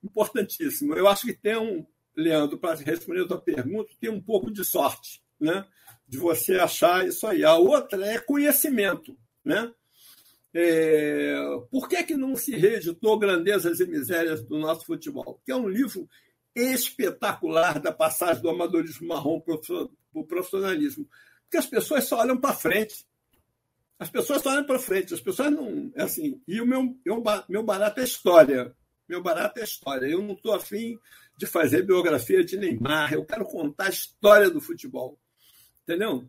importantíssimo. 0.00 0.94
Eu 0.94 1.08
acho 1.08 1.26
que 1.26 1.32
tem 1.32 1.56
um, 1.56 1.84
Leandro, 2.16 2.56
para 2.56 2.76
responder 2.76 3.22
a 3.22 3.26
tua 3.26 3.40
pergunta, 3.40 3.90
tem 4.00 4.10
um 4.10 4.22
pouco 4.22 4.48
de 4.48 4.64
sorte, 4.64 5.20
né? 5.40 5.66
De 6.08 6.18
você 6.18 6.54
achar 6.54 7.06
isso 7.06 7.26
aí. 7.26 7.44
A 7.44 7.54
outra 7.56 8.06
é 8.06 8.18
conhecimento, 8.18 9.16
né? 9.44 9.72
É, 10.58 11.34
por 11.70 11.86
que, 11.86 12.02
que 12.02 12.16
não 12.16 12.34
se 12.34 12.56
reeditou 12.56 13.18
Grandezas 13.18 13.78
e 13.78 13.86
Misérias 13.86 14.42
do 14.42 14.58
Nosso 14.58 14.86
Futebol? 14.86 15.38
Que 15.44 15.52
é 15.52 15.56
um 15.56 15.68
livro 15.68 16.08
espetacular 16.54 17.78
da 17.78 17.92
passagem 17.92 18.42
do 18.42 18.48
amadorismo 18.48 19.06
marrom 19.06 19.38
para 19.38 19.54
o 20.14 20.24
profissionalismo. 20.24 21.06
Porque 21.42 21.58
as 21.58 21.66
pessoas 21.66 22.04
só 22.04 22.20
olham 22.20 22.38
para 22.38 22.54
frente. 22.54 23.04
As 23.98 24.08
pessoas 24.08 24.40
só 24.42 24.50
olham 24.50 24.64
para 24.64 24.78
frente. 24.78 25.12
As 25.12 25.20
pessoas 25.20 25.52
não. 25.52 25.92
É 25.94 26.04
assim. 26.04 26.40
E 26.48 26.58
o 26.60 26.66
meu, 26.66 26.96
meu, 27.04 27.22
meu 27.48 27.62
barato 27.62 28.00
é 28.00 28.04
história. 28.04 28.74
Meu 29.06 29.22
barato 29.22 29.60
é 29.60 29.64
história. 29.64 30.06
Eu 30.06 30.22
não 30.22 30.32
estou 30.32 30.54
afim 30.54 30.98
de 31.36 31.44
fazer 31.44 31.82
biografia 31.82 32.42
de 32.42 32.56
Neymar. 32.56 33.12
Eu 33.12 33.26
quero 33.26 33.44
contar 33.44 33.86
a 33.86 33.90
história 33.90 34.48
do 34.48 34.60
futebol. 34.60 35.18
Entendeu? 35.86 36.28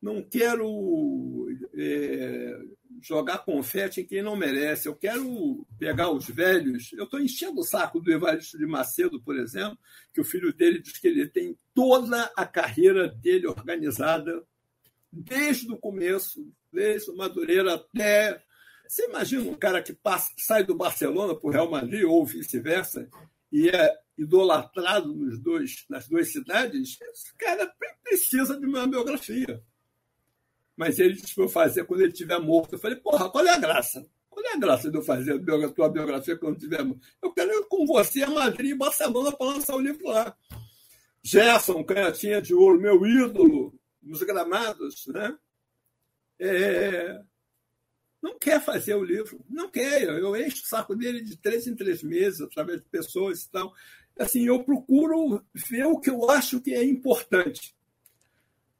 Não 0.00 0.22
quero 0.22 1.46
é, 1.74 2.58
jogar 3.02 3.38
confete 3.38 4.00
em 4.00 4.06
quem 4.06 4.22
não 4.22 4.34
merece. 4.34 4.88
Eu 4.88 4.96
quero 4.96 5.66
pegar 5.78 6.10
os 6.10 6.26
velhos. 6.26 6.90
Eu 6.94 7.04
estou 7.04 7.20
enchendo 7.20 7.60
o 7.60 7.64
saco 7.64 8.00
do 8.00 8.10
Evaristo 8.10 8.56
de 8.56 8.66
Macedo, 8.66 9.20
por 9.20 9.36
exemplo, 9.36 9.78
que 10.12 10.22
o 10.22 10.24
filho 10.24 10.54
dele 10.54 10.80
diz 10.80 10.98
que 10.98 11.08
ele 11.08 11.28
tem 11.28 11.56
toda 11.74 12.32
a 12.34 12.46
carreira 12.46 13.08
dele 13.08 13.46
organizada, 13.46 14.42
desde 15.12 15.70
o 15.70 15.76
começo, 15.76 16.50
desde 16.72 17.10
o 17.10 17.16
Madureira 17.16 17.74
até. 17.74 18.42
Você 18.88 19.06
imagina 19.06 19.50
um 19.50 19.54
cara 19.54 19.82
que, 19.82 19.92
passa, 19.92 20.32
sai 20.38 20.64
do 20.64 20.74
Barcelona 20.74 21.34
para 21.34 21.48
o 21.48 21.52
Real 21.52 21.70
Madrid 21.70 22.04
ou 22.04 22.24
vice-versa 22.24 23.08
e 23.52 23.68
é 23.68 23.94
idolatrado 24.16 25.14
nos 25.14 25.38
dois, 25.38 25.84
nas 25.88 26.08
duas 26.08 26.32
cidades? 26.32 26.98
Esse 27.00 27.34
cara 27.36 27.66
precisa 28.16 28.58
de 28.58 28.66
uma 28.66 28.86
biografia 28.86 29.62
mas 30.76 30.98
ele 30.98 31.14
disse 31.14 31.34
para 31.34 31.44
eu 31.44 31.48
fazer 31.48 31.84
quando 31.84 32.00
ele 32.00 32.12
estiver 32.12 32.38
morto. 32.40 32.74
Eu 32.74 32.78
falei, 32.78 32.96
porra, 32.96 33.30
qual 33.30 33.46
é 33.46 33.50
a 33.50 33.58
graça? 33.58 34.06
Qual 34.28 34.44
é 34.44 34.54
a 34.54 34.58
graça 34.58 34.90
de 34.90 34.96
eu 34.96 35.02
fazer 35.02 35.34
a 35.34 35.68
tua 35.68 35.88
biografia 35.88 36.36
quando 36.36 36.56
estiver 36.56 36.84
morto? 36.84 37.06
Eu 37.22 37.32
quero 37.32 37.52
ir 37.52 37.66
com 37.68 37.86
você 37.86 38.22
a 38.22 38.30
Madrid 38.30 38.70
e 38.70 38.74
Barcelona 38.74 39.32
para 39.32 39.46
lançar 39.46 39.76
o 39.76 39.80
livro 39.80 40.08
lá. 40.08 40.36
Gerson, 41.22 41.84
canhotinha 41.84 42.42
de 42.42 42.54
ouro, 42.54 42.80
meu 42.80 43.06
ídolo 43.06 43.78
nos 44.02 44.22
gramados, 44.22 45.06
né? 45.06 45.36
É... 46.38 47.22
Não 48.20 48.38
quer 48.38 48.62
fazer 48.62 48.94
o 48.94 49.04
livro, 49.04 49.42
não 49.48 49.70
quer. 49.70 50.02
Eu 50.02 50.34
encho 50.36 50.62
o 50.62 50.66
saco 50.66 50.96
dele 50.96 51.22
de 51.22 51.36
três 51.36 51.66
em 51.66 51.76
três 51.76 52.02
meses, 52.02 52.40
através 52.40 52.80
de 52.80 52.88
pessoas 52.88 53.42
e 53.42 53.50
tal. 53.50 53.72
Assim, 54.18 54.46
eu 54.46 54.62
procuro 54.64 55.42
ver 55.54 55.86
o 55.86 55.98
que 55.98 56.10
eu 56.10 56.30
acho 56.30 56.60
que 56.60 56.74
é 56.74 56.84
importante 56.84 57.73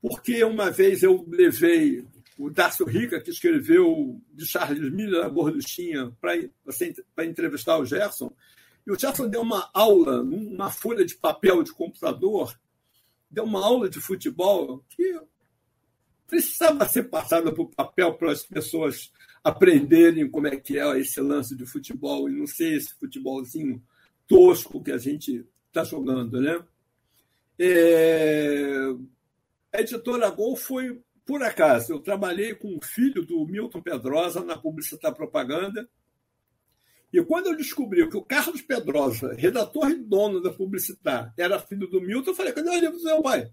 porque 0.07 0.45
uma 0.45 0.71
vez 0.71 1.03
eu 1.03 1.25
levei 1.27 2.07
o 2.39 2.51
Dácio 2.51 2.85
Rica, 2.85 3.19
que 3.23 3.31
escreveu 3.31 4.21
de 4.35 4.45
Charles 4.45 4.93
Miller, 4.93 5.25
a 5.25 5.29
Gorduchinha, 5.31 6.15
para 6.21 7.25
entrevistar 7.25 7.79
o 7.79 7.87
Gerson, 7.87 8.31
e 8.87 8.93
o 8.93 8.99
Gerson 8.99 9.27
deu 9.31 9.41
uma 9.41 9.71
aula, 9.73 10.23
numa 10.23 10.71
folha 10.71 11.07
de 11.07 11.17
papel 11.17 11.63
de 11.63 11.73
computador, 11.73 12.55
deu 13.31 13.45
uma 13.45 13.65
aula 13.65 13.89
de 13.89 13.99
futebol 13.99 14.85
que 14.91 15.19
precisava 16.27 16.87
ser 16.87 17.05
passada 17.05 17.51
para 17.51 17.63
o 17.63 17.71
papel 17.71 18.13
para 18.13 18.31
as 18.31 18.43
pessoas 18.43 19.11
aprenderem 19.43 20.31
como 20.31 20.49
é 20.49 20.57
que 20.57 20.79
é 20.79 20.99
esse 20.99 21.19
lance 21.19 21.57
de 21.57 21.65
futebol 21.65 22.29
e 22.29 22.33
não 22.37 22.47
ser 22.47 22.77
esse 22.77 22.93
futebolzinho 22.93 23.83
tosco 24.29 24.85
que 24.85 24.93
a 24.93 24.99
gente 24.99 25.47
está 25.69 25.83
jogando, 25.83 26.43
né? 26.43 26.63
É... 27.59 28.95
A 29.75 29.81
editora 29.81 30.31
Gol 30.31 30.55
foi 30.55 31.03
por 31.27 31.43
acaso. 31.43 31.93
Eu 31.93 31.99
trabalhei 31.99 32.55
com 32.55 32.77
o 32.77 32.85
filho 32.85 33.27
do 33.27 33.45
Milton 33.45 33.83
Pedrosa 33.83 34.45
na 34.45 34.57
Publicitar 34.57 35.13
Propaganda. 35.13 35.91
E 37.13 37.21
quando 37.25 37.49
eu 37.49 37.57
descobri 37.57 38.09
que 38.09 38.17
o 38.17 38.23
Carlos 38.23 38.63
Pedrosa, 38.63 39.35
redator 39.35 39.91
e 39.91 39.97
dono 39.97 40.41
da 40.41 40.53
Publicitar, 40.53 41.35
era 41.37 41.59
filho 41.59 41.89
do 41.89 42.01
Milton, 42.01 42.31
eu 42.31 42.37
falei: 42.37 42.53
cadê 42.53 42.71
o 42.71 42.79
livro 42.79 42.99
do 42.99 43.05
meu 43.05 43.21
pai? 43.21 43.51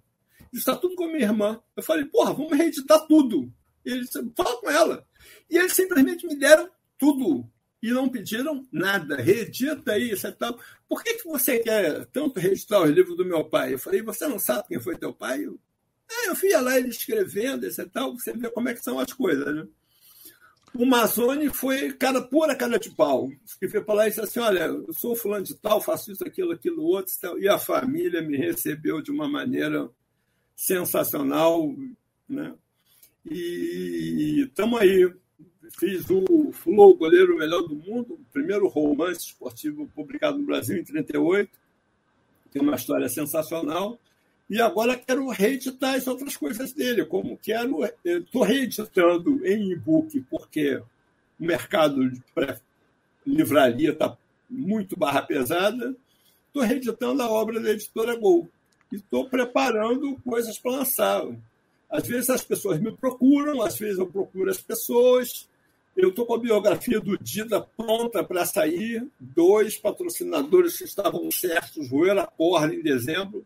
Está 0.53 0.75
tudo 0.75 0.95
com 0.95 1.05
a 1.05 1.07
minha 1.07 1.23
irmã. 1.23 1.59
Eu 1.75 1.81
falei: 1.81 2.05
porra, 2.05 2.35
vamos 2.35 2.55
reeditar 2.55 3.07
tudo. 3.07 3.51
Ele 3.83 4.01
disse: 4.01 4.23
fala 4.37 4.61
com 4.61 4.69
ela. 4.69 5.07
E 5.49 5.57
eles 5.57 5.73
simplesmente 5.73 6.27
me 6.27 6.37
deram 6.37 6.69
tudo 6.99 7.49
e 7.81 7.89
não 7.89 8.07
pediram 8.07 8.63
nada. 8.71 9.15
Reedita 9.15 9.97
isso 9.97 10.27
e 10.27 10.31
tal. 10.33 10.59
Por 10.87 11.03
que, 11.03 11.15
que 11.15 11.27
você 11.27 11.57
quer 11.57 12.05
tanto 12.13 12.39
registrar 12.39 12.83
os 12.83 12.91
livros 12.91 13.17
do 13.17 13.25
meu 13.25 13.43
pai? 13.43 13.73
Eu 13.73 13.79
falei, 13.79 14.03
você 14.03 14.27
não 14.27 14.37
sabe 14.37 14.67
quem 14.67 14.79
foi 14.79 14.95
teu 14.95 15.11
pai? 15.11 15.47
Ah, 16.11 16.27
eu 16.27 16.35
fui 16.35 16.51
lá 16.51 16.77
ele 16.77 16.89
escrevendo, 16.89 17.65
esse 17.65 17.81
e 17.81 17.85
tal, 17.85 18.13
você 18.13 18.33
vê 18.33 18.49
como 18.49 18.69
é 18.69 18.73
que 18.73 18.83
são 18.83 18.99
as 18.99 19.13
coisas, 19.13 19.55
né? 19.55 19.67
O 20.73 20.85
Mazone 20.85 21.49
foi 21.49 21.91
cara 21.91 22.21
pura 22.21 22.55
cara 22.55 22.79
de 22.79 22.89
pau. 22.91 23.29
Que 23.59 23.67
foi 23.67 23.83
falar 23.83 24.07
isso 24.07 24.21
assim: 24.21 24.39
olha, 24.39 24.61
eu 24.61 24.93
sou 24.93 25.15
fulano 25.15 25.43
de 25.43 25.53
tal, 25.55 25.81
faço 25.81 26.11
isso, 26.11 26.25
aquilo, 26.25 26.53
aquilo, 26.53 26.83
outro. 26.83 27.13
E 27.39 27.47
a 27.49 27.57
família 27.57 28.21
me 28.21 28.37
recebeu 28.37 29.01
de 29.01 29.11
uma 29.11 29.27
maneira 29.27 29.89
sensacional. 30.55 31.75
Né? 32.27 32.53
E 33.29 34.45
estamos 34.47 34.79
aí 34.79 35.13
fiz 35.77 36.09
o 36.09 36.51
Flow, 36.51 36.95
goleiro 36.95 37.37
melhor 37.37 37.61
do 37.61 37.75
mundo, 37.75 38.13
o 38.15 38.25
primeiro 38.31 38.67
romance 38.67 39.27
esportivo 39.27 39.87
publicado 39.93 40.37
no 40.37 40.45
Brasil 40.45 40.77
em 40.77 40.83
38. 40.83 41.49
Tem 42.51 42.61
uma 42.61 42.75
história 42.75 43.07
sensacional. 43.07 43.99
E 44.51 44.61
agora 44.61 44.97
quero 44.97 45.29
reeditar 45.29 45.95
as 45.95 46.05
outras 46.07 46.35
coisas 46.35 46.73
dele, 46.73 47.05
como 47.05 47.37
quero. 47.37 47.89
Estou 48.03 48.43
reeditando 48.43 49.47
em 49.47 49.71
e-book, 49.71 50.19
porque 50.29 50.75
o 50.75 50.83
mercado 51.45 52.09
de 52.09 52.21
livraria 53.25 53.91
está 53.91 54.17
muito 54.49 54.99
barra 54.99 55.21
pesada. 55.21 55.95
Estou 56.47 56.63
reeditando 56.63 57.23
a 57.23 57.29
obra 57.29 57.61
da 57.61 57.71
editora 57.71 58.13
Gol. 58.17 58.49
E 58.91 58.97
estou 58.97 59.29
preparando 59.29 60.19
coisas 60.21 60.59
para 60.59 60.71
lançar. 60.71 61.25
Às 61.89 62.05
vezes 62.05 62.29
as 62.29 62.43
pessoas 62.43 62.77
me 62.77 62.91
procuram, 62.91 63.61
às 63.61 63.79
vezes 63.79 63.99
eu 63.99 64.07
procuro 64.07 64.51
as 64.51 64.59
pessoas. 64.59 65.47
Eu 65.95 66.09
estou 66.09 66.25
com 66.25 66.35
a 66.35 66.39
biografia 66.39 66.99
do 66.99 67.17
Dida 67.17 67.61
pronta 67.61 68.21
para 68.21 68.45
sair. 68.45 69.07
Dois 69.17 69.77
patrocinadores 69.77 70.77
que 70.77 70.83
estavam 70.83 71.31
certos 71.31 71.89
roeram 71.89 72.23
a 72.23 72.27
corda 72.27 72.75
em 72.75 72.81
dezembro, 72.81 73.45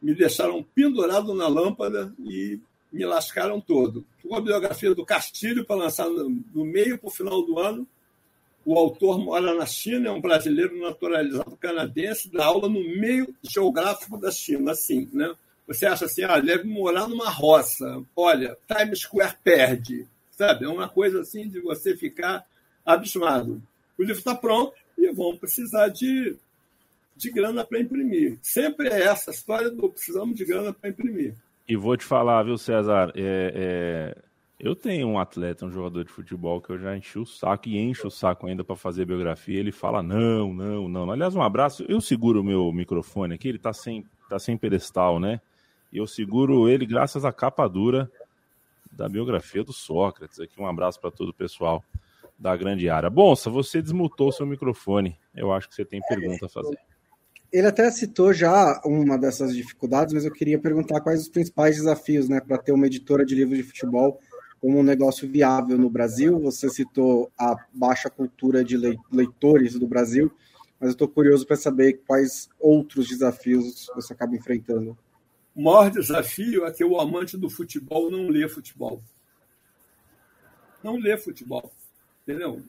me 0.00 0.14
deixaram 0.14 0.62
pendurado 0.62 1.34
na 1.34 1.48
lâmpada 1.48 2.12
e 2.20 2.58
me 2.92 3.04
lascaram 3.04 3.60
todo. 3.60 4.04
Estou 4.16 4.30
com 4.30 4.36
a 4.36 4.40
biografia 4.40 4.94
do 4.94 5.04
Castilho 5.04 5.64
para 5.64 5.76
lançar 5.76 6.08
no 6.08 6.64
meio 6.64 6.98
para 6.98 7.08
o 7.08 7.12
final 7.12 7.42
do 7.42 7.58
ano. 7.58 7.86
O 8.64 8.76
autor 8.76 9.18
mora 9.18 9.54
na 9.54 9.66
China, 9.66 10.08
é 10.08 10.12
um 10.12 10.20
brasileiro 10.20 10.76
naturalizado 10.80 11.56
canadense, 11.56 12.30
dá 12.32 12.46
aula 12.46 12.68
no 12.68 12.80
meio 12.80 13.32
geográfico 13.42 14.18
da 14.18 14.30
China, 14.30 14.72
assim, 14.72 15.08
né? 15.12 15.32
Você 15.68 15.86
acha 15.86 16.04
assim, 16.04 16.22
ah, 16.22 16.40
deve 16.40 16.64
morar 16.64 17.08
numa 17.08 17.28
roça. 17.28 18.02
Olha, 18.14 18.56
Times 18.68 19.00
Square 19.00 19.36
perde 19.42 20.06
sabe? 20.36 20.66
É 20.66 20.68
uma 20.68 20.88
coisa 20.88 21.20
assim 21.20 21.48
de 21.48 21.60
você 21.60 21.96
ficar 21.96 22.46
abismado. 22.84 23.62
O 23.98 24.02
livro 24.02 24.18
está 24.18 24.34
pronto 24.34 24.74
e 24.96 25.10
vão 25.10 25.36
precisar 25.36 25.88
de, 25.88 26.36
de 27.16 27.30
grana 27.30 27.64
para 27.64 27.80
imprimir. 27.80 28.38
Sempre 28.42 28.88
é 28.88 29.04
essa 29.04 29.30
história 29.30 29.70
do 29.70 29.88
precisamos 29.88 30.36
de 30.36 30.44
grana 30.44 30.72
para 30.72 30.90
imprimir. 30.90 31.34
E 31.68 31.74
vou 31.74 31.96
te 31.96 32.04
falar, 32.04 32.42
viu, 32.44 32.56
César? 32.58 33.12
É, 33.16 34.14
é, 34.14 34.22
eu 34.60 34.76
tenho 34.76 35.08
um 35.08 35.18
atleta, 35.18 35.66
um 35.66 35.70
jogador 35.70 36.04
de 36.04 36.12
futebol 36.12 36.60
que 36.60 36.70
eu 36.70 36.78
já 36.78 36.96
enchi 36.96 37.18
o 37.18 37.26
saco 37.26 37.68
e 37.68 37.76
encho 37.76 38.08
o 38.08 38.10
saco 38.10 38.46
ainda 38.46 38.62
para 38.62 38.76
fazer 38.76 39.04
biografia. 39.04 39.58
Ele 39.58 39.72
fala: 39.72 40.02
não, 40.02 40.52
não, 40.52 40.88
não. 40.88 41.10
Aliás, 41.10 41.34
um 41.34 41.42
abraço. 41.42 41.84
Eu 41.88 42.00
seguro 42.00 42.40
o 42.40 42.44
meu 42.44 42.72
microfone 42.72 43.34
aqui, 43.34 43.48
ele 43.48 43.56
está 43.56 43.72
sem, 43.72 44.04
tá 44.28 44.38
sem 44.38 44.56
pedestal, 44.56 45.18
né? 45.18 45.40
E 45.92 45.98
eu 45.98 46.06
seguro 46.06 46.68
ele 46.68 46.86
graças 46.86 47.24
à 47.24 47.32
capa 47.32 47.66
dura 47.68 48.10
da 48.92 49.08
biografia 49.08 49.64
do 49.64 49.72
Sócrates. 49.72 50.38
Aqui 50.38 50.60
um 50.60 50.66
abraço 50.66 51.00
para 51.00 51.10
todo 51.10 51.30
o 51.30 51.34
pessoal 51.34 51.82
da 52.38 52.56
grande 52.56 52.88
área. 52.88 53.10
Bonsa, 53.10 53.50
você 53.50 53.82
desmutou 53.82 54.30
seu 54.30 54.46
microfone. 54.46 55.18
Eu 55.34 55.52
acho 55.52 55.68
que 55.68 55.74
você 55.74 55.84
tem 55.84 56.00
pergunta 56.08 56.46
a 56.46 56.48
fazer. 56.48 56.78
Ele 57.52 57.66
até 57.66 57.90
citou 57.90 58.32
já 58.32 58.80
uma 58.84 59.16
dessas 59.16 59.54
dificuldades, 59.54 60.12
mas 60.12 60.24
eu 60.24 60.32
queria 60.32 60.58
perguntar 60.58 61.00
quais 61.00 61.22
os 61.22 61.28
principais 61.28 61.76
desafios 61.76 62.28
né, 62.28 62.40
para 62.40 62.58
ter 62.58 62.72
uma 62.72 62.86
editora 62.86 63.24
de 63.24 63.34
livros 63.34 63.56
de 63.56 63.64
futebol 63.64 64.20
como 64.60 64.78
um 64.78 64.82
negócio 64.82 65.28
viável 65.28 65.78
no 65.78 65.88
Brasil. 65.88 66.38
Você 66.40 66.68
citou 66.68 67.30
a 67.38 67.56
baixa 67.72 68.10
cultura 68.10 68.64
de 68.64 68.76
leitores 69.10 69.78
do 69.78 69.86
Brasil, 69.86 70.30
mas 70.80 70.88
eu 70.88 70.92
estou 70.92 71.08
curioso 71.08 71.46
para 71.46 71.56
saber 71.56 72.00
quais 72.06 72.48
outros 72.58 73.08
desafios 73.08 73.86
você 73.94 74.12
acaba 74.12 74.34
enfrentando. 74.34 74.96
O 75.54 75.62
maior 75.62 75.90
desafio 75.90 76.66
é 76.66 76.72
que 76.72 76.84
o 76.84 77.00
amante 77.00 77.36
do 77.36 77.48
futebol 77.48 78.10
não 78.10 78.28
lê 78.28 78.46
futebol. 78.48 79.02
Não 80.82 80.96
lê 80.96 81.16
futebol. 81.16 81.72
Entendeu? 82.22 82.60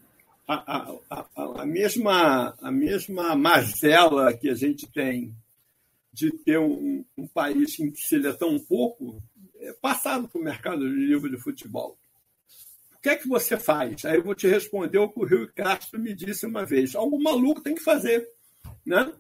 A, 0.48 0.98
a, 1.10 1.62
a, 1.62 1.66
mesma, 1.66 2.56
a 2.62 2.72
mesma 2.72 3.36
mazela 3.36 4.34
que 4.34 4.50
a 4.50 4.56
gente 4.56 4.88
tem 4.88 5.36
de 6.14 6.32
ter 6.32 6.58
um, 6.58 7.04
um 7.18 7.28
país 7.28 7.78
em 7.80 7.92
que 7.92 8.00
se 8.00 8.18
lê 8.18 8.34
tão 8.34 8.58
pouco 8.58 9.22
é 9.60 9.74
passado 9.74 10.28
para 10.28 10.40
o 10.40 10.44
mercado 10.44 10.80
de 10.90 10.96
livro 10.96 11.30
de 11.30 11.38
futebol. 11.38 11.98
O 12.96 13.00
que 13.02 13.10
é 13.10 13.16
que 13.16 13.28
você 13.28 13.58
faz? 13.58 14.06
Aí 14.06 14.16
eu 14.16 14.24
vou 14.24 14.34
te 14.34 14.48
responder 14.48 14.98
o 14.98 15.10
que 15.10 15.20
o 15.20 15.26
Rio 15.26 15.52
Castro 15.54 16.00
me 16.00 16.16
disse 16.16 16.46
uma 16.46 16.66
vez. 16.66 16.96
Algum 16.96 17.22
maluco 17.22 17.62
tem 17.62 17.76
que 17.76 17.84
fazer. 17.84 18.28
Né? 18.86 19.14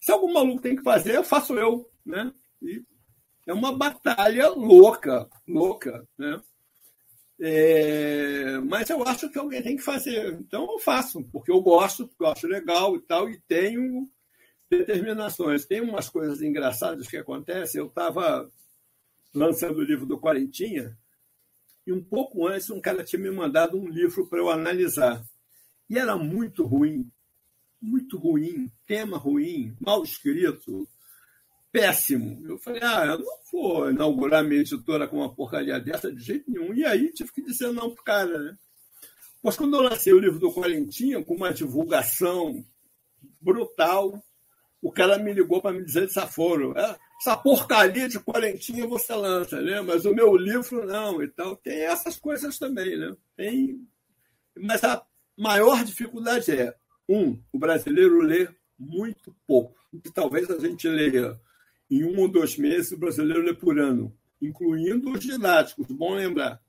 Se 0.00 0.12
algum 0.12 0.32
maluco 0.32 0.62
tem 0.62 0.76
que 0.76 0.82
fazer, 0.82 1.16
eu 1.16 1.24
faço 1.24 1.54
eu. 1.54 1.90
Né? 2.06 2.32
E 2.62 2.82
é 3.46 3.52
uma 3.52 3.76
batalha 3.76 4.48
louca, 4.50 5.28
louca, 5.46 6.06
né? 6.16 6.40
É, 7.40 8.58
mas 8.64 8.90
eu 8.90 9.02
acho 9.04 9.30
que 9.30 9.38
alguém 9.38 9.62
tem 9.62 9.76
que 9.76 9.82
fazer. 9.82 10.34
Então 10.34 10.70
eu 10.72 10.78
faço, 10.78 11.22
porque 11.32 11.50
eu 11.50 11.60
gosto, 11.60 12.06
porque 12.08 12.22
eu 12.22 12.28
acho 12.28 12.46
legal 12.46 12.96
e 12.96 13.00
tal, 13.00 13.30
e 13.30 13.38
tenho 13.46 14.08
determinações. 14.70 15.64
Tem 15.64 15.80
umas 15.80 16.08
coisas 16.08 16.42
engraçadas 16.42 17.06
que 17.06 17.16
acontecem. 17.16 17.80
Eu 17.80 17.86
estava 17.86 18.50
lançando 19.34 19.78
o 19.78 19.84
livro 19.84 20.06
do 20.06 20.18
Quarentinha, 20.18 20.96
e 21.86 21.92
um 21.92 22.02
pouco 22.02 22.46
antes 22.46 22.68
um 22.68 22.80
cara 22.80 23.02
tinha 23.02 23.20
me 23.20 23.30
mandado 23.30 23.78
um 23.78 23.88
livro 23.88 24.26
para 24.26 24.38
eu 24.38 24.50
analisar. 24.50 25.24
E 25.88 25.98
era 25.98 26.16
muito 26.16 26.66
ruim, 26.66 27.10
muito 27.80 28.18
ruim, 28.18 28.70
tema 28.86 29.16
ruim, 29.16 29.74
mal 29.80 30.02
escrito, 30.02 30.86
péssimo. 31.78 32.44
Eu 32.44 32.58
falei, 32.58 32.80
ah, 32.82 33.06
eu 33.06 33.18
não 33.20 33.26
vou 33.52 33.90
inaugurar 33.90 34.42
minha 34.42 34.60
editora 34.60 35.06
com 35.06 35.18
uma 35.18 35.32
porcaria 35.32 35.78
dessa 35.78 36.12
de 36.12 36.20
jeito 36.20 36.50
nenhum. 36.50 36.74
E 36.74 36.84
aí 36.84 37.12
tive 37.12 37.32
que 37.32 37.42
dizer 37.42 37.72
não 37.72 37.94
pro 37.94 38.02
cara, 38.02 38.38
né? 38.38 38.58
Mas 39.42 39.56
quando 39.56 39.76
eu 39.76 39.82
lancei 39.82 40.12
o 40.12 40.18
livro 40.18 40.40
do 40.40 40.52
Quarentinha, 40.52 41.24
com 41.24 41.34
uma 41.34 41.54
divulgação 41.54 42.64
brutal, 43.40 44.20
o 44.82 44.90
cara 44.90 45.18
me 45.18 45.32
ligou 45.32 45.62
para 45.62 45.76
me 45.76 45.84
dizer 45.84 46.06
desaforo. 46.06 46.76
É, 46.76 46.96
essa 47.20 47.36
porcaria 47.36 48.08
de 48.08 48.18
quarentinha 48.18 48.86
você 48.86 49.14
lança, 49.14 49.60
né? 49.60 49.80
Mas 49.80 50.04
o 50.04 50.14
meu 50.14 50.36
livro 50.36 50.84
não 50.84 51.22
e 51.22 51.28
tal. 51.28 51.56
Tem 51.56 51.82
essas 51.82 52.18
coisas 52.18 52.58
também, 52.58 52.96
né? 52.98 53.14
Tem... 53.36 53.80
Mas 54.56 54.82
a 54.82 55.04
maior 55.36 55.84
dificuldade 55.84 56.50
é, 56.50 56.74
um, 57.08 57.40
o 57.52 57.58
brasileiro 57.58 58.20
lê 58.20 58.48
muito 58.76 59.34
pouco. 59.46 59.76
Talvez 60.12 60.50
a 60.50 60.58
gente 60.58 60.88
leia 60.88 61.40
em 61.90 62.04
um 62.04 62.18
ou 62.20 62.28
dois 62.28 62.56
meses, 62.56 62.92
o 62.92 62.98
brasileiro 62.98 63.42
lê 63.42 63.54
por 63.54 63.78
ano, 63.78 64.14
incluindo 64.40 65.10
os 65.10 65.20
didáticos, 65.20 65.86
bom 65.88 66.14
lembrar. 66.14 66.60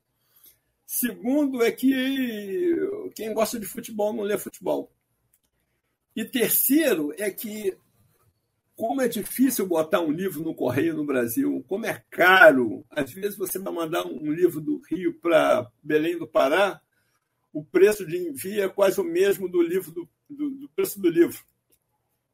Segundo 0.85 1.61
é 1.61 1.71
que 1.71 2.75
quem 3.15 3.33
gosta 3.33 3.59
de 3.59 3.65
futebol 3.65 4.13
não 4.13 4.23
lê 4.23 4.37
futebol. 4.37 4.91
E 6.15 6.25
terceiro 6.25 7.13
é 7.17 7.29
que, 7.29 7.77
como 8.75 9.01
é 9.01 9.07
difícil 9.07 9.67
botar 9.67 10.01
um 10.01 10.11
livro 10.11 10.41
no 10.41 10.55
correio 10.55 10.95
no 10.95 11.05
Brasil, 11.05 11.63
como 11.67 11.85
é 11.85 12.03
caro, 12.09 12.83
às 12.89 13.11
vezes 13.11 13.37
você 13.37 13.59
vai 13.59 13.71
mandar 13.71 14.05
um 14.05 14.31
livro 14.31 14.59
do 14.59 14.81
Rio 14.89 15.13
para 15.19 15.69
Belém 15.83 16.17
do 16.17 16.27
Pará, 16.27 16.81
o 17.53 17.63
preço 17.63 18.05
de 18.05 18.17
envio 18.17 18.63
é 18.63 18.69
quase 18.69 18.99
o 18.99 19.03
mesmo 19.03 19.47
do 19.47 19.61
livro 19.61 19.91
do, 19.91 20.09
do, 20.29 20.49
do 20.51 20.69
preço 20.69 20.99
do 20.99 21.09
livro. 21.09 21.43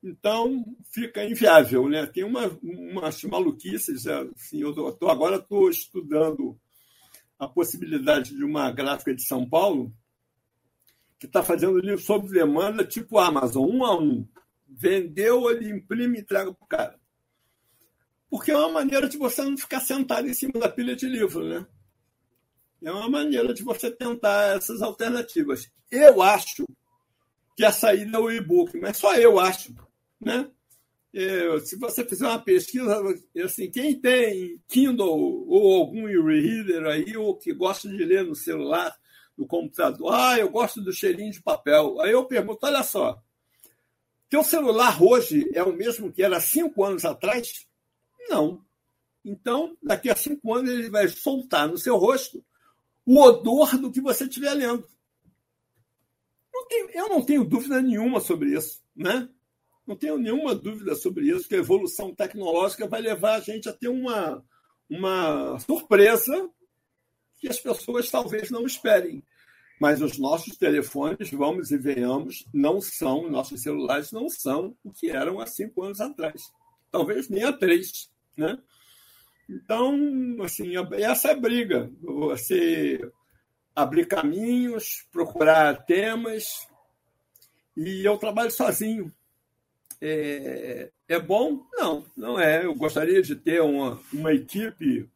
Então, 0.06 0.64
fica 0.92 1.26
inviável. 1.26 1.90
Né? 1.90 2.06
Tem 2.06 2.24
uma, 2.24 2.48
umas 2.62 3.24
maluquices. 3.24 4.06
Assim, 4.06 4.62
eu 4.62 4.72
tô, 4.74 5.10
agora 5.10 5.38
estou 5.38 5.68
estudando 5.68 6.60
a 7.40 7.48
possibilidade 7.48 8.36
de 8.36 8.44
uma 8.44 8.72
gráfica 8.72 9.14
de 9.16 9.24
São 9.24 9.50
Paulo 9.50 9.92
que 11.18 11.26
está 11.26 11.42
fazendo 11.42 11.80
livro 11.80 12.00
sob 12.00 12.30
demanda, 12.30 12.86
tipo 12.86 13.18
Amazon, 13.18 13.70
um 13.70 13.84
a 13.84 13.98
um. 14.00 14.28
Vendeu, 14.68 15.50
ele 15.50 15.70
imprime 15.72 16.20
e 16.20 16.22
entrega 16.22 16.54
para 16.54 16.64
o 16.64 16.68
cara. 16.68 17.00
porque 18.30 18.52
é 18.52 18.58
uma 18.58 18.72
maneira 18.72 19.08
de 19.10 19.18
você 19.18 19.42
não 19.42 19.58
ficar 19.58 19.80
sentado 19.80 20.28
em 20.28 20.34
cima 20.34 20.54
da 20.60 20.70
pilha 20.70 20.96
de 20.96 21.08
livro, 21.08 21.44
né? 21.44 21.66
É 22.84 22.92
uma 22.92 23.10
maneira 23.10 23.54
de 23.54 23.64
você 23.64 23.90
tentar 23.90 24.58
essas 24.58 24.82
alternativas. 24.82 25.72
Eu 25.90 26.22
acho 26.22 26.66
que 27.56 27.64
a 27.64 27.72
saída 27.72 28.18
é 28.18 28.22
o 28.22 28.30
e-book, 28.30 28.78
mas 28.80 28.98
só 28.98 29.16
eu 29.16 29.40
acho, 29.40 29.74
né? 30.20 30.50
Eu, 31.14 31.62
se 31.62 31.78
você 31.78 32.04
fizer 32.04 32.28
uma 32.28 32.42
pesquisa, 32.42 33.02
assim, 33.44 33.72
quem 33.72 33.98
tem 33.98 34.62
Kindle 34.68 35.08
ou 35.48 35.78
algum 35.78 36.10
e-reader 36.10 36.86
aí, 36.88 37.16
ou 37.16 37.38
que 37.38 37.54
gosta 37.54 37.88
de 37.88 38.04
ler 38.04 38.26
no 38.26 38.36
celular, 38.36 38.94
no 39.38 39.48
computador, 39.48 40.14
ah, 40.14 40.38
eu 40.38 40.50
gosto 40.50 40.82
do 40.82 40.92
cheirinho 40.92 41.32
de 41.32 41.42
papel. 41.42 42.02
Aí 42.02 42.12
eu 42.12 42.26
pergunto, 42.26 42.66
olha 42.66 42.84
só, 42.84 43.18
teu 44.30 44.44
celular 44.44 45.02
hoje 45.02 45.50
é 45.54 45.64
o 45.64 45.72
mesmo 45.72 46.12
que 46.12 46.22
era 46.22 46.42
cinco 46.42 46.84
anos 46.84 47.06
atrás? 47.06 47.66
Não. 48.28 48.62
Então, 49.24 49.78
daqui 49.82 50.10
a 50.10 50.16
cinco 50.18 50.54
anos, 50.54 50.70
ele 50.70 50.90
vai 50.90 51.08
soltar 51.08 51.68
no 51.68 51.78
seu 51.78 51.96
rosto 51.96 52.44
o 53.06 53.22
odor 53.22 53.78
do 53.78 53.90
que 53.90 54.02
você 54.02 54.26
estiver 54.26 54.54
lendo. 54.54 54.86
Eu 56.94 57.08
não 57.08 57.24
tenho 57.24 57.46
dúvida 57.46 57.82
nenhuma 57.82 58.20
sobre 58.20 58.58
isso. 58.58 58.84
Né? 58.94 59.30
Não 59.86 59.96
tenho 59.96 60.18
nenhuma 60.18 60.56
dúvida 60.56 60.96
sobre 60.96 61.30
isso, 61.30 61.48
que 61.48 61.56
a 61.56 61.60
evolução 61.60 62.14
tecnológica 62.14 62.88
vai 62.88 63.02
levar 63.02 63.36
a 63.36 63.40
gente 63.40 63.70
a 63.70 63.74
ter 63.74 63.88
uma, 63.88 64.44
uma 64.90 65.60
surpresa 65.60 66.50
que 67.40 67.48
as 67.48 67.60
pessoas 67.60 68.10
talvez 68.10 68.50
não 68.50 68.66
esperem. 68.66 69.24
Mas 69.80 70.02
os 70.02 70.18
nossos 70.18 70.58
telefones, 70.58 71.30
vamos 71.32 71.70
e 71.70 71.78
venhamos, 71.78 72.48
não 72.54 72.80
são, 72.80 73.30
nossos 73.30 73.62
celulares 73.62 74.12
não 74.12 74.30
são 74.30 74.76
o 74.84 74.92
que 74.92 75.10
eram 75.10 75.40
há 75.40 75.46
cinco 75.46 75.84
anos 75.84 76.00
atrás. 76.00 76.42
Talvez 76.90 77.30
nem 77.30 77.44
há 77.44 77.52
três. 77.52 78.10
Né? 78.38 78.58
Então, 79.50 79.96
assim, 80.42 80.72
essa 80.94 81.30
é 81.30 81.32
a 81.32 81.40
briga. 81.40 81.92
Você 82.02 83.00
abrir 83.76 84.08
caminhos, 84.08 85.06
procurar 85.12 85.86
temas. 85.86 86.68
E 87.76 88.06
eu 88.06 88.18
trabalho 88.18 88.52
sozinho. 88.52 89.12
É, 90.02 90.92
é 91.08 91.20
bom? 91.20 91.66
Não, 91.74 92.06
não 92.16 92.40
é. 92.40 92.66
Eu 92.66 92.76
gostaria 92.76 93.22
de 93.22 93.36
ter 93.36 93.62
uma, 93.62 94.00
uma 94.12 94.34
equipe, 94.34 95.10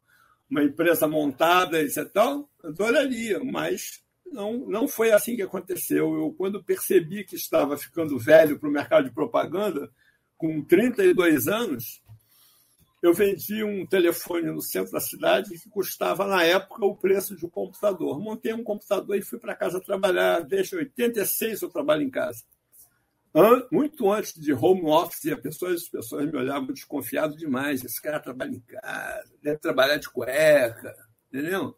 uma 0.49 0.63
empresa 0.63 1.07
montada, 1.07 1.81
e 1.81 2.05
tal. 2.05 2.49
Adoraria, 2.63 3.43
mas 3.43 4.01
não, 4.31 4.57
não 4.67 4.87
foi 4.87 5.11
assim 5.11 5.35
que 5.35 5.41
aconteceu. 5.41 6.15
Eu, 6.15 6.33
quando 6.37 6.63
percebi 6.63 7.23
que 7.23 7.35
estava 7.35 7.77
ficando 7.77 8.17
velho 8.17 8.59
para 8.59 8.69
o 8.69 8.71
mercado 8.71 9.05
de 9.05 9.13
propaganda, 9.13 9.89
com 10.37 10.63
32 10.63 11.47
anos, 11.47 12.01
eu 13.01 13.13
vendi 13.13 13.63
um 13.63 13.85
telefone 13.85 14.51
no 14.51 14.61
centro 14.61 14.91
da 14.91 14.99
cidade 14.99 15.57
que 15.57 15.69
custava, 15.69 16.27
na 16.27 16.43
época, 16.43 16.85
o 16.85 16.95
preço 16.95 17.35
de 17.35 17.45
um 17.45 17.49
computador. 17.49 18.19
Montei 18.19 18.53
um 18.53 18.63
computador 18.63 19.17
e 19.17 19.21
fui 19.21 19.39
para 19.39 19.55
casa 19.55 19.79
trabalhar. 19.79 20.41
Desde 20.41 20.75
86 20.75 21.61
eu 21.61 21.69
trabalho 21.69 22.01
em 22.01 22.09
casa. 22.09 22.43
Muito 23.71 24.11
antes 24.11 24.33
de 24.33 24.53
home 24.53 24.85
office, 24.85 25.31
as 25.31 25.39
pessoas, 25.39 25.81
as 25.83 25.89
pessoas 25.89 26.25
me 26.25 26.37
olhavam 26.37 26.73
desconfiado 26.73 27.37
demais. 27.37 27.83
Esse 27.83 28.01
cara 28.01 28.19
trabalha 28.19 28.51
em 28.51 28.59
casa, 28.59 29.31
deve 29.41 29.57
trabalhar 29.59 29.97
de 29.97 30.09
cueca, 30.09 30.95
entendeu? 31.27 31.77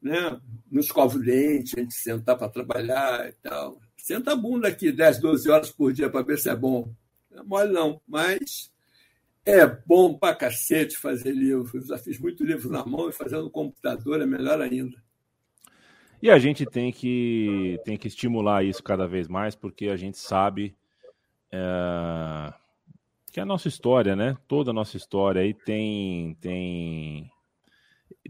Né? 0.00 0.40
Não 0.70 0.80
escova 0.80 1.16
o 1.16 1.22
dente, 1.22 1.78
a 1.78 1.82
gente 1.82 1.94
sentar 1.94 2.36
para 2.36 2.48
trabalhar 2.48 3.28
e 3.28 3.32
tal. 3.34 3.78
Senta 3.96 4.32
a 4.32 4.36
bunda 4.36 4.68
aqui 4.68 4.90
10, 4.90 5.20
12 5.20 5.50
horas 5.50 5.70
por 5.70 5.92
dia 5.92 6.10
para 6.10 6.24
ver 6.24 6.38
se 6.38 6.48
é 6.48 6.56
bom. 6.56 6.94
Não 7.30 7.42
é 7.42 7.44
mole, 7.44 7.72
não, 7.72 8.00
mas 8.06 8.70
é 9.44 9.66
bom 9.66 10.16
pra 10.16 10.34
cacete 10.34 10.96
fazer 10.96 11.32
livro. 11.32 11.70
Eu 11.78 11.86
já 11.86 11.98
fiz 11.98 12.18
muito 12.18 12.44
livro 12.44 12.70
na 12.70 12.84
mão 12.84 13.10
e 13.10 13.12
fazendo 13.12 13.44
no 13.44 13.50
computador 13.50 14.20
é 14.20 14.26
melhor 14.26 14.60
ainda. 14.60 15.03
E 16.24 16.30
a 16.30 16.38
gente 16.38 16.64
tem 16.64 16.90
que, 16.90 17.78
tem 17.84 17.98
que 17.98 18.08
estimular 18.08 18.64
isso 18.64 18.82
cada 18.82 19.06
vez 19.06 19.28
mais, 19.28 19.54
porque 19.54 19.88
a 19.88 19.96
gente 19.98 20.16
sabe 20.16 20.74
é, 21.52 22.50
que 23.30 23.38
a 23.38 23.44
nossa 23.44 23.68
história, 23.68 24.16
né? 24.16 24.34
Toda 24.48 24.70
a 24.70 24.72
nossa 24.72 24.96
história 24.96 25.42
aí 25.42 25.52
tem, 25.52 26.34
tem, 26.40 27.30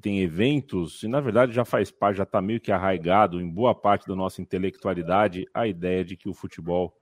tem 0.02 0.18
eventos, 0.22 1.04
e 1.04 1.07
na 1.07 1.20
verdade 1.20 1.52
já 1.52 1.64
faz 1.64 1.92
parte, 1.92 2.16
já 2.16 2.24
está 2.24 2.42
meio 2.42 2.61
que 2.61 2.72
arraigado 2.72 3.40
em 3.40 3.48
boa 3.48 3.76
parte 3.76 4.09
da 4.09 4.16
nossa 4.16 4.42
intelectualidade 4.42 5.46
a 5.54 5.64
ideia 5.64 6.04
de 6.04 6.16
que 6.16 6.28
o 6.28 6.35
futebol 6.35 6.92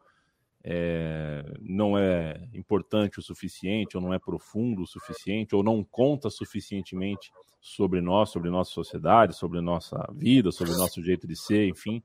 é, 0.65 1.45
não 1.61 1.99
é 1.99 2.49
importante 2.55 3.19
o 3.19 3.23
suficiente, 3.23 3.97
ou 3.97 4.03
não 4.03 4.15
é 4.15 4.19
profundo 4.19 4.83
o 4.83 4.87
suficiente, 4.87 5.55
ou 5.55 5.63
não 5.63 5.83
conta 5.83 6.31
suficientemente 6.31 7.31
sobre 7.61 8.01
nós, 8.01 8.31
sobre 8.31 8.51
nossa 8.51 8.71
sociedade, 8.71 9.35
sobre 9.35 9.61
nossa 9.61 10.05
vida, 10.15 10.53
sobre 10.53 10.75
nosso 10.75 11.03
jeito 11.03 11.27
de 11.27 11.37
ser, 11.37 11.69
enfim, 11.69 12.03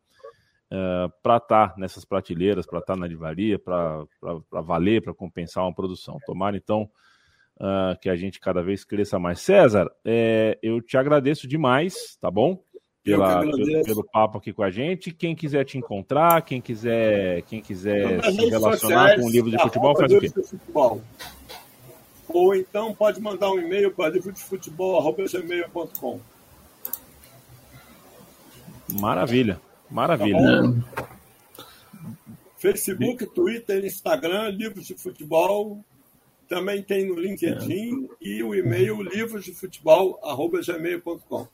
é, 0.72 1.08
para 1.22 1.38
estar 1.38 1.70
tá 1.70 1.76
nessas 1.78 2.04
prateleiras, 2.04 2.65
para 2.65 2.80
estar 2.80 2.93
tá 2.93 3.00
na 3.00 3.08
livraria, 3.08 3.60
para 3.60 4.06
valer, 4.52 5.02
para 5.02 5.13
compensar 5.13 5.63
uma 5.63 5.74
produção. 5.74 6.17
Tomara, 6.26 6.58
então, 6.58 6.89
uh, 7.58 7.98
que 8.00 8.10
a 8.10 8.15
gente 8.15 8.39
cada 8.39 8.62
vez 8.62 8.84
cresça 8.84 9.20
mais. 9.20 9.41
César, 9.41 9.89
é, 10.06 10.58
eu 10.62 10.82
te 10.82 10.98
agradeço 10.98 11.48
demais, 11.48 12.17
tá 12.20 12.30
bom? 12.30 12.63
Pela, 13.12 13.41
pelo, 13.41 13.84
pelo, 13.84 14.04
papo 14.04 14.38
aqui 14.38 14.52
com 14.52 14.63
a 14.63 14.70
gente. 14.70 15.12
Quem 15.12 15.36
quiser 15.36 15.63
te 15.63 15.78
encontrar, 15.78 16.41
quem 16.41 16.60
quiser, 16.60 17.43
quem 17.43 17.62
quiser 17.62 18.22
se 18.24 18.50
relacionar 18.50 18.78
sociais, 18.78 19.22
com 19.22 19.28
o 19.28 19.32
livro 19.32 19.50
de 19.50 19.58
futebol, 19.58 19.98
faz 19.98 20.12
o 20.12 20.20
quê? 20.20 20.30
Futebol. 20.30 21.02
Ou 22.28 22.56
então 22.56 22.93
pode 22.93 23.22
mandar 23.22 23.50
um 23.52 23.60
e-mail 23.60 23.91
para 23.91 24.10
livrodefutebol.com. 24.10 26.20
Maravilha, 29.00 29.62
maravilha. 29.89 30.74
Tá 30.96 31.08
Facebook, 32.58 33.26
Twitter, 33.28 33.86
Instagram, 33.86 34.50
livros 34.50 34.88
de 34.88 34.96
futebol. 34.96 35.80
Também 36.50 36.82
tem 36.82 37.08
no 37.08 37.20
LinkedIn 37.20 38.06
é. 38.06 38.08
e 38.22 38.41
o 38.43 38.56
e-mail 38.56 39.02
livrosdefutebol.gmail.com. 39.02 41.48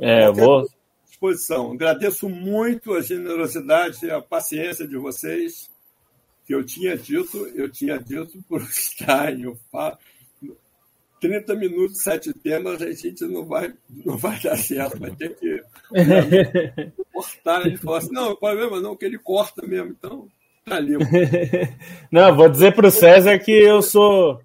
É, 0.00 0.26
eu 0.26 0.34
vou. 0.34 0.66
Disposição. 1.06 1.72
Agradeço 1.72 2.28
muito 2.28 2.94
a 2.94 3.00
generosidade 3.00 4.04
e 4.04 4.10
a 4.10 4.20
paciência 4.20 4.86
de 4.86 4.96
vocês, 4.96 5.70
que 6.46 6.54
eu 6.54 6.64
tinha 6.64 6.96
dito, 6.96 7.46
eu 7.54 7.70
tinha 7.70 7.98
dito 7.98 8.42
por 8.48 8.60
estar 8.68 9.32
em 9.32 9.46
30 11.22 11.54
minutos, 11.54 12.02
sete 12.02 12.32
temas, 12.32 12.82
a 12.82 12.90
gente 12.90 13.24
não 13.26 13.44
vai, 13.44 13.72
não 14.04 14.18
vai 14.18 14.40
dar 14.40 14.56
certo, 14.56 14.98
vai 14.98 15.12
ter 15.12 15.36
que 15.36 15.62
cortar. 17.12 17.64
Ele 17.64 17.76
falou 17.76 17.98
assim: 17.98 18.12
não, 18.12 18.34
problema 18.34 18.80
não, 18.80 18.96
que 18.96 19.04
ele 19.04 19.18
corta 19.18 19.64
mesmo, 19.64 19.90
então 19.90 20.26
tá 20.64 20.80
limpo. 20.80 21.04
não, 22.10 22.34
vou 22.34 22.48
dizer 22.48 22.74
para 22.74 22.88
o 22.88 22.90
César 22.90 23.38
que 23.38 23.52
eu 23.52 23.80
sou. 23.80 24.40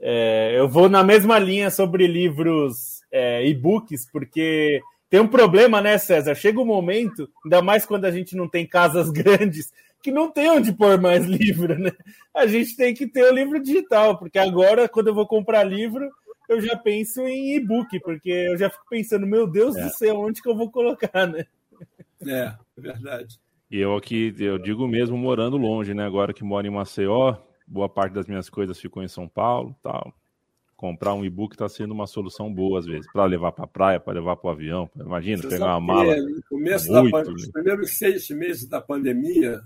É, 0.00 0.58
eu 0.58 0.68
vou 0.68 0.88
na 0.88 1.04
mesma 1.04 1.38
linha 1.38 1.70
sobre 1.70 2.08
livros 2.08 3.03
é, 3.14 3.46
e-books, 3.46 4.10
porque 4.10 4.82
tem 5.08 5.20
um 5.20 5.28
problema, 5.28 5.80
né, 5.80 5.96
César? 5.96 6.34
Chega 6.34 6.60
um 6.60 6.66
momento, 6.66 7.30
ainda 7.44 7.62
mais 7.62 7.86
quando 7.86 8.06
a 8.06 8.10
gente 8.10 8.34
não 8.34 8.48
tem 8.48 8.66
casas 8.66 9.08
grandes, 9.14 9.72
que 10.02 10.10
não 10.10 10.28
tem 10.28 10.50
onde 10.50 10.72
pôr 10.72 11.00
mais 11.00 11.24
livro, 11.24 11.78
né? 11.78 11.92
A 12.34 12.44
gente 12.46 12.76
tem 12.76 12.92
que 12.92 13.06
ter 13.06 13.22
o 13.22 13.32
livro 13.32 13.62
digital, 13.62 14.18
porque 14.18 14.38
agora, 14.38 14.88
quando 14.88 15.06
eu 15.06 15.14
vou 15.14 15.26
comprar 15.28 15.62
livro, 15.62 16.10
eu 16.48 16.60
já 16.60 16.76
penso 16.76 17.20
em 17.22 17.54
e-book, 17.54 18.00
porque 18.00 18.30
eu 18.30 18.58
já 18.58 18.68
fico 18.68 18.84
pensando, 18.90 19.26
meu 19.26 19.46
Deus 19.46 19.76
é. 19.76 19.84
do 19.84 19.90
céu, 19.90 20.18
onde 20.18 20.42
que 20.42 20.48
eu 20.48 20.56
vou 20.56 20.68
colocar, 20.68 21.28
né? 21.28 21.46
É, 22.26 22.52
é 22.76 22.80
verdade. 22.80 23.38
E 23.70 23.78
eu 23.78 23.96
aqui, 23.96 24.34
eu 24.40 24.58
digo 24.58 24.88
mesmo, 24.88 25.16
morando 25.16 25.56
longe, 25.56 25.94
né? 25.94 26.04
Agora 26.04 26.34
que 26.34 26.42
moro 26.42 26.66
em 26.66 26.70
Maceió, 26.70 27.36
boa 27.66 27.88
parte 27.88 28.12
das 28.12 28.26
minhas 28.26 28.50
coisas 28.50 28.78
ficou 28.78 29.02
em 29.04 29.08
São 29.08 29.28
Paulo, 29.28 29.74
tal 29.80 30.12
comprar 30.76 31.14
um 31.14 31.24
e-book 31.24 31.54
está 31.54 31.68
sendo 31.68 31.92
uma 31.92 32.06
solução 32.06 32.52
boa 32.52 32.78
às 32.78 32.86
vezes, 32.86 33.10
para 33.12 33.24
levar 33.24 33.52
para 33.52 33.64
a 33.64 33.68
praia, 33.68 34.00
para 34.00 34.14
levar 34.14 34.36
para 34.36 34.48
o 34.48 34.50
avião. 34.50 34.90
Imagina, 34.96 35.42
Você 35.42 35.48
pegar 35.48 35.76
uma 35.76 35.80
mala. 35.80 36.16
No 36.16 36.42
começo 36.48 36.92
muito, 36.92 37.10
da 37.10 37.10
pandemia, 37.10 37.52
primeiros 37.52 37.90
seis 37.92 38.28
meses 38.30 38.68
da 38.68 38.80
pandemia, 38.80 39.60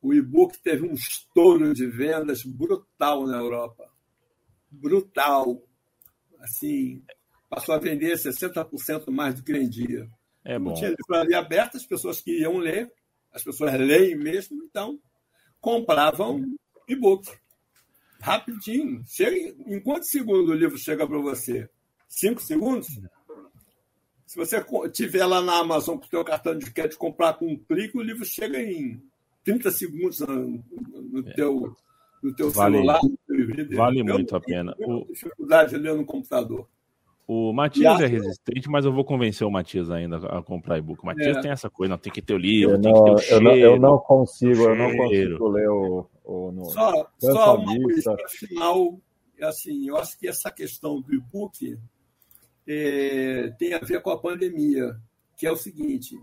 o 0.00 0.12
e-book 0.12 0.58
teve 0.58 0.86
um 0.86 0.92
estouro 0.92 1.72
de 1.72 1.86
vendas 1.86 2.42
brutal 2.44 3.26
na 3.26 3.38
Europa. 3.38 3.88
Brutal. 4.70 5.62
Assim, 6.40 7.02
passou 7.48 7.74
a 7.74 7.78
vender 7.78 8.14
60% 8.14 9.10
mais 9.10 9.34
do 9.34 9.42
que 9.42 9.52
vendia. 9.52 10.08
É 10.44 10.58
bom. 10.58 10.70
Não 10.70 10.74
tinha 10.74 10.90
livraria 10.90 11.38
aberta, 11.38 11.76
as 11.76 11.86
pessoas 11.86 12.20
queriam 12.20 12.58
ler, 12.58 12.92
as 13.32 13.44
pessoas 13.44 13.72
leem 13.78 14.16
mesmo, 14.16 14.62
então 14.64 14.98
compravam 15.60 16.44
e-book 16.88 17.28
rapidinho. 18.22 19.02
Chega, 19.06 19.36
em 19.66 19.80
quantos 19.80 20.08
segundos 20.10 20.48
o 20.48 20.54
livro 20.54 20.78
chega 20.78 21.06
para 21.06 21.18
você? 21.18 21.68
Cinco 22.08 22.40
segundos? 22.40 22.86
Se 24.26 24.36
você 24.36 24.64
tiver 24.92 25.26
lá 25.26 25.42
na 25.42 25.58
Amazon 25.58 25.98
com 25.98 26.04
o 26.06 26.08
seu 26.08 26.24
cartão 26.24 26.56
de 26.56 26.70
crédito 26.70 26.96
comprar 26.98 27.34
com 27.34 27.46
um 27.46 27.56
clique, 27.58 27.98
o 27.98 28.02
livro 28.02 28.24
chega 28.24 28.58
em 28.62 29.02
30 29.44 29.70
segundos 29.70 30.20
no, 30.20 30.62
no, 31.12 31.28
é. 31.28 31.32
teu, 31.34 31.76
do 32.22 32.34
teu 32.34 32.50
Vale. 32.50 32.76
celular. 32.76 33.00
Vale 33.74 34.00
Eu 34.00 34.04
muito 34.06 34.30
não 34.30 34.38
a 34.38 34.40
pena. 34.40 34.74
O- 34.78 35.04
dificuldade 35.12 35.70
de 35.70 35.76
ler 35.78 35.94
no 35.94 36.04
computador. 36.06 36.66
O 37.26 37.52
Matias 37.52 38.00
é 38.00 38.06
resistente, 38.06 38.68
mas 38.68 38.84
eu 38.84 38.92
vou 38.92 39.04
convencer 39.04 39.46
o 39.46 39.50
Matias 39.50 39.90
ainda 39.90 40.16
a 40.16 40.42
comprar 40.42 40.78
e-book. 40.78 41.02
O 41.02 41.06
Matias 41.06 41.36
É. 41.36 41.40
tem 41.40 41.50
essa 41.50 41.70
coisa, 41.70 41.90
não 41.90 41.98
tem 41.98 42.12
que 42.12 42.20
ter 42.22 42.34
o 42.34 42.38
livro, 42.38 42.74
Eu 42.76 42.80
tem 42.80 42.92
que 42.92 42.98
ter 43.00 43.04
não, 43.04 43.12
o 43.14 43.16
eu, 43.16 43.18
cheiro. 43.18 43.44
não, 43.44 43.56
eu 43.56 43.80
não 43.80 43.98
consigo, 43.98 44.62
eu 44.62 44.74
não 44.76 44.96
consigo 44.96 45.48
ler 45.48 45.68
o, 45.68 46.06
o 46.24 46.52
no, 46.52 46.66
Só, 46.66 47.10
só 47.18 47.56
uma 47.56 47.80
coisa 47.80 48.16
final, 48.28 49.00
assim, 49.40 49.88
eu 49.88 49.96
acho 49.96 50.18
que 50.18 50.28
essa 50.28 50.50
questão 50.50 51.00
do 51.00 51.14
e-book 51.14 51.78
é, 52.66 53.50
tem 53.58 53.74
a 53.74 53.78
ver 53.78 54.00
com 54.02 54.10
a 54.10 54.20
pandemia, 54.20 54.96
que 55.36 55.46
é 55.46 55.52
o 55.52 55.56
seguinte: 55.56 56.18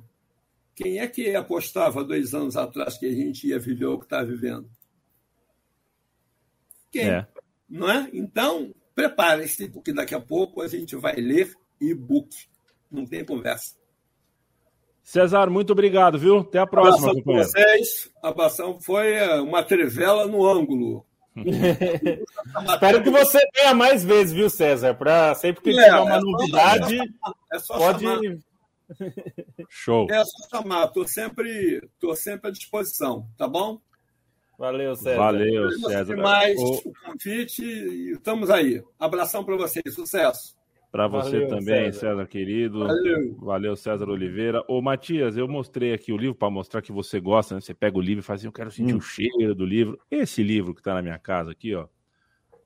quem 0.76 1.00
é 1.00 1.08
que 1.08 1.36
apostava 1.36 2.04
dois 2.04 2.34
anos 2.34 2.56
atrás 2.56 2.98
que 2.98 3.06
a 3.06 3.12
gente 3.12 3.48
ia 3.48 3.60
viver 3.60 3.86
o 3.86 4.00
que 4.00 4.06
está 4.06 4.24
vivendo? 4.24 4.70
Quem? 6.92 7.10
É. 7.10 7.28
Não 7.70 7.90
é? 7.90 8.10
Então, 8.14 8.74
prepare-se, 8.96 9.70
porque 9.70 9.94
daqui 9.94 10.16
a 10.16 10.22
pouco 10.22 10.62
a 10.62 10.68
gente 10.68 10.96
vai 10.96 11.16
ler 11.16 11.54
e-book. 11.80 12.36
Não 12.90 13.06
tem 13.06 13.24
conversa. 13.24 13.79
César, 15.12 15.50
muito 15.50 15.72
obrigado, 15.74 16.20
viu? 16.20 16.38
Até 16.40 16.60
a 16.60 16.68
próxima, 16.68 17.10
Abração 17.10 17.14
para 17.14 17.24
companheiro. 17.24 17.50
vocês. 17.50 18.12
A 18.24 18.28
abração 18.30 18.80
foi 18.80 19.14
é, 19.14 19.42
uma 19.42 19.64
trivela 19.64 20.28
no 20.28 20.46
ângulo. 20.48 21.04
Espero 21.36 23.02
que 23.02 23.10
você 23.10 23.40
venha 23.56 23.74
mais 23.74 24.04
vezes, 24.04 24.32
viu, 24.34 24.50
César? 24.52 24.94
Para 24.94 25.34
sempre 25.36 25.64
que 25.64 25.70
É, 25.72 25.74
tiver 25.74 25.96
uma 26.00 26.16
é 26.16 26.20
só- 26.20 26.26
novidade, 26.26 26.98
É 27.54 27.60
só 27.60 27.74
pode. 27.80 28.04
chamar. 28.04 28.20
Show. 29.70 30.08
É 30.12 30.24
só 30.26 30.48
chamar, 30.58 30.86
estou 30.86 31.08
sempre, 31.08 31.82
tô 32.00 32.16
sempre 32.16 32.50
à 32.50 32.52
disposição, 32.52 33.28
tá 33.38 33.48
bom? 33.48 33.80
Valeu, 34.60 34.96
César. 34.96 35.18
Valeu, 35.18 35.72
César. 35.72 36.04
demais 36.16 36.60
O- 36.60 36.74
o 36.90 36.94
convite 37.06 37.64
e 37.64 38.12
estamos 38.12 38.50
aí. 38.52 38.84
Abração 39.00 39.44
para 39.44 39.56
vocês, 39.56 39.94
sucesso. 39.96 40.56
Para 40.92 41.08
você 41.08 41.32
Valeu, 41.42 41.48
também, 41.50 41.92
César. 41.92 42.00
César. 42.00 42.28
querido. 42.28 42.80
Valeu. 42.80 43.36
Valeu, 43.40 43.76
César 43.76 44.10
Oliveira. 44.10 44.64
Ô, 44.68 44.82
Matias, 44.82 45.38
eu 45.38 45.48
mostrei 45.48 45.94
aqui 45.94 46.12
o 46.12 46.18
livro 46.18 46.34
para 46.36 46.50
mostrar 46.50 46.82
que 46.82 46.92
você 46.92 47.20
gosta, 47.20 47.54
né? 47.56 47.62
Você 47.62 47.76
pega 47.76 47.96
o 47.98 48.02
livro 48.02 48.22
e 48.22 48.24
faz 48.24 48.40
assim, 48.42 48.48
eu 48.48 48.52
quero 48.52 48.72
sentir 48.72 48.96
Hum. 48.96 48.98
o 48.98 49.02
cheiro 49.02 49.54
do 49.54 49.66
livro. 49.66 50.00
Esse 50.10 50.42
livro 50.42 50.74
que 50.74 50.80
está 50.82 50.96
na 50.96 51.02
minha 51.04 51.20
casa 51.20 51.52
aqui, 51.52 51.76
ó, 51.76 51.88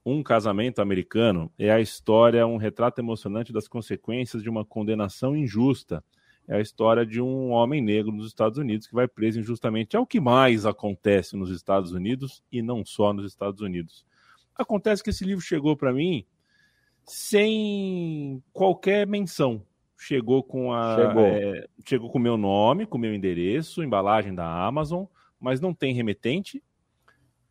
Um 0.06 0.22
Casamento 0.24 0.80
Americano, 0.82 1.52
é 1.58 1.72
a 1.72 1.80
história, 1.80 2.46
um 2.48 2.58
retrato 2.58 3.00
emocionante 3.00 3.54
das 3.54 3.68
consequências 3.70 4.44
de 4.44 4.50
uma 4.50 4.66
condenação 4.66 5.36
injusta. 5.36 6.04
É 6.46 6.56
a 6.58 6.60
história 6.62 7.06
de 7.06 7.22
um 7.22 7.52
homem 7.52 7.82
negro 7.82 8.12
nos 8.12 8.28
Estados 8.28 8.58
Unidos 8.58 8.86
que 8.86 8.94
vai 8.94 9.08
preso 9.08 9.40
injustamente. 9.40 9.96
É 9.96 10.00
o 10.00 10.06
que 10.06 10.20
mais 10.20 10.66
acontece 10.66 11.38
nos 11.38 11.50
Estados 11.50 11.94
Unidos 11.94 12.44
e 12.52 12.62
não 12.62 12.84
só 12.86 13.14
nos 13.14 13.26
Estados 13.26 13.62
Unidos. 13.62 14.06
Acontece 14.56 15.02
que 15.02 15.10
esse 15.10 15.24
livro 15.24 15.42
chegou 15.44 15.76
para 15.78 15.94
mim 15.94 16.26
sem 17.06 18.42
qualquer 18.52 19.08
menção. 19.08 19.66
Chegou 19.98 20.44
com 20.44 20.74
a 20.74 20.96
Chegou. 20.96 21.26
é, 21.26 21.68
chegou 21.88 22.10
com 22.10 22.18
o 22.18 22.22
meu 22.22 22.38
nome, 22.38 22.86
com 22.86 22.98
o 22.98 23.02
meu 23.02 23.14
endereço, 23.14 23.84
embalagem 23.84 24.36
da 24.36 24.46
Amazon, 24.46 25.06
mas 25.40 25.62
não 25.62 25.74
tem 25.74 25.94
remetente. 25.94 26.62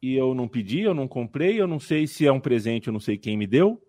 E 0.02 0.14
eu 0.14 0.34
não 0.34 0.48
pedi, 0.48 0.80
eu 0.80 0.94
não 0.94 1.06
comprei, 1.06 1.60
eu 1.60 1.66
não 1.66 1.78
sei 1.78 2.06
se 2.06 2.26
é 2.26 2.32
um 2.32 2.40
presente, 2.40 2.88
eu 2.88 2.92
não 2.92 3.00
sei 3.00 3.16
quem 3.16 3.36
me 3.36 3.46
deu. 3.46 3.80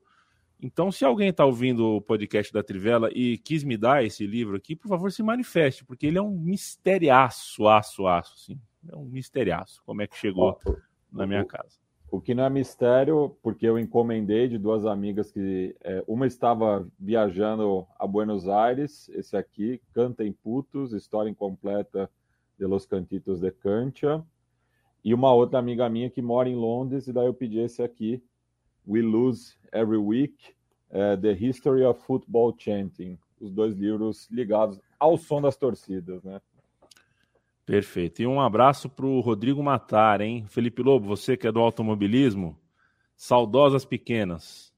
Então, 0.62 0.90
se 0.92 1.04
alguém 1.04 1.28
está 1.28 1.44
ouvindo 1.44 1.86
o 1.98 2.02
podcast 2.02 2.54
da 2.54 2.64
Trivela 2.64 3.10
e 3.14 3.38
quis 3.38 3.66
me 3.66 3.76
dar 3.76 4.06
esse 4.06 4.26
livro 4.26 4.56
aqui, 4.56 4.78
por 4.78 4.88
favor, 4.88 5.12
se 5.12 5.22
manifeste, 5.22 5.84
porque 5.84 6.06
ele 6.08 6.18
é 6.18 6.22
um 6.22 6.32
misteriaço, 6.32 7.68
aço, 7.68 8.08
aço, 8.08 8.34
assim. 8.34 8.58
É 8.90 8.96
um 8.96 9.04
misteriaço, 9.04 9.84
como 9.86 10.02
é 10.02 10.08
que 10.08 10.16
chegou 10.16 10.58
Ó, 10.66 10.74
na 11.12 11.28
minha 11.28 11.44
casa. 11.44 11.83
O 12.14 12.22
que 12.22 12.36
não 12.36 12.44
é 12.44 12.50
mistério, 12.52 13.36
porque 13.42 13.66
eu 13.66 13.80
encomendei 13.80 14.48
de 14.48 14.60
duas 14.60 14.86
amigas 14.86 15.32
que 15.32 15.76
é, 15.84 16.04
uma 16.08 16.28
estava 16.28 16.88
viajando 17.00 17.88
a 17.98 18.06
Buenos 18.06 18.48
Aires, 18.48 19.10
esse 19.10 19.36
aqui, 19.36 19.82
Canta 19.96 20.24
em 20.24 20.32
Putos, 20.32 20.94
História 20.94 21.28
Incompleta 21.28 22.08
de 22.56 22.68
los 22.68 22.86
Cantitos 22.86 23.40
de 23.40 23.50
Cantia, 23.50 24.24
e 25.04 25.12
uma 25.12 25.34
outra 25.34 25.58
amiga 25.58 25.90
minha 25.90 26.08
que 26.08 26.22
mora 26.22 26.48
em 26.48 26.56
Londres, 26.56 27.08
e 27.08 27.12
daí 27.12 27.26
eu 27.26 27.34
pedi 27.34 27.58
esse 27.58 27.82
aqui, 27.82 28.24
We 28.88 29.02
Lose 29.02 29.56
Every 29.74 29.98
Week, 29.98 30.54
é, 30.92 31.18
The 31.18 31.32
History 31.32 31.84
of 31.84 32.00
Football 32.04 32.54
Chanting, 32.60 33.18
os 33.42 33.50
dois 33.52 33.76
livros 33.76 34.30
ligados 34.30 34.80
ao 35.00 35.18
som 35.18 35.42
das 35.42 35.58
torcidas, 35.58 36.22
né? 36.22 36.40
Perfeito. 37.66 38.22
E 38.22 38.28
um 38.28 38.42
abraço 38.42 38.90
para 38.90 39.06
o 39.06 39.20
Rodrigo 39.22 39.64
Matar, 39.64 40.22
hein? 40.22 40.46
Felipe 40.50 40.82
Lobo, 40.82 41.08
você 41.08 41.38
que 41.38 41.48
é 41.48 41.52
do 41.52 41.60
automobilismo, 41.60 42.60
saudosas 43.16 43.86
pequenas. 43.86 44.74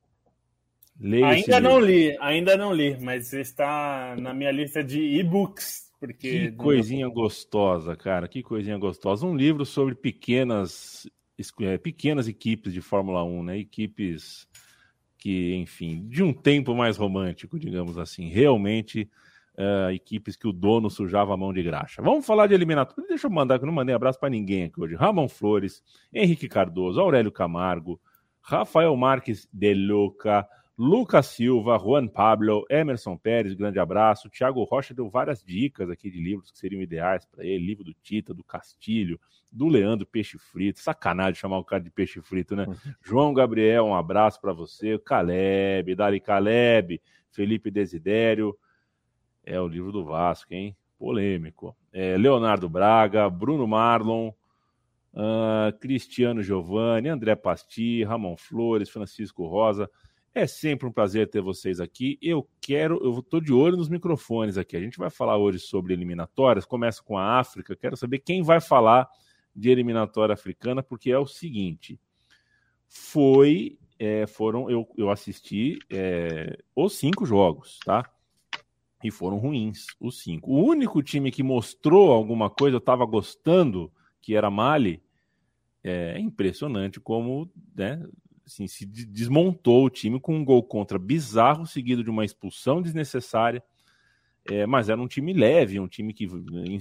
Leia 0.99 1.27
Ainda 1.27 1.59
não 1.59 1.79
livro. 1.79 1.85
li, 2.13 2.17
ainda 2.21 2.55
não 2.55 2.73
li, 2.73 2.97
mas 3.01 3.33
está 3.33 4.15
na 4.17 4.33
minha 4.33 4.51
lista 4.51 4.83
de 4.83 5.01
e-books. 5.19 5.91
Porque 5.99 6.51
Que 6.51 6.51
coisinha 6.51 7.07
gostosa, 7.09 7.95
cara. 7.95 8.27
Que 8.27 8.43
coisinha 8.43 8.77
gostosa. 8.77 9.25
Um 9.25 9.35
livro 9.35 9.65
sobre 9.65 9.95
pequenas, 9.95 11.09
é, 11.61 11.77
pequenas 11.77 12.27
equipes 12.27 12.71
de 12.71 12.81
Fórmula 12.81 13.23
1, 13.23 13.43
né? 13.43 13.57
Equipes 13.57 14.47
que, 15.17 15.55
enfim, 15.55 16.07
de 16.07 16.21
um 16.21 16.31
tempo 16.31 16.75
mais 16.75 16.97
romântico, 16.97 17.57
digamos 17.57 17.97
assim. 17.97 18.29
Realmente, 18.29 19.09
é, 19.57 19.93
equipes 19.93 20.35
que 20.35 20.47
o 20.47 20.51
dono 20.53 20.89
sujava 20.89 21.33
a 21.33 21.37
mão 21.37 21.53
de 21.53 21.63
graxa. 21.63 22.01
Vamos 22.01 22.25
falar 22.25 22.47
de 22.47 22.53
eliminatório. 22.53 23.07
Deixa 23.07 23.27
eu 23.27 23.31
mandar, 23.31 23.57
que 23.57 23.63
eu 23.63 23.67
não 23.67 23.73
mandei 23.73 23.95
abraço 23.95 24.19
para 24.19 24.29
ninguém 24.29 24.65
aqui 24.65 24.79
hoje. 24.79 24.95
Ramon 24.95 25.27
Flores, 25.27 25.83
Henrique 26.13 26.47
Cardoso, 26.47 26.99
Aurélio 26.99 27.31
Camargo, 27.31 27.99
Rafael 28.41 28.95
Marques 28.95 29.47
de 29.51 29.73
Luca, 29.73 30.47
Lucas 30.77 31.27
Silva, 31.27 31.79
Juan 31.79 32.05
Pablo, 32.05 32.65
Emerson 32.69 33.15
Pérez, 33.15 33.53
grande 33.53 33.79
abraço. 33.79 34.29
Thiago 34.29 34.61
Rocha 34.65 34.93
deu 34.93 35.09
várias 35.09 35.41
dicas 35.41 35.89
aqui 35.89 36.11
de 36.11 36.19
livros 36.19 36.51
que 36.51 36.57
seriam 36.57 36.81
ideais 36.81 37.25
para 37.25 37.45
ele: 37.45 37.65
livro 37.65 37.83
do 37.83 37.93
Tita, 37.93 38.33
do 38.33 38.43
Castilho, 38.43 39.17
do 39.49 39.69
Leandro 39.69 40.05
Peixe 40.05 40.37
Frito. 40.37 40.81
Sacanagem 40.81 41.35
chamar 41.35 41.59
o 41.59 41.63
cara 41.63 41.81
de 41.81 41.89
peixe 41.89 42.21
frito, 42.21 42.57
né? 42.57 42.65
João 43.01 43.33
Gabriel, 43.33 43.85
um 43.85 43.95
abraço 43.95 44.41
para 44.41 44.51
você. 44.51 44.99
Caleb, 44.99 45.95
Dali 45.95 46.19
Caleb, 46.19 47.01
Felipe 47.31 47.71
Desidério. 47.71 48.55
É 49.45 49.61
o 49.61 49.67
livro 49.67 49.91
do 49.91 50.03
Vasco, 50.03 50.53
hein? 50.53 50.75
Polêmico. 50.97 51.75
É, 51.93 52.17
Leonardo 52.17 52.67
Braga, 52.67 53.29
Bruno 53.29 53.67
Marlon, 53.67 54.31
ah, 55.13 55.71
Cristiano 55.79 56.43
Giovanni, 56.43 57.07
André 57.07 57.35
Pasti, 57.35 58.03
Ramon 58.03 58.35
Flores, 58.35 58.89
Francisco 58.89 59.45
Rosa. 59.45 59.89
É 60.33 60.45
sempre 60.45 60.85
um 60.85 60.91
prazer 60.91 61.29
ter 61.29 61.41
vocês 61.41 61.79
aqui. 61.79 62.17
Eu 62.21 62.45
quero, 62.59 62.99
eu 63.01 63.19
estou 63.19 63.39
de 63.39 63.53
olho 63.53 63.77
nos 63.77 63.87
microfones 63.87 64.57
aqui. 64.57 64.75
A 64.75 64.81
gente 64.81 64.97
vai 64.97 65.09
falar 65.09 65.37
hoje 65.37 65.59
sobre 65.59 65.93
eliminatórias. 65.93 66.65
Começa 66.65 67.01
com 67.01 67.17
a 67.17 67.39
África. 67.39 67.75
Quero 67.75 67.95
saber 67.95 68.19
quem 68.19 68.43
vai 68.43 68.59
falar 68.59 69.07
de 69.55 69.69
eliminatória 69.69 70.33
africana, 70.33 70.83
porque 70.83 71.09
é 71.09 71.17
o 71.17 71.25
seguinte: 71.25 71.97
foi, 72.89 73.77
é, 73.97 74.27
foram, 74.27 74.69
eu, 74.69 74.85
eu 74.97 75.09
assisti 75.09 75.79
é, 75.89 76.57
os 76.75 76.95
cinco 76.95 77.25
jogos, 77.25 77.79
tá? 77.85 78.03
E 79.05 79.11
foram 79.11 79.37
ruins, 79.37 79.85
os 79.99 80.23
cinco. 80.23 80.49
O 80.49 80.65
único 80.65 81.03
time 81.03 81.29
que 81.29 81.43
mostrou 81.43 82.11
alguma 82.11 82.49
coisa, 82.49 82.75
eu 82.75 82.79
estava 82.79 83.05
gostando, 83.05 83.93
que 84.19 84.35
era 84.35 84.49
Mali, 84.49 84.99
é 85.83 86.19
impressionante 86.19 86.99
como, 86.99 87.47
né? 87.75 88.03
Assim, 88.43 88.67
se 88.67 88.83
desmontou 88.83 89.85
o 89.85 89.89
time 89.91 90.19
com 90.19 90.35
um 90.35 90.43
gol 90.43 90.63
contra 90.63 90.97
bizarro, 90.97 91.67
seguido 91.67 92.03
de 92.03 92.09
uma 92.09 92.25
expulsão 92.25 92.81
desnecessária. 92.81 93.63
É, 94.47 94.65
mas 94.65 94.89
era 94.89 94.99
um 94.99 95.07
time 95.07 95.33
leve, 95.33 95.79
um 95.79 95.87
time 95.87 96.11
que, 96.11 96.27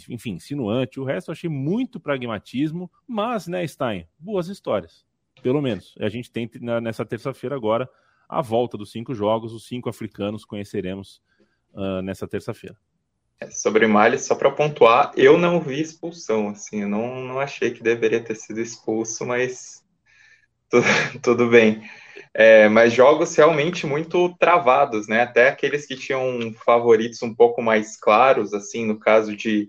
enfim, 0.09 0.33
insinuante. 0.33 0.99
O 0.99 1.05
resto 1.05 1.29
eu 1.29 1.33
achei 1.33 1.51
muito 1.51 2.01
pragmatismo, 2.01 2.91
mas, 3.07 3.47
né, 3.47 3.67
Stein, 3.67 4.07
boas 4.19 4.49
histórias, 4.49 5.05
pelo 5.43 5.61
menos. 5.61 5.95
A 6.01 6.09
gente 6.09 6.31
tem 6.31 6.49
nessa 6.81 7.05
terça-feira 7.05 7.55
agora 7.55 7.87
a 8.27 8.41
volta 8.41 8.79
dos 8.79 8.91
cinco 8.91 9.15
jogos, 9.15 9.53
os 9.53 9.67
cinco 9.67 9.91
africanos 9.91 10.47
conheceremos 10.47 11.23
uh, 11.75 12.03
nessa 12.03 12.27
terça-feira. 12.27 12.77
É, 13.41 13.51
sobre 13.51 13.87
Mali, 13.87 14.19
só 14.19 14.35
para 14.35 14.51
pontuar, 14.51 15.13
eu 15.17 15.37
não 15.37 15.61
vi 15.61 15.81
expulsão, 15.81 16.49
assim, 16.49 16.83
eu 16.83 16.89
não, 16.89 17.21
não 17.25 17.41
achei 17.41 17.71
que 17.71 17.83
deveria 17.83 18.23
ter 18.23 18.37
sido 18.37 18.61
expulso, 18.61 19.27
mas 19.27 19.83
tudo, 20.71 20.87
tudo 21.23 21.49
bem. 21.49 21.83
É, 22.33 22.69
mas 22.69 22.93
jogos 22.93 23.35
realmente 23.37 23.87
muito 23.87 24.35
travados, 24.39 25.07
né? 25.07 25.23
Até 25.23 25.49
aqueles 25.49 25.87
que 25.87 25.97
tinham 25.97 26.53
favoritos 26.65 27.23
um 27.23 27.35
pouco 27.35 27.63
mais 27.63 27.97
claros, 27.97 28.53
assim, 28.53 28.85
no 28.85 28.99
caso 28.99 29.37
de 29.37 29.69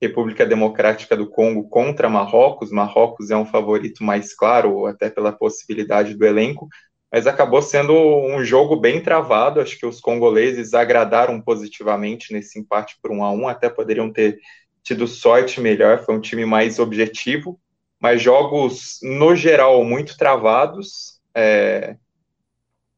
República 0.00 0.46
Democrática 0.46 1.16
do 1.16 1.28
Congo 1.28 1.68
contra 1.68 2.08
Marrocos. 2.08 2.70
Marrocos 2.70 3.30
é 3.30 3.36
um 3.36 3.44
favorito 3.44 4.04
mais 4.04 4.34
claro, 4.34 4.86
até 4.86 5.10
pela 5.10 5.32
possibilidade 5.32 6.14
do 6.14 6.24
elenco, 6.24 6.68
mas 7.10 7.26
acabou 7.26 7.62
sendo 7.62 7.94
um 7.94 8.44
jogo 8.44 8.76
bem 8.76 9.02
travado. 9.02 9.60
Acho 9.60 9.78
que 9.78 9.86
os 9.86 10.00
congoleses 10.00 10.74
agradaram 10.74 11.40
positivamente 11.40 12.32
nesse 12.32 12.58
empate 12.58 12.98
por 13.00 13.10
um 13.10 13.24
a 13.24 13.30
um, 13.32 13.48
até 13.48 13.68
poderiam 13.68 14.12
ter 14.12 14.38
tido 14.82 15.06
sorte 15.06 15.60
melhor. 15.60 16.04
Foi 16.04 16.14
um 16.14 16.20
time 16.20 16.44
mais 16.44 16.78
objetivo 16.78 17.58
mas 18.00 18.22
jogos, 18.22 19.00
no 19.02 19.34
geral, 19.34 19.82
muito 19.84 20.16
travados. 20.16 21.20
É, 21.34 21.96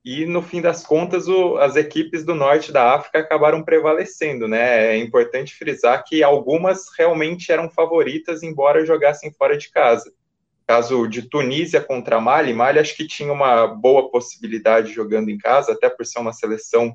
e 0.05 0.27
no 0.27 0.43
fim 0.43 0.61
das 0.61 0.85
contas, 0.85 1.27
o, 1.29 1.57
as 1.57 1.77
equipes 1.77 2.25
do 2.25 2.35
norte 2.35 2.73
da 2.73 2.95
África 2.95 3.19
acabaram 3.19 3.63
prevalecendo, 3.63 4.47
né? 4.47 4.95
É 4.95 4.97
importante 4.97 5.55
frisar 5.55 6.05
que 6.05 6.23
algumas 6.23 6.85
realmente 6.97 7.51
eram 7.51 7.71
favoritas, 7.71 8.43
embora 8.43 8.85
jogassem 8.85 9.33
fora 9.33 9.57
de 9.57 9.71
casa. 9.71 10.13
Caso 10.71 11.09
de 11.09 11.23
Tunísia 11.23 11.81
contra 11.81 12.21
Mali, 12.21 12.55
Mali 12.55 12.79
acho 12.79 12.97
que 12.97 13.05
tinha 13.05 13.33
uma 13.33 13.67
boa 13.67 14.09
possibilidade 14.09 14.93
jogando 14.93 15.29
em 15.29 15.37
casa, 15.37 15.73
até 15.73 15.91
por 15.91 16.07
ser 16.07 16.21
uma 16.21 16.33
seleção 16.33 16.95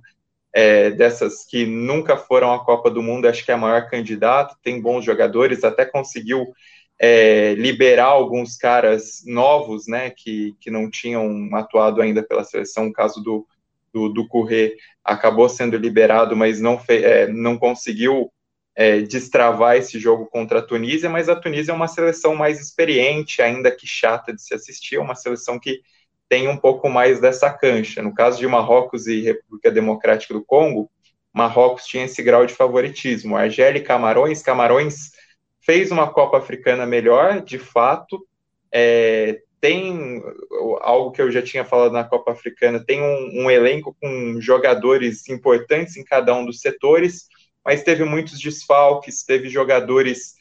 é, 0.53 0.91
dessas 0.91 1.45
que 1.45 1.65
nunca 1.65 2.15
foram 2.15 2.53
à 2.53 2.63
Copa 2.63 2.89
do 2.89 3.03
Mundo, 3.03 3.27
acho 3.27 3.43
que 3.43 3.51
é 3.51 3.53
a 3.53 3.57
maior 3.57 3.89
candidata, 3.89 4.55
tem 4.63 4.81
bons 4.81 5.03
jogadores, 5.03 5.65
até 5.65 5.83
conseguiu 5.83 6.53
é, 6.97 7.53
liberar 7.55 8.05
alguns 8.05 8.55
caras 8.55 9.21
novos, 9.25 9.87
né, 9.87 10.09
que, 10.09 10.55
que 10.61 10.71
não 10.71 10.89
tinham 10.89 11.53
atuado 11.53 12.01
ainda 12.01 12.23
pela 12.23 12.45
seleção, 12.45 12.87
o 12.87 12.93
caso 12.93 13.21
do, 13.21 13.45
do, 13.93 14.07
do 14.07 14.25
Corrê 14.25 14.77
acabou 15.03 15.49
sendo 15.49 15.75
liberado, 15.75 16.33
mas 16.33 16.61
não, 16.61 16.79
fe, 16.79 17.03
é, 17.03 17.27
não 17.27 17.57
conseguiu 17.57 18.31
é, 18.75 19.01
destravar 19.01 19.77
esse 19.77 19.97
jogo 19.97 20.25
contra 20.25 20.59
a 20.59 20.61
Tunísia, 20.61 21.09
mas 21.09 21.29
a 21.29 21.35
Tunísia 21.35 21.71
é 21.71 21.75
uma 21.75 21.87
seleção 21.87 22.35
mais 22.35 22.59
experiente, 22.59 23.41
ainda 23.41 23.71
que 23.71 23.87
chata 23.87 24.33
de 24.33 24.41
se 24.41 24.53
assistir, 24.53 24.95
é 24.95 24.99
uma 24.99 25.15
seleção 25.15 25.57
que 25.57 25.81
tem 26.27 26.47
um 26.47 26.57
pouco 26.57 26.89
mais 26.89 27.21
dessa 27.21 27.49
cancha. 27.51 28.01
No 28.01 28.13
caso 28.13 28.39
de 28.39 28.47
Marrocos 28.47 29.07
e 29.07 29.21
República 29.21 29.71
Democrática 29.71 30.33
do 30.33 30.43
Congo, 30.43 30.89
Marrocos 31.33 31.85
tinha 31.85 32.05
esse 32.05 32.21
grau 32.23 32.45
de 32.45 32.53
favoritismo. 32.53 33.35
Argélia 33.35 33.79
e 33.79 33.83
Camarões, 33.83 34.41
Camarões 34.41 35.11
fez 35.61 35.91
uma 35.91 36.11
Copa 36.11 36.37
Africana 36.37 36.85
melhor, 36.85 37.41
de 37.41 37.57
fato. 37.57 38.25
É, 38.71 39.41
tem 39.61 40.21
algo 40.81 41.11
que 41.11 41.21
eu 41.21 41.31
já 41.31 41.41
tinha 41.41 41.65
falado 41.65 41.91
na 41.91 42.03
Copa 42.03 42.31
Africana, 42.31 42.83
tem 42.83 43.01
um, 43.01 43.45
um, 43.45 43.51
elenco 43.51 43.95
com 43.99 44.39
jogadores 44.39 45.27
importantes 45.27 45.97
em 45.97 46.03
cada 46.03 46.35
um 46.35 46.45
dos 46.45 46.59
setores, 46.59 47.27
mas 47.65 47.83
teve 47.83 48.03
muitos 48.03 48.39
desfalques, 48.39 49.23
teve 49.23 49.49
jogadores, 49.49 50.35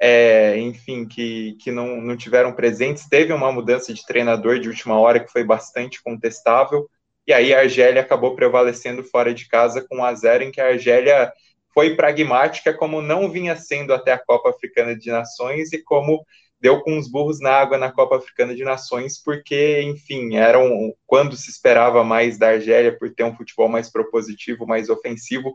é, 0.00 0.56
enfim, 0.58 1.06
que, 1.06 1.56
que 1.60 1.72
não, 1.72 2.00
não 2.00 2.16
tiveram 2.16 2.52
presentes. 2.52 3.08
Teve 3.08 3.32
uma 3.32 3.50
mudança 3.50 3.92
de 3.92 4.06
treinador 4.06 4.60
de 4.60 4.68
última 4.68 4.98
hora 4.98 5.18
que 5.18 5.32
foi 5.32 5.42
bastante 5.42 6.02
contestável, 6.02 6.88
e 7.26 7.32
aí 7.32 7.52
a 7.52 7.60
Argélia 7.60 8.00
acabou 8.00 8.34
prevalecendo 8.34 9.02
fora 9.02 9.34
de 9.34 9.48
casa 9.48 9.84
com 9.86 10.04
a 10.04 10.14
zero, 10.14 10.44
em 10.44 10.50
que 10.50 10.60
a 10.60 10.68
Argélia 10.68 11.32
foi 11.74 11.94
pragmática, 11.94 12.72
como 12.72 13.02
não 13.02 13.30
vinha 13.30 13.54
sendo 13.56 13.92
até 13.92 14.12
a 14.12 14.18
Copa 14.18 14.50
Africana 14.50 14.96
de 14.96 15.10
Nações 15.10 15.72
e 15.72 15.82
como 15.82 16.24
deu 16.60 16.80
com 16.80 16.98
os 16.98 17.08
burros 17.08 17.40
na 17.40 17.52
água 17.52 17.78
na 17.78 17.92
Copa 17.92 18.16
Africana 18.16 18.54
de 18.54 18.64
Nações, 18.64 19.22
porque, 19.22 19.82
enfim, 19.82 20.36
eram 20.36 20.92
quando 21.06 21.36
se 21.36 21.50
esperava 21.50 22.02
mais 22.02 22.38
da 22.38 22.48
Argélia 22.48 22.96
por 22.96 23.14
ter 23.14 23.24
um 23.24 23.36
futebol 23.36 23.68
mais 23.68 23.90
propositivo, 23.90 24.66
mais 24.66 24.88
ofensivo, 24.88 25.54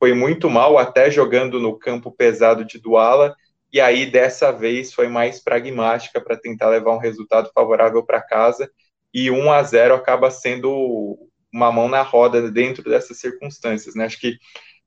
foi 0.00 0.14
muito 0.14 0.48
mal, 0.48 0.78
até 0.78 1.10
jogando 1.10 1.60
no 1.60 1.78
campo 1.78 2.10
pesado 2.10 2.64
de 2.64 2.78
Duala, 2.78 3.36
e 3.70 3.78
aí 3.80 4.10
dessa 4.10 4.50
vez 4.50 4.94
foi 4.94 5.08
mais 5.08 5.44
pragmática 5.44 6.18
para 6.20 6.38
tentar 6.38 6.70
levar 6.70 6.92
um 6.92 6.98
resultado 6.98 7.50
favorável 7.54 8.02
para 8.02 8.22
casa, 8.22 8.68
e 9.12 9.30
1 9.30 9.52
a 9.52 9.62
0 9.62 9.94
acaba 9.94 10.30
sendo 10.30 11.18
uma 11.52 11.70
mão 11.70 11.86
na 11.86 12.00
roda 12.00 12.50
dentro 12.50 12.82
dessas 12.82 13.18
circunstâncias, 13.18 13.94
né? 13.94 14.06
Acho 14.06 14.18
que 14.18 14.38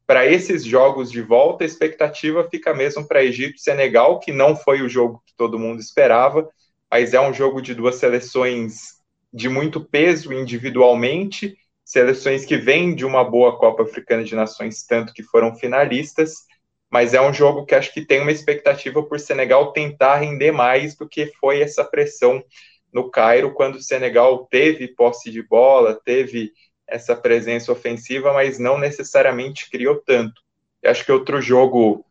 para 0.07 0.25
esses 0.25 0.65
jogos 0.65 1.11
de 1.11 1.21
volta, 1.21 1.63
a 1.63 1.67
expectativa 1.67 2.47
fica 2.49 2.73
mesmo 2.73 3.07
para 3.07 3.23
Egito 3.23 3.55
e 3.55 3.61
Senegal, 3.61 4.19
que 4.19 4.31
não 4.31 4.55
foi 4.55 4.81
o 4.81 4.89
jogo 4.89 5.21
que 5.25 5.33
todo 5.37 5.59
mundo 5.59 5.79
esperava, 5.79 6.49
mas 6.89 7.13
é 7.13 7.21
um 7.21 7.33
jogo 7.33 7.61
de 7.61 7.75
duas 7.75 7.95
seleções 7.95 8.97
de 9.31 9.47
muito 9.47 9.79
peso 9.79 10.33
individualmente, 10.33 11.55
seleções 11.83 12.45
que 12.45 12.57
vêm 12.57 12.95
de 12.95 13.05
uma 13.05 13.23
boa 13.23 13.57
Copa 13.57 13.83
Africana 13.83 14.23
de 14.23 14.35
Nações, 14.35 14.83
tanto 14.83 15.13
que 15.13 15.23
foram 15.23 15.55
finalistas, 15.55 16.45
mas 16.89 17.13
é 17.13 17.21
um 17.21 17.33
jogo 17.33 17.65
que 17.65 17.75
acho 17.75 17.93
que 17.93 18.05
tem 18.05 18.21
uma 18.21 18.31
expectativa 18.31 19.01
por 19.03 19.19
Senegal 19.19 19.73
tentar 19.73 20.17
render 20.17 20.51
mais 20.51 20.95
do 20.95 21.07
que 21.07 21.27
foi 21.39 21.61
essa 21.61 21.83
pressão 21.83 22.43
no 22.93 23.09
Cairo, 23.09 23.53
quando 23.53 23.75
o 23.75 23.81
Senegal 23.81 24.45
teve 24.45 24.87
posse 24.87 25.31
de 25.31 25.41
bola, 25.41 25.99
teve 26.05 26.51
essa 26.87 27.15
presença 27.15 27.71
ofensiva, 27.71 28.31
mas 28.31 28.59
não 28.59 28.77
necessariamente 28.77 29.69
criou 29.69 29.95
tanto. 29.95 30.41
Eu 30.81 30.91
acho 30.91 31.03
que 31.03 31.11
outro 31.11 31.41
jogo 31.41 32.05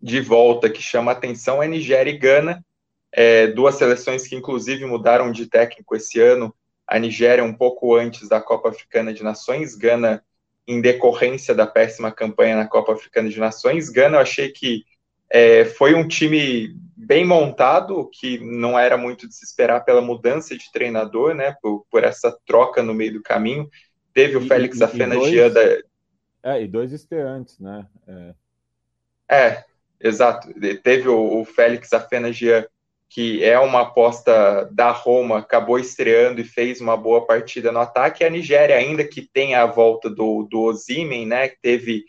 de 0.00 0.20
volta 0.20 0.70
que 0.70 0.80
chama 0.80 1.10
atenção 1.10 1.62
é 1.62 1.66
Nigéria 1.66 2.10
e 2.10 2.18
Gana, 2.18 2.64
é, 3.10 3.48
duas 3.48 3.76
seleções 3.76 4.28
que 4.28 4.36
inclusive 4.36 4.84
mudaram 4.84 5.32
de 5.32 5.46
técnico 5.46 5.96
esse 5.96 6.20
ano. 6.20 6.54
A 6.94 6.98
Nigéria 7.00 7.42
um 7.42 7.52
pouco 7.52 7.96
antes 7.96 8.28
da 8.28 8.40
Copa 8.40 8.68
Africana 8.68 9.12
de 9.12 9.24
Nações, 9.24 9.74
Gana 9.74 10.22
em 10.64 10.80
decorrência 10.80 11.52
da 11.52 11.66
péssima 11.66 12.12
campanha 12.12 12.54
na 12.54 12.68
Copa 12.68 12.92
Africana 12.92 13.28
de 13.28 13.40
Nações. 13.40 13.90
Gana 13.90 14.18
eu 14.18 14.20
achei 14.20 14.52
que 14.52 14.84
é, 15.28 15.64
foi 15.64 15.92
um 15.96 16.06
time 16.06 16.72
bem 16.96 17.26
montado, 17.26 18.08
que 18.12 18.38
não 18.38 18.78
era 18.78 18.96
muito 18.96 19.26
de 19.26 19.34
se 19.34 19.44
esperar 19.44 19.84
pela 19.84 20.00
mudança 20.00 20.56
de 20.56 20.70
treinador, 20.70 21.34
né, 21.34 21.56
por, 21.60 21.84
por 21.90 22.04
essa 22.04 22.30
troca 22.46 22.80
no 22.80 22.94
meio 22.94 23.14
do 23.14 23.22
caminho. 23.24 23.68
Teve 24.12 24.36
o 24.36 24.42
e, 24.42 24.46
Félix 24.46 24.80
Afenagian 24.80 25.50
da. 25.50 25.62
É, 26.44 26.62
e 26.62 26.68
dois 26.68 26.92
estreantes, 26.92 27.58
né? 27.58 27.88
É, 28.06 28.34
é 29.28 29.64
exato. 30.00 30.48
Teve 30.80 31.08
o, 31.08 31.40
o 31.40 31.44
Félix 31.44 31.92
Afenagian, 31.92 32.64
que 33.14 33.44
é 33.44 33.56
uma 33.60 33.82
aposta 33.82 34.68
da 34.72 34.90
Roma, 34.90 35.38
acabou 35.38 35.78
estreando 35.78 36.40
e 36.40 36.44
fez 36.44 36.80
uma 36.80 36.96
boa 36.96 37.24
partida 37.24 37.70
no 37.70 37.78
ataque. 37.78 38.24
E 38.24 38.26
a 38.26 38.28
Nigéria, 38.28 38.76
ainda 38.76 39.04
que 39.04 39.22
tenha 39.22 39.62
a 39.62 39.66
volta 39.66 40.10
do, 40.10 40.42
do 40.50 40.62
Ozimen, 40.62 41.24
né? 41.24 41.46
Que 41.46 41.60
teve 41.62 42.04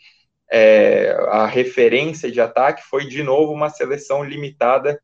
é, 0.50 1.16
a 1.28 1.46
referência 1.46 2.28
de 2.28 2.40
ataque, 2.40 2.82
foi 2.82 3.06
de 3.06 3.22
novo 3.22 3.52
uma 3.52 3.70
seleção 3.70 4.24
limitada 4.24 5.00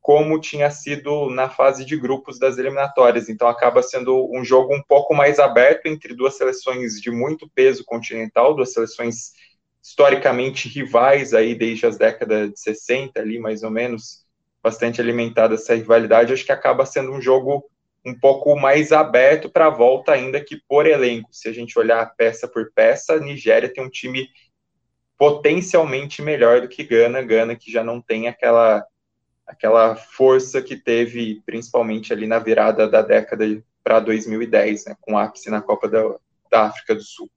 como 0.00 0.40
tinha 0.40 0.68
sido 0.68 1.30
na 1.30 1.48
fase 1.48 1.84
de 1.84 1.96
grupos 1.96 2.40
das 2.40 2.58
eliminatórias. 2.58 3.28
Então 3.28 3.46
acaba 3.46 3.84
sendo 3.84 4.28
um 4.36 4.44
jogo 4.44 4.74
um 4.74 4.82
pouco 4.82 5.14
mais 5.14 5.38
aberto 5.38 5.86
entre 5.86 6.12
duas 6.12 6.36
seleções 6.36 7.00
de 7.00 7.12
muito 7.12 7.48
peso 7.54 7.84
continental, 7.84 8.52
duas 8.52 8.72
seleções 8.72 9.30
historicamente 9.80 10.68
rivais 10.68 11.32
aí 11.32 11.54
desde 11.54 11.86
as 11.86 11.96
décadas 11.96 12.50
de 12.50 12.58
60 12.58 13.20
ali, 13.20 13.38
mais 13.38 13.62
ou 13.62 13.70
menos, 13.70 14.25
bastante 14.66 15.00
alimentada 15.00 15.54
essa 15.54 15.76
rivalidade. 15.76 16.32
Acho 16.32 16.44
que 16.44 16.50
acaba 16.50 16.84
sendo 16.84 17.12
um 17.12 17.20
jogo 17.20 17.64
um 18.04 18.12
pouco 18.12 18.56
mais 18.56 18.90
aberto 18.90 19.48
para 19.48 19.66
a 19.66 19.70
volta, 19.70 20.10
ainda 20.10 20.40
que 20.44 20.60
por 20.68 20.86
elenco. 20.88 21.28
Se 21.30 21.48
a 21.48 21.52
gente 21.52 21.78
olhar 21.78 22.04
peça 22.16 22.48
por 22.48 22.72
peça, 22.74 23.14
a 23.14 23.20
Nigéria 23.20 23.72
tem 23.72 23.84
um 23.84 23.88
time 23.88 24.28
potencialmente 25.16 26.20
melhor 26.20 26.60
do 26.60 26.68
que 26.68 26.82
Gana, 26.82 27.22
Gana 27.22 27.54
que 27.54 27.70
já 27.70 27.84
não 27.84 28.00
tem 28.00 28.26
aquela 28.26 28.84
aquela 29.46 29.94
força 29.94 30.60
que 30.60 30.74
teve, 30.74 31.40
principalmente 31.46 32.12
ali 32.12 32.26
na 32.26 32.40
virada 32.40 32.88
da 32.88 33.00
década 33.00 33.44
para 33.84 34.00
2010, 34.00 34.86
né, 34.86 34.96
com 35.00 35.16
ápice 35.16 35.48
na 35.48 35.62
Copa 35.62 35.88
da, 35.88 36.02
da 36.50 36.62
África 36.64 36.96
do 36.96 37.02
Sul. 37.02 37.30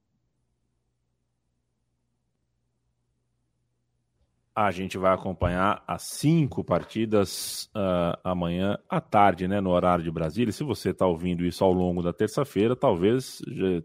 A 4.54 4.70
gente 4.70 4.98
vai 4.98 5.14
acompanhar 5.14 5.82
as 5.86 6.02
cinco 6.02 6.64
partidas 6.64 7.70
uh, 7.74 8.18
amanhã 8.24 8.78
à 8.88 9.00
tarde, 9.00 9.46
né, 9.46 9.60
no 9.60 9.70
horário 9.70 10.02
de 10.02 10.10
Brasília. 10.10 10.52
Se 10.52 10.64
você 10.64 10.90
está 10.90 11.06
ouvindo 11.06 11.44
isso 11.44 11.62
ao 11.64 11.72
longo 11.72 12.02
da 12.02 12.12
terça-feira, 12.12 12.74
talvez 12.74 13.40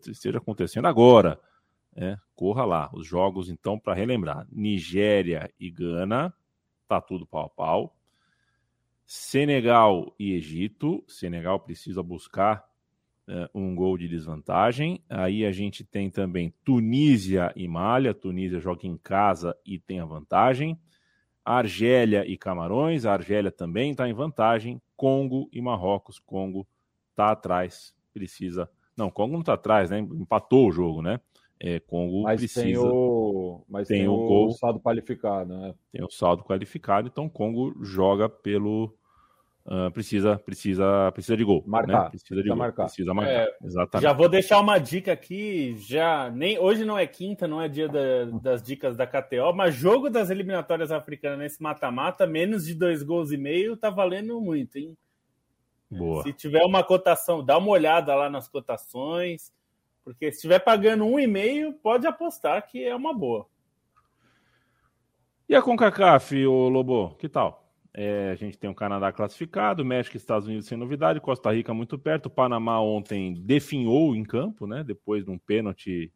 esteja 0.08 0.40
acontecendo 0.40 0.88
agora. 0.88 1.40
Né? 1.96 2.18
Corra 2.36 2.66
lá. 2.66 2.90
Os 2.94 3.08
jogos, 3.08 3.50
então, 3.50 3.80
para 3.80 3.94
relembrar: 3.94 4.48
Nigéria 4.52 5.50
e 5.60 5.70
Gana, 5.70 6.34
tá 6.88 7.00
tudo 7.00 7.26
pau 7.26 7.46
a 7.46 7.50
pau. 7.50 7.96
Senegal 9.06 10.14
e 10.20 10.34
Egito. 10.34 11.04
Senegal 11.08 11.60
precisa 11.60 12.02
buscar 12.02 12.66
um 13.54 13.76
gol 13.76 13.98
de 13.98 14.08
desvantagem. 14.08 15.04
Aí 15.10 15.46
a 15.46 15.52
gente 15.52 15.84
tem 15.84 16.10
também 16.10 16.54
Tunísia 16.64 17.52
e 17.56 17.68
Malha. 17.68 18.14
Tunísia 18.14 18.60
joga 18.60 18.86
em 18.86 18.98
casa 18.98 19.56
e 19.66 19.80
tem 19.80 20.00
a 20.00 20.06
vantagem. 20.06 20.80
Argélia 21.44 22.26
e 22.26 22.38
Camarões. 22.38 23.06
A 23.06 23.14
Argélia 23.14 23.52
também 23.52 23.92
está 23.92 24.08
em 24.08 24.14
vantagem. 24.14 24.82
Congo 24.96 25.50
e 25.52 25.62
Marrocos. 25.62 26.20
Congo 26.20 26.68
está 27.12 27.32
atrás. 27.32 27.94
Precisa. 28.14 28.70
Não, 28.98 29.10
Congo 29.10 29.34
não 29.34 29.42
está 29.42 29.54
atrás, 29.54 29.90
né? 29.90 30.00
Empatou 30.00 30.68
o 30.68 30.72
jogo, 30.72 31.02
né? 31.02 31.20
É, 31.60 31.80
Congo 31.80 32.24
mas 32.24 32.40
precisa. 32.42 32.66
Tem 32.66 32.78
o, 32.78 33.64
mas 33.68 33.88
tem, 33.88 34.00
tem 34.00 34.08
o, 34.08 34.16
gol, 34.16 34.52
saldo 34.52 34.80
qualificado, 34.80 35.58
né? 35.58 35.74
Tem 35.92 36.04
o 36.04 36.10
saldo 36.10 36.44
qualificado, 36.44 37.08
então 37.08 37.30
Congo 37.30 37.74
joga 37.82 38.28
pelo 38.28 38.94
uh, 39.66 39.92
precisa, 39.92 40.38
precisa, 40.40 41.12
precisa 41.12 41.36
de 41.38 41.44
gol. 41.44 41.64
Marcar. 41.66 42.04
Né? 42.06 42.10
Precisa 42.10 42.42
de 42.42 42.48
gol. 42.50 42.58
marcar. 42.58 42.86
Precisa 42.86 43.14
marcar. 43.14 43.32
É, 43.32 43.58
Exatamente. 43.64 44.04
Já 44.04 44.14
vou 44.14 44.30
deixar 44.30 44.60
uma 44.60 44.78
dica 44.78 45.12
aqui, 45.12 45.76
já 45.78 46.30
nem 46.30 46.58
hoje 46.60 46.86
não 46.86 46.98
é 46.98 47.06
quinta, 47.06 47.48
não 47.48 47.62
é 47.62 47.68
dia 47.68 47.88
da- 47.88 48.26
das 48.42 48.62
dicas 48.64 48.96
da 48.96 49.06
KTO, 49.06 49.54
mas 49.54 49.76
jogo 49.76 50.10
das 50.10 50.30
eliminatórias 50.30 50.92
africanas 50.92 51.40
nesse 51.40 51.62
mata-mata, 51.62 52.26
menos 52.26 52.66
de 52.66 52.74
dois 52.76 53.04
gols 53.04 53.32
e 53.32 53.38
meio, 53.38 53.76
tá 53.78 53.90
valendo 53.90 54.40
muito, 54.40 54.78
hein? 54.78 54.98
Boa. 55.90 56.24
Se 56.24 56.34
tiver 56.34 56.64
uma 56.64 56.84
cotação, 56.84 57.44
dá 57.46 57.58
uma 57.58 57.70
olhada 57.70 58.14
lá 58.16 58.30
nas 58.30 58.48
cotações, 58.48 59.54
porque 60.04 60.32
se 60.32 60.38
estiver 60.38 60.60
pagando 60.60 61.06
um 61.06 61.20
e 61.20 61.28
meio, 61.28 61.74
pode 61.74 62.06
apostar 62.08 62.68
que 62.68 62.84
é 62.84 62.96
uma 62.96 63.14
boa. 63.14 63.46
E 65.48 65.56
a 65.56 65.62
CONCACAF, 65.62 66.46
ô 66.48 66.68
Lobo, 66.70 67.16
que 67.20 67.30
tal? 67.30 67.65
É, 67.98 68.32
a 68.32 68.36
gente 68.36 68.58
tem 68.58 68.70
o 68.70 68.76
Canadá 68.76 69.10
classificado, 69.14 69.86
México 69.86 70.18
e 70.18 70.20
Estados 70.20 70.48
Unidos 70.50 70.68
sem 70.68 70.78
novidade, 70.78 71.22
Costa 71.22 71.50
Rica 71.54 71.74
muito 71.74 71.98
perto, 71.98 72.26
o 72.26 72.30
Panamá 72.30 72.78
ontem 72.82 73.34
definhou 73.34 74.14
em 74.14 74.22
campo, 74.24 74.68
né? 74.68 74.84
Depois 74.84 75.24
de 75.24 75.32
um 75.32 75.38
pênalti 75.38 76.12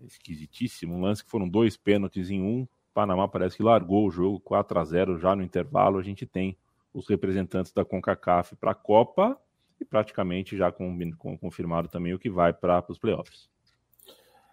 esquisitíssimo, 0.00 0.94
um 0.94 1.02
lance 1.02 1.22
que 1.22 1.30
foram 1.30 1.46
dois 1.46 1.76
pênaltis 1.76 2.30
em 2.30 2.40
um. 2.40 2.62
O 2.62 2.68
Panamá 2.94 3.28
parece 3.28 3.58
que 3.58 3.62
largou 3.62 4.06
o 4.06 4.10
jogo 4.10 4.40
4 4.40 4.78
a 4.78 4.84
0 4.84 5.18
já 5.18 5.36
no 5.36 5.42
intervalo. 5.42 5.98
A 5.98 6.02
gente 6.02 6.24
tem 6.24 6.56
os 6.94 7.06
representantes 7.08 7.72
da 7.72 7.84
CONCACAF 7.84 8.56
para 8.56 8.70
a 8.70 8.74
Copa 8.74 9.38
e 9.78 9.84
praticamente 9.84 10.56
já 10.56 10.72
com, 10.72 10.96
com- 11.18 11.36
confirmado 11.36 11.88
também 11.88 12.14
o 12.14 12.18
que 12.18 12.30
vai 12.30 12.54
para 12.54 12.82
os 12.88 12.98
playoffs. 12.98 13.50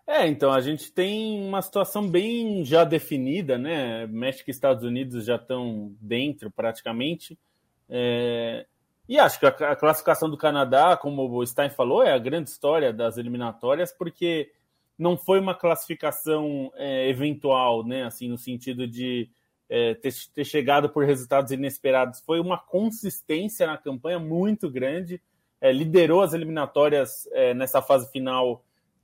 É, 0.06 0.28
então 0.28 0.52
a 0.52 0.60
gente 0.60 0.92
tem 0.92 1.42
uma 1.42 1.62
situação 1.62 2.10
bem 2.10 2.66
já 2.66 2.84
definida, 2.84 3.58
né? 3.58 4.06
México 4.08 4.50
e 4.50 4.52
Estados 4.52 4.84
Unidos 4.84 5.26
já 5.26 5.38
estão 5.38 5.96
dentro 6.02 6.52
praticamente. 6.52 7.38
É, 7.90 8.66
E 9.08 9.18
acho 9.20 9.40
que 9.40 9.46
a 9.46 9.76
classificação 9.76 10.30
do 10.30 10.38
Canadá, 10.38 10.98
como 10.98 11.30
o 11.30 11.46
Stein 11.46 11.70
falou, 11.70 12.04
é 12.04 12.12
a 12.14 12.18
grande 12.18 12.50
história 12.50 12.92
das 12.94 13.18
eliminatórias, 13.18 13.92
porque 13.94 14.52
não 14.98 15.18
foi 15.18 15.40
uma 15.40 15.56
classificação 15.56 16.72
é, 16.76 17.10
eventual, 17.10 17.86
né? 17.86 18.04
Assim, 18.06 18.28
no 18.28 18.38
sentido 18.38 18.88
de 18.88 19.30
é, 19.70 19.94
ter, 19.96 20.14
ter 20.34 20.46
chegado 20.46 20.90
por 20.90 21.06
resultados 21.06 21.52
inesperados. 21.52 22.20
Foi 22.22 22.40
uma 22.40 22.58
consistência 22.58 23.66
na 23.68 23.78
campanha 23.78 24.20
muito 24.20 24.70
grande. 24.70 25.22
É, 25.62 25.72
liderou 25.72 26.22
as 26.22 26.34
eliminatórias 26.34 27.28
é, 27.32 27.54
nessa 27.54 27.82
fase 27.82 28.12
final 28.12 28.64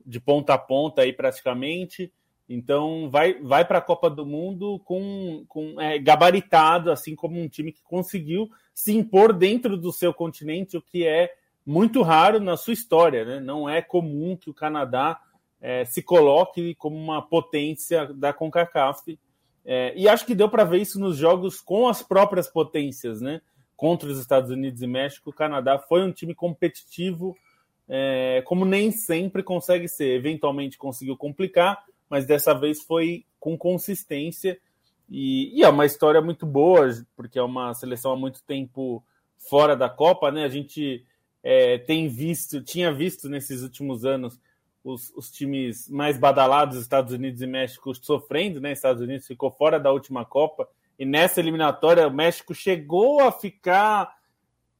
de 0.09 0.19
ponta 0.19 0.55
a 0.55 0.57
ponta 0.57 1.03
aí 1.03 1.13
praticamente. 1.13 2.11
Então 2.47 3.09
vai, 3.11 3.35
vai 3.35 3.63
para 3.63 3.77
a 3.77 3.81
Copa 3.81 4.09
do 4.09 4.25
Mundo 4.25 4.79
com, 4.79 5.45
com 5.47 5.79
é, 5.79 5.99
gabaritado, 5.99 6.91
assim 6.91 7.15
como 7.15 7.39
um 7.39 7.47
time 7.47 7.71
que 7.71 7.83
conseguiu 7.83 8.49
se 8.73 8.91
impor 8.91 9.31
dentro 9.31 9.77
do 9.77 9.93
seu 9.93 10.11
continente, 10.11 10.75
o 10.75 10.81
que 10.81 11.05
é 11.05 11.31
muito 11.63 12.01
raro 12.01 12.39
na 12.39 12.57
sua 12.57 12.73
história. 12.73 13.23
Né? 13.23 13.39
Não 13.39 13.69
é 13.69 13.83
comum 13.83 14.35
que 14.35 14.49
o 14.49 14.53
Canadá 14.53 15.19
é, 15.61 15.85
se 15.85 16.01
coloque 16.01 16.73
como 16.73 16.97
uma 16.97 17.21
potência 17.21 18.11
da 18.13 18.33
CONCACAF. 18.33 19.19
É, 19.63 19.93
e 19.95 20.09
acho 20.09 20.25
que 20.25 20.33
deu 20.33 20.49
para 20.49 20.63
ver 20.63 20.81
isso 20.81 20.99
nos 20.99 21.17
jogos 21.17 21.61
com 21.61 21.87
as 21.87 22.01
próprias 22.01 22.47
potências, 22.47 23.21
né? 23.21 23.41
Contra 23.75 24.09
os 24.09 24.17
Estados 24.17 24.49
Unidos 24.49 24.81
e 24.81 24.87
México, 24.87 25.29
o 25.29 25.33
Canadá 25.33 25.77
foi 25.77 26.03
um 26.03 26.11
time 26.11 26.33
competitivo, 26.33 27.37
é, 27.89 28.43
como 28.45 28.63
nem 28.65 28.91
sempre 28.91 29.41
consegue 29.41 29.87
ser. 29.87 30.15
Eventualmente 30.15 30.77
conseguiu 30.77 31.17
complicar, 31.17 31.83
mas 32.07 32.25
dessa 32.25 32.53
vez 32.53 32.81
foi 32.83 33.25
com 33.39 33.57
consistência. 33.57 34.59
E, 35.09 35.57
e 35.57 35.63
é 35.63 35.69
uma 35.69 35.87
história 35.87 36.21
muito 36.21 36.45
boa, 36.45 36.87
porque 37.15 37.39
é 37.39 37.43
uma 37.43 37.73
seleção 37.73 38.11
há 38.11 38.15
muito 38.15 38.43
tempo 38.43 39.03
fora 39.39 39.75
da 39.75 39.89
Copa, 39.89 40.31
né? 40.31 40.43
A 40.43 40.49
gente 40.49 41.03
é, 41.41 41.79
tem 41.79 42.07
visto, 42.07 42.61
tinha 42.61 42.93
visto 42.93 43.27
nesses 43.27 43.63
últimos 43.63 44.05
anos 44.05 44.39
os, 44.83 45.11
os, 45.15 45.31
times 45.31 45.89
mais 45.89 46.17
badalados, 46.17 46.77
Estados 46.77 47.13
Unidos 47.13 47.41
e 47.41 47.47
México, 47.47 47.93
sofrendo, 47.95 48.61
né? 48.61 48.71
Estados 48.71 49.01
Unidos 49.01 49.25
ficou 49.25 49.49
fora 49.49 49.79
da 49.79 49.91
última 49.91 50.23
Copa, 50.23 50.67
e 50.97 51.05
nessa 51.05 51.39
eliminatória 51.39 52.07
o 52.07 52.13
México 52.13 52.53
chegou 52.53 53.21
a 53.21 53.31
ficar 53.31 54.18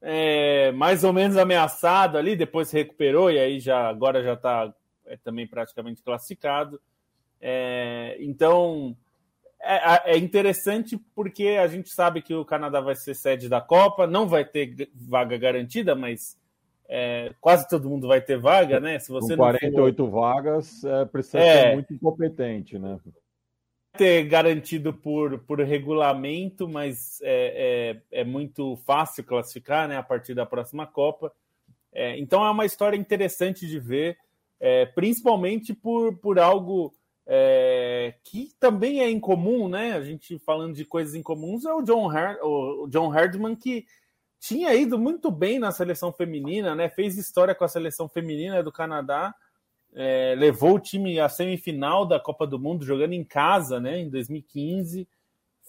é, 0.02 0.72
mais 0.72 1.04
ou 1.04 1.12
menos 1.12 1.38
ameaçado 1.38 2.18
ali, 2.18 2.36
depois 2.36 2.68
se 2.70 2.78
recuperou, 2.78 3.30
e 3.30 3.40
aí 3.40 3.60
já 3.60 3.88
agora 3.90 4.24
já 4.24 4.34
está 4.34 4.74
é, 5.06 5.18
também 5.18 5.48
praticamente 5.48 6.02
classificado. 6.02 6.80
É, 7.42 8.18
então 8.20 8.96
é, 9.62 10.14
é, 10.14 10.18
interessante 10.18 10.98
porque 11.14 11.58
a 11.62 11.68
gente 11.68 11.90
sabe 11.90 12.22
que 12.22 12.34
o 12.34 12.46
Canadá 12.46 12.80
vai 12.80 12.96
ser 12.96 13.14
sede 13.14 13.50
da 13.50 13.60
Copa, 13.60 14.08
não 14.08 14.28
vai 14.28 14.46
ter 14.46 14.90
vaga 14.96 15.38
garantida, 15.38 15.96
mas 15.96 16.38
é, 16.88 17.34
quase 17.42 17.68
todo 17.68 17.90
mundo 17.90 18.08
vai 18.08 18.22
ter 18.22 18.38
vaga, 18.38 18.80
né? 18.80 18.98
Se 19.00 19.12
você 19.12 19.36
Com 19.36 19.44
48 19.44 19.98
for... 19.98 20.10
vagas, 20.10 20.84
é, 20.84 21.06
precisa 21.06 21.40
É. 21.40 21.62
ser 21.62 21.74
muito 21.74 21.94
incompetente, 21.94 22.80
né? 22.80 23.00
Ter 24.00 24.24
garantido 24.24 24.94
por, 24.94 25.40
por 25.40 25.60
regulamento, 25.60 26.70
mas 26.70 27.20
é, 27.22 28.00
é, 28.14 28.22
é 28.22 28.24
muito 28.24 28.78
fácil 28.86 29.26
classificar 29.26 29.90
né, 29.90 29.98
a 29.98 30.04
partir 30.04 30.34
da 30.34 30.46
próxima 30.46 30.88
Copa. 30.88 31.34
É, 31.92 32.18
então 32.18 32.46
é 32.46 32.50
uma 32.50 32.66
história 32.66 32.96
interessante 32.96 33.68
de 33.68 33.78
ver, 33.78 34.18
é, 34.58 34.86
principalmente 34.86 35.74
por, 35.74 36.16
por 36.16 36.40
algo 36.40 36.94
é, 37.28 38.14
que 38.24 38.54
também 38.58 39.02
é 39.02 39.10
incomum, 39.10 39.68
né? 39.68 39.92
A 39.92 40.02
gente 40.02 40.40
falando 40.40 40.74
de 40.74 40.86
coisas 40.86 41.14
incomuns, 41.14 41.66
é 41.66 41.74
o 41.74 41.82
John, 41.82 42.10
Her 42.10 42.40
o 42.42 42.88
John 42.88 43.14
Herdman 43.14 43.54
que 43.54 43.86
tinha 44.40 44.74
ido 44.76 44.98
muito 44.98 45.30
bem 45.30 45.60
na 45.60 45.74
seleção 45.74 46.14
feminina, 46.14 46.74
né? 46.74 46.88
Fez 46.88 47.18
história 47.18 47.54
com 47.54 47.66
a 47.66 47.68
seleção 47.68 48.08
feminina 48.08 48.64
do 48.64 48.72
Canadá, 48.72 49.36
é, 49.94 50.36
levou 50.38 50.76
o 50.76 50.80
time 50.80 51.20
à 51.20 51.28
semifinal 51.28 52.06
da 52.06 52.20
Copa 52.20 52.46
do 52.46 52.60
Mundo 52.60 52.86
jogando 52.86 53.14
em 53.14 53.24
casa, 53.24 53.80
né? 53.80 54.00
Em 54.00 54.10
2015, 54.10 55.08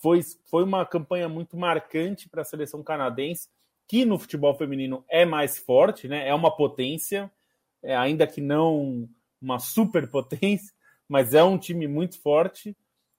foi, 0.00 0.20
foi 0.46 0.64
uma 0.64 0.84
campanha 0.84 1.28
muito 1.28 1.56
marcante 1.56 2.28
para 2.28 2.42
a 2.42 2.44
seleção 2.44 2.82
canadense, 2.82 3.48
que 3.88 4.04
no 4.04 4.18
futebol 4.18 4.54
feminino 4.54 5.04
é 5.08 5.24
mais 5.24 5.58
forte, 5.58 6.08
né? 6.08 6.28
É 6.28 6.34
uma 6.34 6.54
potência, 6.54 7.30
é, 7.82 7.96
ainda 7.96 8.26
que 8.26 8.40
não 8.40 9.08
uma 9.40 9.58
superpotência, 9.58 10.72
mas 11.08 11.34
é 11.34 11.42
um 11.42 11.58
time 11.58 11.88
muito 11.88 12.20
forte 12.20 12.76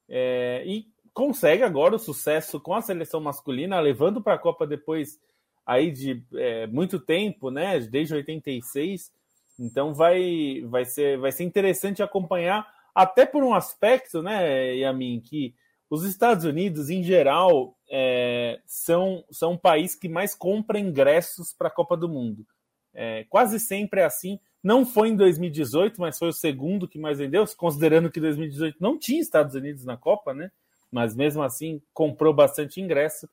é, 0.07 0.63
e 0.65 0.85
consegue 1.13 1.63
agora 1.63 1.95
o 1.95 1.99
sucesso 1.99 2.59
com 2.59 2.73
a 2.73 2.81
seleção 2.81 3.19
masculina, 3.19 3.79
levando 3.79 4.21
para 4.21 4.35
a 4.35 4.39
Copa 4.39 4.65
depois 4.65 5.19
aí 5.65 5.91
de 5.91 6.23
é, 6.33 6.67
muito 6.67 6.99
tempo, 6.99 7.49
né? 7.49 7.79
Desde 7.79 8.13
86. 8.13 9.11
Então 9.59 9.93
vai, 9.93 10.61
vai, 10.67 10.85
ser, 10.85 11.17
vai 11.19 11.31
ser 11.31 11.43
interessante 11.43 12.01
acompanhar, 12.01 12.67
até 12.93 13.25
por 13.25 13.43
um 13.43 13.53
aspecto, 13.53 14.21
né, 14.21 14.75
Yamin, 14.75 15.21
que 15.21 15.53
os 15.89 16.05
Estados 16.05 16.45
Unidos, 16.45 16.89
em 16.89 17.03
geral, 17.03 17.77
é, 17.89 18.61
são, 18.65 19.25
são 19.29 19.53
um 19.53 19.57
país 19.57 19.93
que 19.93 20.07
mais 20.07 20.33
compra 20.33 20.79
ingressos 20.79 21.53
para 21.53 21.67
a 21.67 21.71
Copa 21.71 21.97
do 21.97 22.07
Mundo. 22.07 22.45
É, 22.93 23.25
quase 23.29 23.59
sempre 23.59 24.01
é 24.01 24.05
assim. 24.05 24.39
Não 24.63 24.85
foi 24.85 25.09
em 25.09 25.15
2018, 25.15 25.99
mas 25.99 26.17
foi 26.17 26.29
o 26.29 26.33
segundo 26.33 26.87
que 26.87 26.97
mais 26.97 27.17
vendeu, 27.17 27.45
considerando 27.57 28.09
que 28.09 28.19
2018 28.19 28.77
não 28.79 28.97
tinha 28.97 29.21
Estados 29.21 29.55
Unidos 29.55 29.83
na 29.83 29.97
Copa, 29.97 30.33
né? 30.33 30.51
Mas 30.89 31.15
mesmo 31.15 31.41
assim 31.43 31.81
comprou 31.93 32.33
bastante 32.33 32.79
ingresso. 32.79 33.27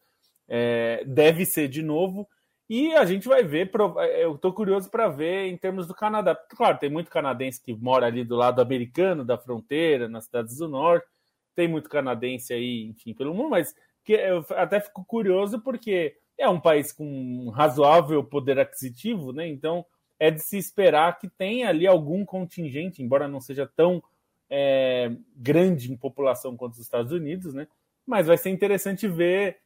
É, 0.49 1.05
deve 1.07 1.45
ser 1.45 1.69
de 1.69 1.83
novo. 1.83 2.29
E 2.69 2.93
a 2.95 3.05
gente 3.07 3.27
vai 3.27 3.43
ver, 3.43 3.71
eu 4.19 4.35
estou 4.35 4.53
curioso 4.53 4.91
para 4.91 5.09
ver 5.09 5.47
em 5.47 5.57
termos 5.57 5.87
do 5.87 5.95
Canadá. 5.95 6.35
Claro, 6.35 6.79
tem 6.79 6.91
muito 6.91 7.11
canadense 7.11 7.63
que 7.63 7.75
mora 7.75 8.07
ali 8.07 8.25
do 8.25 8.37
lado 8.37 8.61
americano 8.61 9.25
da 9.25 9.39
fronteira, 9.39 10.07
nas 10.07 10.27
cidades 10.27 10.59
do 10.59 10.69
norte. 10.69 11.07
Tem 11.55 11.67
muito 11.67 11.89
canadense 11.89 12.53
aí, 12.53 12.85
enfim, 12.85 13.15
pelo 13.15 13.33
mundo, 13.33 13.51
mas 13.51 13.75
que 14.05 14.13
eu 14.13 14.45
até 14.51 14.81
fico 14.81 15.03
curioso 15.05 15.61
porque 15.61 16.17
é 16.37 16.49
um 16.49 16.61
país 16.61 16.93
com 16.93 17.49
razoável 17.51 18.23
poder 18.23 18.59
aquisitivo, 18.59 19.33
né? 19.33 19.49
Então 19.49 19.85
é 20.21 20.31
de 20.31 20.41
se 20.41 20.59
esperar 20.59 21.19
que 21.19 21.29
tenha 21.29 21.69
ali 21.69 21.87
algum 21.87 22.25
contingente, 22.25 23.03
embora 23.03 23.27
não 23.27 23.41
seja 23.41 23.67
tão 23.67 24.03
é, 24.51 25.11
grande 25.35 25.93
em 25.93 25.97
população 25.97 26.57
quanto 26.57 26.75
os 26.75 26.81
Estados 26.81 27.13
Unidos, 27.13 27.55
né? 27.55 27.67
Mas 28.07 28.27
vai 28.27 28.37
ser 28.37 28.51
interessante 28.51 29.09
ver 29.09 29.59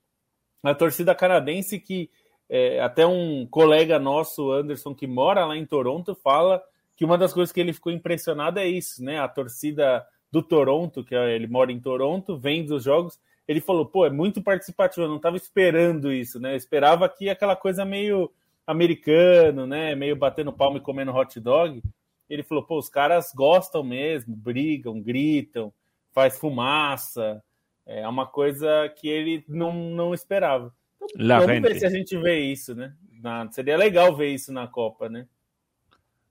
a 0.63 0.75
torcida 0.75 1.15
canadense 1.15 1.79
que 1.81 2.09
é, 2.49 2.81
até 2.81 3.07
um 3.07 3.47
colega 3.47 3.99
nosso, 3.99 4.53
Anderson, 4.53 4.95
que 4.95 5.07
mora 5.07 5.47
lá 5.47 5.57
em 5.57 5.65
Toronto, 5.65 6.15
fala 6.15 6.63
que 6.97 7.05
uma 7.05 7.17
das 7.17 7.33
coisas 7.33 7.53
que 7.53 7.61
ele 7.61 7.73
ficou 7.73 7.91
impressionado 7.91 8.59
é 8.59 8.67
isso, 8.67 9.03
né? 9.03 9.19
A 9.19 9.29
torcida 9.29 10.07
do 10.31 10.43
Toronto, 10.43 11.05
que 11.05 11.15
ele 11.15 11.47
mora 11.47 11.73
em 11.73 11.81
Toronto, 11.81 12.39
vem 12.39 12.65
dos 12.65 12.85
jogos. 12.85 13.19
Ele 13.47 13.61
falou, 13.61 13.85
pô, 13.85 14.07
é 14.07 14.11
muito 14.11 14.43
participativo, 14.43 15.03
eu 15.03 15.09
não 15.09 15.17
estava 15.17 15.37
esperando 15.37 16.13
isso, 16.13 16.39
né? 16.39 16.53
Eu 16.53 16.57
esperava 16.57 17.09
que 17.09 17.29
aquela 17.29 17.57
coisa 17.57 17.85
meio 17.85 18.31
americano, 18.67 19.67
né? 19.67 19.95
Meio 19.95 20.17
batendo 20.17 20.53
palma 20.53 20.79
e 20.79 20.81
comendo 20.81 21.13
hot 21.13 21.39
dog. 21.41 21.83
Ele 22.31 22.43
falou, 22.43 22.63
pô, 22.63 22.79
os 22.79 22.89
caras 22.89 23.33
gostam 23.35 23.83
mesmo, 23.83 24.35
brigam, 24.35 25.01
gritam, 25.01 25.73
faz 26.13 26.39
fumaça. 26.39 27.43
É 27.85 28.07
uma 28.09 28.27
coisa 28.27 28.89
que 28.89 29.09
ele 29.09 29.45
não, 29.49 29.73
não 29.73 30.15
esperava. 30.15 30.73
Então 31.05 31.27
La 31.27 31.41
Vamos 31.41 31.55
gente. 31.55 31.63
ver 31.65 31.79
se 31.79 31.87
a 31.87 31.91
gente 31.91 32.17
vê 32.19 32.41
isso, 32.41 32.75
né? 32.75 32.95
Na, 33.21 33.51
seria 33.51 33.77
legal 33.77 34.15
ver 34.17 34.29
isso 34.29 34.53
na 34.53 34.67
Copa, 34.67 35.09
né? 35.09 35.27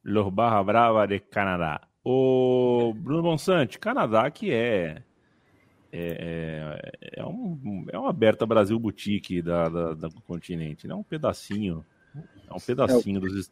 Los 0.03 0.32
Barra 0.34 0.63
Brava 0.63 1.07
de 1.07 1.19
Canadá. 1.19 1.82
O 2.03 2.93
Bruno 2.95 3.22
Bonsante, 3.22 3.78
Canadá 3.78 4.30
que 4.32 4.51
é 4.51 5.03
é, 5.93 6.80
é, 7.01 7.19
é, 7.19 7.26
um, 7.26 7.86
é 7.91 7.99
uma 7.99 8.09
aberta 8.09 8.45
Brasil 8.45 8.80
Boutique 8.80 9.41
da, 9.41 9.67
da, 9.67 9.93
do 9.93 10.22
continente, 10.22 10.88
né? 10.88 10.93
É 10.93 10.95
um 10.95 11.03
pedacinho, 11.03 11.86
é 12.49 12.53
um 12.53 12.59
pedacinho 12.59 13.17
é, 13.17 13.19
dos 13.19 13.51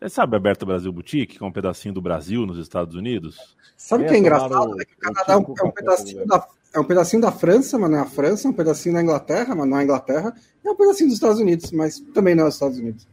você 0.00 0.08
sabe 0.08 0.36
Aberta 0.36 0.64
Brasil 0.64 0.92
Boutique, 0.92 1.38
que 1.38 1.44
é 1.44 1.46
um 1.46 1.52
pedacinho 1.52 1.94
do 1.94 2.00
Brasil 2.00 2.46
nos 2.46 2.58
Estados 2.58 2.94
Unidos? 2.94 3.56
Sabe 3.76 4.04
o 4.04 4.08
que 4.08 4.14
é 4.14 4.18
engraçado? 4.18 4.80
É 4.80 4.84
que 4.84 4.94
o 4.94 4.98
Canadá 4.98 5.32
é 5.32 5.36
um, 5.36 5.54
é 5.58 5.64
um 5.64 5.70
pedacinho 5.70 6.26
da, 6.26 6.48
é 6.74 6.80
um 6.80 6.84
pedacinho 6.84 7.22
da 7.22 7.32
França, 7.32 7.78
mas 7.78 7.90
não 7.90 7.98
é 7.98 8.00
a 8.02 8.06
França, 8.06 8.46
é 8.46 8.50
um 8.50 8.54
pedacinho 8.54 8.94
da 8.94 9.02
Inglaterra, 9.02 9.54
mas 9.54 9.68
não 9.68 9.76
é 9.76 9.80
a 9.80 9.84
Inglaterra, 9.84 10.34
é 10.64 10.70
um 10.70 10.76
pedacinho 10.76 11.08
dos 11.08 11.16
Estados 11.16 11.40
Unidos, 11.40 11.72
mas 11.72 12.00
também 12.14 12.34
não 12.34 12.44
é 12.44 12.48
os 12.48 12.54
Estados 12.54 12.78
Unidos. 12.78 13.06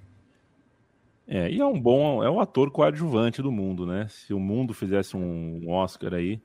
É, 1.27 1.49
e 1.49 1.59
é 1.59 1.65
um 1.65 1.79
bom, 1.79 2.23
é 2.23 2.29
o 2.29 2.39
ator 2.39 2.69
coadjuvante 2.69 3.41
do 3.41 3.51
mundo, 3.51 3.85
né? 3.85 4.07
Se 4.09 4.33
o 4.33 4.39
mundo 4.39 4.73
fizesse 4.73 5.17
um 5.17 5.67
Oscar 5.69 6.13
aí, 6.13 6.39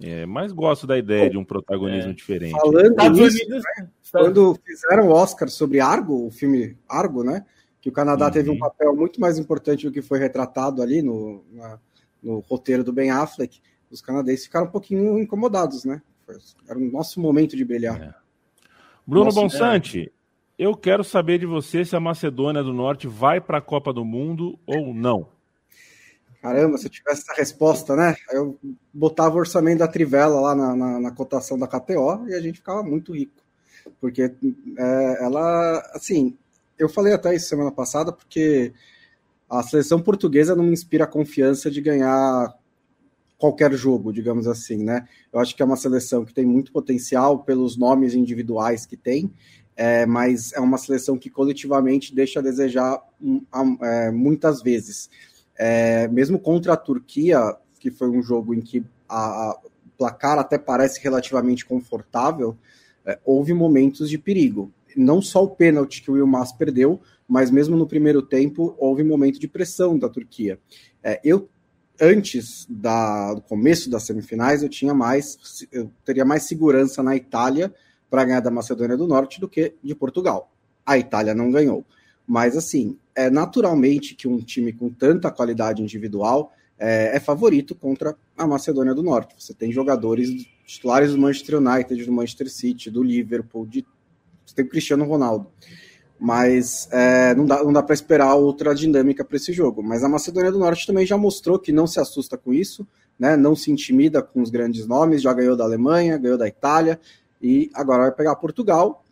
é, 0.00 0.24
mas 0.26 0.52
gosto 0.52 0.86
da 0.86 0.96
ideia 0.96 1.28
de 1.28 1.36
um 1.36 1.44
protagonismo 1.44 2.10
é. 2.10 2.14
diferente. 2.14 2.52
Falando 2.52 3.10
nisso, 3.10 3.48
né? 3.48 3.88
quando 4.10 4.58
fizeram 4.64 5.08
o 5.08 5.12
Oscar 5.12 5.48
sobre 5.48 5.80
Argo, 5.80 6.26
o 6.26 6.30
filme 6.30 6.76
Argo, 6.88 7.24
né? 7.24 7.44
Que 7.82 7.88
o 7.88 7.92
Canadá 7.92 8.26
uhum. 8.26 8.30
teve 8.30 8.48
um 8.48 8.52
uhum. 8.52 8.60
papel 8.60 8.94
muito 8.94 9.20
mais 9.20 9.38
importante 9.38 9.84
do 9.84 9.92
que 9.92 10.00
foi 10.00 10.20
retratado 10.20 10.80
ali 10.80 11.02
no, 11.02 11.44
na, 11.50 11.78
no 12.22 12.38
roteiro 12.38 12.84
do 12.84 12.92
Ben 12.92 13.10
Affleck, 13.10 13.60
os 13.90 14.00
canadenses 14.00 14.44
ficaram 14.44 14.66
um 14.66 14.70
pouquinho 14.70 15.18
incomodados, 15.18 15.84
né? 15.84 16.00
Era 16.66 16.78
o 16.78 16.90
nosso 16.90 17.20
momento 17.20 17.56
de 17.56 17.64
brilhar. 17.64 18.00
É. 18.00 18.14
Bruno 19.04 19.26
Nosso, 19.26 19.40
Bonsante, 19.40 20.00
é. 20.00 20.64
eu 20.64 20.76
quero 20.76 21.02
saber 21.02 21.38
de 21.38 21.44
você 21.44 21.84
se 21.84 21.96
a 21.96 22.00
Macedônia 22.00 22.62
do 22.62 22.72
Norte 22.72 23.08
vai 23.08 23.40
para 23.40 23.58
a 23.58 23.60
Copa 23.60 23.92
do 23.92 24.04
Mundo 24.04 24.56
ou 24.64 24.94
não. 24.94 25.26
Caramba, 26.40 26.78
se 26.78 26.86
eu 26.86 26.90
tivesse 26.90 27.22
essa 27.22 27.34
resposta, 27.34 27.96
né? 27.96 28.14
Eu 28.30 28.58
botava 28.94 29.34
o 29.34 29.38
orçamento 29.38 29.80
da 29.80 29.88
Trivela 29.88 30.40
lá 30.40 30.54
na, 30.54 30.76
na, 30.76 31.00
na 31.00 31.10
cotação 31.10 31.58
da 31.58 31.66
KTO 31.66 32.28
e 32.28 32.34
a 32.34 32.40
gente 32.40 32.58
ficava 32.58 32.82
muito 32.82 33.12
rico. 33.12 33.42
Porque 34.00 34.22
é, 34.22 35.24
ela, 35.24 35.78
assim, 35.94 36.36
eu 36.82 36.88
falei 36.88 37.12
até 37.12 37.34
isso 37.34 37.48
semana 37.48 37.70
passada, 37.70 38.12
porque 38.12 38.72
a 39.48 39.62
seleção 39.62 40.00
portuguesa 40.00 40.56
não 40.56 40.64
me 40.64 40.72
inspira 40.72 41.06
confiança 41.06 41.70
de 41.70 41.80
ganhar 41.80 42.52
qualquer 43.38 43.72
jogo, 43.74 44.12
digamos 44.12 44.46
assim, 44.46 44.82
né? 44.82 45.06
Eu 45.32 45.40
acho 45.40 45.54
que 45.54 45.62
é 45.62 45.64
uma 45.64 45.76
seleção 45.76 46.24
que 46.24 46.32
tem 46.32 46.46
muito 46.46 46.72
potencial 46.72 47.40
pelos 47.44 47.76
nomes 47.76 48.14
individuais 48.14 48.86
que 48.86 48.96
tem, 48.96 49.32
é, 49.76 50.06
mas 50.06 50.52
é 50.52 50.60
uma 50.60 50.78
seleção 50.78 51.18
que 51.18 51.30
coletivamente 51.30 52.14
deixa 52.14 52.40
a 52.40 52.42
desejar 52.42 53.00
um, 53.20 53.44
é, 53.82 54.10
muitas 54.10 54.62
vezes. 54.62 55.10
É, 55.56 56.08
mesmo 56.08 56.38
contra 56.38 56.72
a 56.72 56.76
Turquia, 56.76 57.56
que 57.78 57.90
foi 57.90 58.08
um 58.08 58.22
jogo 58.22 58.54
em 58.54 58.60
que 58.60 58.84
a, 59.08 59.50
a 59.50 59.60
placar 59.98 60.38
até 60.38 60.58
parece 60.58 61.00
relativamente 61.00 61.64
confortável, 61.64 62.56
é, 63.04 63.18
houve 63.24 63.52
momentos 63.52 64.08
de 64.08 64.18
perigo 64.18 64.72
não 64.96 65.22
só 65.22 65.44
o 65.44 65.50
pênalti 65.50 66.02
que 66.02 66.10
o 66.10 66.14
Wilmaz 66.14 66.52
perdeu, 66.52 67.00
mas 67.28 67.50
mesmo 67.50 67.76
no 67.76 67.86
primeiro 67.86 68.22
tempo 68.22 68.74
houve 68.78 69.02
um 69.02 69.08
momento 69.08 69.38
de 69.38 69.48
pressão 69.48 69.98
da 69.98 70.08
Turquia. 70.08 70.58
É, 71.02 71.20
eu 71.24 71.48
antes 72.00 72.66
da, 72.68 73.34
do 73.34 73.42
começo 73.42 73.88
das 73.88 74.02
semifinais 74.02 74.62
eu 74.62 74.68
tinha 74.68 74.94
mais, 74.94 75.66
eu 75.70 75.90
teria 76.04 76.24
mais 76.24 76.44
segurança 76.44 77.02
na 77.02 77.14
Itália 77.14 77.72
para 78.10 78.24
ganhar 78.24 78.40
da 78.40 78.50
Macedônia 78.50 78.96
do 78.96 79.06
Norte 79.06 79.40
do 79.40 79.48
que 79.48 79.74
de 79.82 79.94
Portugal. 79.94 80.52
A 80.84 80.98
Itália 80.98 81.34
não 81.34 81.50
ganhou, 81.50 81.84
mas 82.26 82.56
assim 82.56 82.98
é 83.14 83.30
naturalmente 83.30 84.14
que 84.14 84.26
um 84.26 84.38
time 84.38 84.72
com 84.72 84.90
tanta 84.90 85.30
qualidade 85.30 85.82
individual 85.82 86.52
é, 86.78 87.16
é 87.16 87.20
favorito 87.20 87.74
contra 87.74 88.16
a 88.36 88.46
Macedônia 88.46 88.94
do 88.94 89.02
Norte. 89.02 89.34
Você 89.38 89.54
tem 89.54 89.70
jogadores 89.70 90.28
titulares 90.66 91.12
do 91.12 91.18
Manchester 91.18 91.58
United, 91.58 92.04
do 92.04 92.12
Manchester 92.12 92.50
City, 92.50 92.90
do 92.90 93.02
Liverpool, 93.02 93.66
de 93.66 93.86
você 94.44 94.54
tem 94.54 94.64
o 94.64 94.68
Cristiano 94.68 95.04
Ronaldo. 95.04 95.46
Mas 96.18 96.88
é, 96.92 97.34
não 97.34 97.44
dá, 97.44 97.64
não 97.64 97.72
dá 97.72 97.82
para 97.82 97.94
esperar 97.94 98.34
outra 98.34 98.74
dinâmica 98.74 99.24
para 99.24 99.36
esse 99.36 99.52
jogo. 99.52 99.82
Mas 99.82 100.04
a 100.04 100.08
Macedônia 100.08 100.52
do 100.52 100.58
Norte 100.58 100.86
também 100.86 101.04
já 101.04 101.16
mostrou 101.16 101.58
que 101.58 101.72
não 101.72 101.86
se 101.86 101.98
assusta 101.98 102.38
com 102.38 102.52
isso, 102.52 102.86
né? 103.18 103.36
não 103.36 103.56
se 103.56 103.72
intimida 103.72 104.22
com 104.22 104.40
os 104.40 104.50
grandes 104.50 104.86
nomes, 104.86 105.22
já 105.22 105.32
ganhou 105.32 105.56
da 105.56 105.64
Alemanha, 105.64 106.18
ganhou 106.18 106.38
da 106.38 106.46
Itália 106.46 107.00
e 107.40 107.70
agora 107.74 108.02
vai 108.02 108.12
pegar 108.12 108.36
Portugal. 108.36 109.04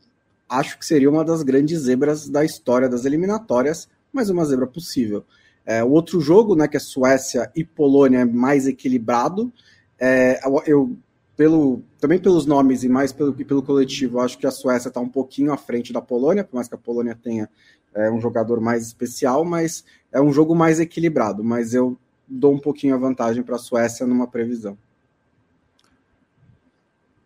Acho 0.48 0.78
que 0.78 0.86
seria 0.86 1.10
uma 1.10 1.24
das 1.24 1.42
grandes 1.42 1.80
zebras 1.80 2.28
da 2.28 2.44
história 2.44 2.88
das 2.88 3.04
eliminatórias, 3.04 3.88
mas 4.12 4.30
uma 4.30 4.44
zebra 4.44 4.66
possível. 4.66 5.24
É, 5.66 5.84
o 5.84 5.90
outro 5.90 6.20
jogo, 6.20 6.56
né, 6.56 6.66
que 6.66 6.76
é 6.76 6.80
Suécia 6.80 7.50
e 7.54 7.64
Polônia, 7.64 8.20
é 8.20 8.24
mais 8.24 8.66
equilibrado. 8.66 9.52
É, 9.98 10.40
eu 10.66 10.96
pelo, 11.40 11.82
também 11.98 12.18
pelos 12.18 12.44
nomes 12.44 12.84
e 12.84 12.88
mais 12.88 13.14
pelo, 13.14 13.32
pelo 13.32 13.62
coletivo, 13.62 14.20
acho 14.20 14.36
que 14.36 14.46
a 14.46 14.50
Suécia 14.50 14.88
está 14.88 15.00
um 15.00 15.08
pouquinho 15.08 15.54
à 15.54 15.56
frente 15.56 15.90
da 15.90 16.02
Polônia, 16.02 16.44
por 16.44 16.56
mais 16.56 16.68
que 16.68 16.74
a 16.74 16.78
Polônia 16.78 17.14
tenha 17.14 17.48
é, 17.94 18.10
um 18.10 18.20
jogador 18.20 18.60
mais 18.60 18.86
especial, 18.86 19.42
mas 19.42 19.82
é 20.12 20.20
um 20.20 20.34
jogo 20.34 20.54
mais 20.54 20.78
equilibrado. 20.80 21.42
Mas 21.42 21.72
eu 21.72 21.98
dou 22.28 22.52
um 22.52 22.58
pouquinho 22.58 22.94
a 22.94 22.98
vantagem 22.98 23.42
para 23.42 23.56
a 23.56 23.58
Suécia 23.58 24.06
numa 24.06 24.26
previsão. 24.26 24.76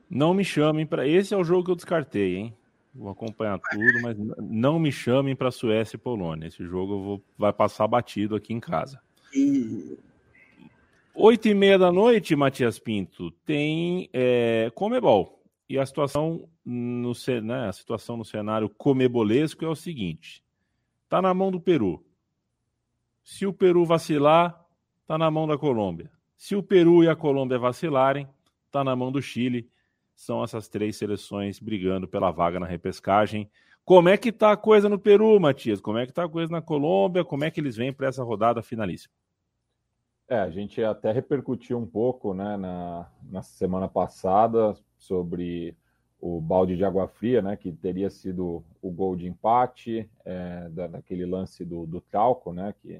Não 0.09 0.33
me 0.33 0.45
chamem 0.45 0.87
para. 0.87 1.09
Esse 1.09 1.35
é 1.35 1.37
o 1.37 1.43
jogo 1.43 1.65
que 1.65 1.71
eu 1.73 1.77
descartei, 1.77 2.37
hein? 2.37 2.55
Vou 2.95 3.11
acompanhar 3.11 3.59
tudo, 3.59 4.01
mas 4.01 4.17
não 4.39 4.79
me 4.79 4.93
chamem 4.93 5.35
para 5.35 5.51
Suécia 5.51 5.97
e 5.97 5.99
Polônia. 5.99 6.47
Esse 6.47 6.65
jogo 6.65 6.93
eu 6.93 7.03
vou... 7.03 7.23
vai 7.37 7.53
passar 7.53 7.89
batido 7.89 8.37
aqui 8.37 8.55
em 8.55 8.61
casa. 8.61 9.01
E 9.35 9.99
Oito 11.17 11.47
e 11.47 11.55
meia 11.55 11.79
da 11.79 11.93
noite, 11.93 12.35
Matias 12.35 12.81
Pinto, 12.81 13.31
tem 13.47 14.11
é, 14.13 14.73
Comebol. 14.75 15.41
E 15.69 15.79
a 15.79 15.87
situação 15.87 16.49
no, 16.65 17.13
né, 17.41 17.69
a 17.69 17.73
situação 17.73 18.17
no 18.17 18.25
cenário 18.25 18.69
comebolesco 18.69 19.65
é 19.65 19.69
o 19.69 19.77
seguinte: 19.77 20.43
tá 21.09 21.23
na 21.23 21.33
mão 21.33 21.53
do 21.53 21.61
Peru. 21.61 22.05
Se 23.23 23.47
o 23.47 23.53
Peru 23.53 23.85
vacilar, 23.85 24.61
tá 25.07 25.17
na 25.17 25.31
mão 25.31 25.47
da 25.47 25.57
Colômbia. 25.57 26.11
Se 26.37 26.57
o 26.57 26.63
Peru 26.65 27.05
e 27.05 27.09
a 27.09 27.15
Colômbia 27.15 27.61
vacilarem, 27.61 28.29
tá 28.73 28.83
na 28.83 28.97
mão 28.97 29.13
do 29.13 29.23
Chile. 29.23 29.71
São 30.17 30.43
essas 30.43 30.69
três 30.69 30.97
seleções 30.97 31.61
brigando 31.61 32.09
pela 32.09 32.33
vaga 32.33 32.59
na 32.59 32.67
repescagem. 32.67 33.49
Como 33.85 34.09
é 34.09 34.17
que 34.17 34.33
tá 34.33 34.51
a 34.51 34.57
coisa 34.57 34.89
no 34.89 34.99
Peru, 34.99 35.39
Matias? 35.39 35.81
Como 35.81 35.97
é 35.97 36.07
que 36.07 36.13
tá 36.13 36.25
a 36.25 36.29
coisa 36.29 36.51
na 36.51 36.61
Colômbia? 36.61 37.25
Como 37.25 37.45
é 37.45 37.53
que 37.53 37.61
eles 37.61 37.77
vêm 37.77 37.93
para 37.93 38.09
essa 38.09 38.25
rodada 38.25 38.63
finalíssima? 38.63 39.15
É, 40.27 40.39
a 40.39 40.51
gente 40.51 40.83
até 40.83 41.13
repercutiu 41.13 41.79
um 41.79 41.87
pouco 41.87 42.33
né, 42.33 42.57
na, 42.57 43.11
na 43.31 43.43
semana 43.43 43.87
passada 43.89 44.75
sobre 44.97 45.77
o 46.19 46.41
balde 46.41 46.77
de 46.77 46.85
água 46.85 47.07
fria, 47.07 47.43
né, 47.43 47.57
que 47.57 47.71
teria 47.71 48.09
sido 48.09 48.65
o 48.81 48.91
gol 48.91 49.15
de 49.15 49.27
empate, 49.27 50.09
é, 50.25 50.69
da, 50.71 50.87
daquele 50.87 51.27
lance 51.27 51.63
do, 51.63 51.87
do 51.87 52.01
Trauco, 52.01 52.55
né, 52.55 52.75
que, 52.81 52.95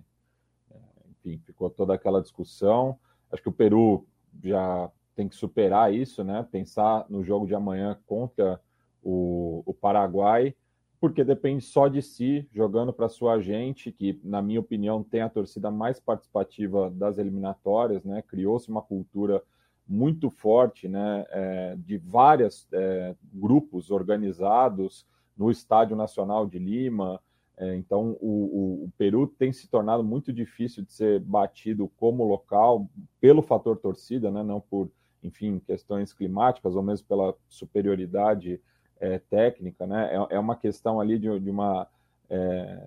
é, 0.71 0.79
enfim, 1.11 1.39
ficou 1.39 1.71
toda 1.71 1.95
aquela 1.95 2.21
discussão. 2.21 2.99
Acho 3.33 3.43
que 3.43 3.49
o 3.49 3.53
Peru 3.53 4.07
já 4.43 4.91
tem 5.17 5.27
que 5.27 5.35
superar 5.35 5.95
isso, 5.95 6.23
né, 6.23 6.47
pensar 6.53 7.07
no 7.09 7.25
jogo 7.25 7.47
de 7.47 7.55
amanhã 7.55 7.99
contra 8.07 8.61
o, 9.03 9.63
o 9.65 9.73
Paraguai 9.73 10.55
porque 11.01 11.25
depende 11.25 11.65
só 11.65 11.89
de 11.89 12.01
si, 12.01 12.49
jogando 12.53 12.93
para 12.93 13.09
sua 13.09 13.39
gente, 13.41 13.93
que, 13.93 14.19
na 14.25 14.41
minha 14.41 14.61
opinião, 14.61 15.03
tem 15.03 15.21
a 15.21 15.29
torcida 15.29 15.71
mais 15.71 16.01
participativa 16.01 16.91
das 16.91 17.19
eliminatórias, 17.19 18.05
né? 18.05 18.23
Criou-se 18.23 18.69
uma 18.69 18.83
cultura 18.83 19.43
muito 19.87 20.31
forte, 20.31 20.89
né? 20.89 21.27
É, 21.29 21.77
de 21.77 21.99
vários 21.99 22.67
é, 22.73 23.15
grupos 23.33 23.91
organizados 23.91 25.07
no 25.37 25.51
Estádio 25.51 25.97
Nacional 25.97 26.47
de 26.47 26.59
Lima. 26.59 27.21
É, 27.57 27.75
então, 27.77 28.17
o, 28.21 28.29
o, 28.29 28.85
o, 28.85 28.93
Peru 28.97 29.27
tem 29.27 29.53
se 29.53 29.69
tornado 29.69 30.03
muito 30.03 30.33
difícil 30.33 30.85
de 30.85 30.93
ser 30.93 31.21
batido 31.21 31.91
como 31.97 32.25
local 32.25 32.89
pelo 33.21 33.43
fator 33.43 33.77
torcida, 33.77 34.31
né? 34.31 34.43
Não 34.43 34.61
por, 34.61 34.91
enfim, 35.23 35.59
questões 35.59 36.13
climáticas 36.13 36.75
ou 36.75 36.83
mesmo 36.83 37.07
pela 37.07 37.35
superioridade 37.49 38.61
é, 39.01 39.19
técnica, 39.19 39.87
né? 39.87 40.11
É, 40.13 40.37
é, 40.37 40.39
uma 40.39 40.57
questão 40.57 41.01
ali 41.01 41.19
de, 41.19 41.39
de 41.41 41.51
uma 41.51 41.87
é, 42.29 42.79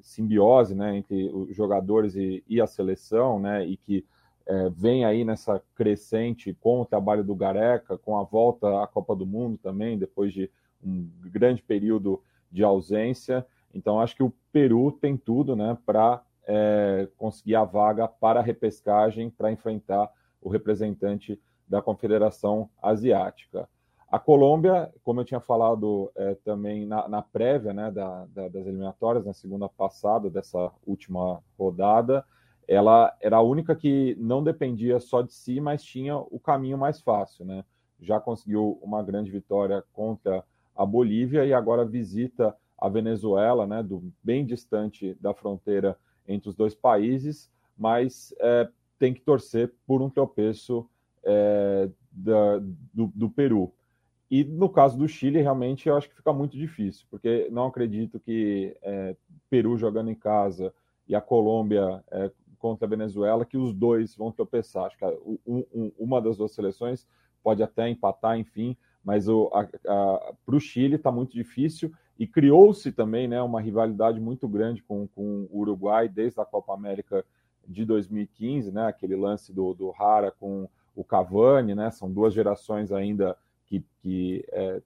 simbiose, 0.00 0.74
né, 0.74 0.96
entre 0.96 1.30
os 1.30 1.54
jogadores 1.56 2.14
e, 2.14 2.44
e, 2.48 2.60
a 2.60 2.66
seleção, 2.66 3.40
né? 3.40 3.64
E 3.64 3.76
que 3.76 4.04
é, 4.46 4.68
vem 4.70 5.04
aí 5.04 5.24
nessa 5.24 5.62
crescente 5.74 6.56
com 6.60 6.82
o 6.82 6.84
trabalho 6.84 7.24
do 7.24 7.34
Gareca, 7.34 7.96
com 7.96 8.18
a 8.18 8.22
volta 8.22 8.82
à 8.82 8.86
Copa 8.86 9.16
do 9.16 9.26
Mundo 9.26 9.58
também, 9.58 9.98
depois 9.98 10.32
de 10.32 10.50
um 10.84 11.08
grande 11.24 11.62
período 11.62 12.22
de 12.52 12.62
ausência. 12.62 13.44
Então, 13.72 13.98
acho 14.00 14.14
que 14.14 14.22
o 14.22 14.32
Peru 14.52 14.92
tem 14.92 15.16
tudo, 15.16 15.56
né, 15.56 15.76
para 15.86 16.22
é, 16.46 17.08
conseguir 17.16 17.56
a 17.56 17.64
vaga 17.64 18.06
para 18.06 18.40
a 18.40 18.42
repescagem 18.42 19.30
para 19.30 19.50
enfrentar 19.50 20.10
o 20.40 20.48
representante 20.50 21.40
da 21.66 21.80
Confederação 21.80 22.68
Asiática. 22.82 23.68
A 24.14 24.18
Colômbia, 24.20 24.94
como 25.02 25.20
eu 25.20 25.24
tinha 25.24 25.40
falado 25.40 26.08
é, 26.14 26.36
também 26.44 26.86
na, 26.86 27.08
na, 27.08 27.20
prévia 27.20 27.72
né, 27.72 27.90
da, 27.90 28.24
da, 28.26 28.46
das 28.46 28.64
eliminatórias, 28.64 29.26
na 29.26 29.32
segunda 29.32 29.68
passada, 29.68 30.30
dessa 30.30 30.70
última 30.86 31.42
rodada, 31.58 32.24
ela 32.68 33.12
era 33.20 33.38
a 33.38 33.42
única 33.42 33.74
que 33.74 34.16
não 34.20 34.40
dependia 34.40 35.00
só 35.00 35.20
de 35.20 35.34
si, 35.34 35.60
mas 35.60 35.82
tinha 35.82 36.16
o 36.16 36.38
caminho 36.38 36.78
mais 36.78 37.00
fácil. 37.00 37.44
Né? 37.44 37.64
Já 38.00 38.20
conseguiu 38.20 38.78
uma 38.80 39.02
grande 39.02 39.32
vitória 39.32 39.82
contra 39.92 40.44
a 40.76 40.86
Bolívia 40.86 41.44
e 41.44 41.52
agora 41.52 41.84
visita 41.84 42.56
a 42.78 42.88
Venezuela, 42.88 43.66
né, 43.66 43.82
do, 43.82 44.12
bem 44.22 44.46
distante 44.46 45.18
da 45.20 45.34
fronteira 45.34 45.98
entre 46.28 46.48
os 46.48 46.54
dois 46.54 46.72
países, 46.72 47.50
mas 47.76 48.32
é, 48.38 48.68
tem 48.96 49.12
que 49.12 49.22
torcer 49.22 49.74
por 49.84 50.00
um 50.00 50.08
tropeço 50.08 50.88
é, 51.24 51.90
da, 52.12 52.58
do, 52.92 53.10
do, 53.12 53.28
Peru. 53.28 53.74
E 54.30 54.42
no 54.42 54.68
caso 54.68 54.96
do 54.96 55.06
Chile, 55.06 55.40
realmente 55.40 55.88
eu 55.88 55.96
acho 55.96 56.08
que 56.08 56.16
fica 56.16 56.32
muito 56.32 56.56
difícil, 56.56 57.06
porque 57.10 57.48
não 57.50 57.66
acredito 57.66 58.18
que 58.18 58.76
é, 58.82 59.16
Peru 59.50 59.76
jogando 59.76 60.10
em 60.10 60.14
casa 60.14 60.72
e 61.06 61.14
a 61.14 61.20
Colômbia 61.20 62.02
é, 62.10 62.30
contra 62.58 62.86
a 62.86 62.88
Venezuela, 62.88 63.44
que 63.44 63.58
os 63.58 63.74
dois 63.74 64.16
vão 64.16 64.32
tropeçar. 64.32 64.86
Acho 64.86 64.96
que 64.96 65.04
um, 65.46 65.64
um, 65.74 65.92
uma 65.98 66.20
das 66.20 66.36
duas 66.36 66.52
seleções 66.52 67.06
pode 67.42 67.62
até 67.62 67.88
empatar, 67.88 68.38
enfim, 68.38 68.74
mas 69.04 69.26
para 69.26 70.56
o 70.56 70.58
Chile 70.58 70.96
está 70.96 71.12
muito 71.12 71.34
difícil 71.34 71.92
e 72.18 72.26
criou-se 72.26 72.90
também 72.90 73.28
né, 73.28 73.42
uma 73.42 73.60
rivalidade 73.60 74.18
muito 74.18 74.48
grande 74.48 74.82
com, 74.82 75.06
com 75.08 75.46
o 75.50 75.60
Uruguai 75.60 76.08
desde 76.08 76.40
a 76.40 76.44
Copa 76.44 76.72
América 76.72 77.24
de 77.66 77.84
2015, 77.84 78.72
né, 78.72 78.86
aquele 78.86 79.16
lance 79.16 79.52
do, 79.52 79.74
do 79.74 79.90
Rara 79.90 80.30
com 80.30 80.68
o 80.94 81.04
Cavani, 81.04 81.74
né, 81.74 81.90
são 81.90 82.10
duas 82.10 82.32
gerações 82.32 82.92
ainda 82.92 83.36
que, 83.66 83.84
que 84.00 84.44
é, 84.52 84.82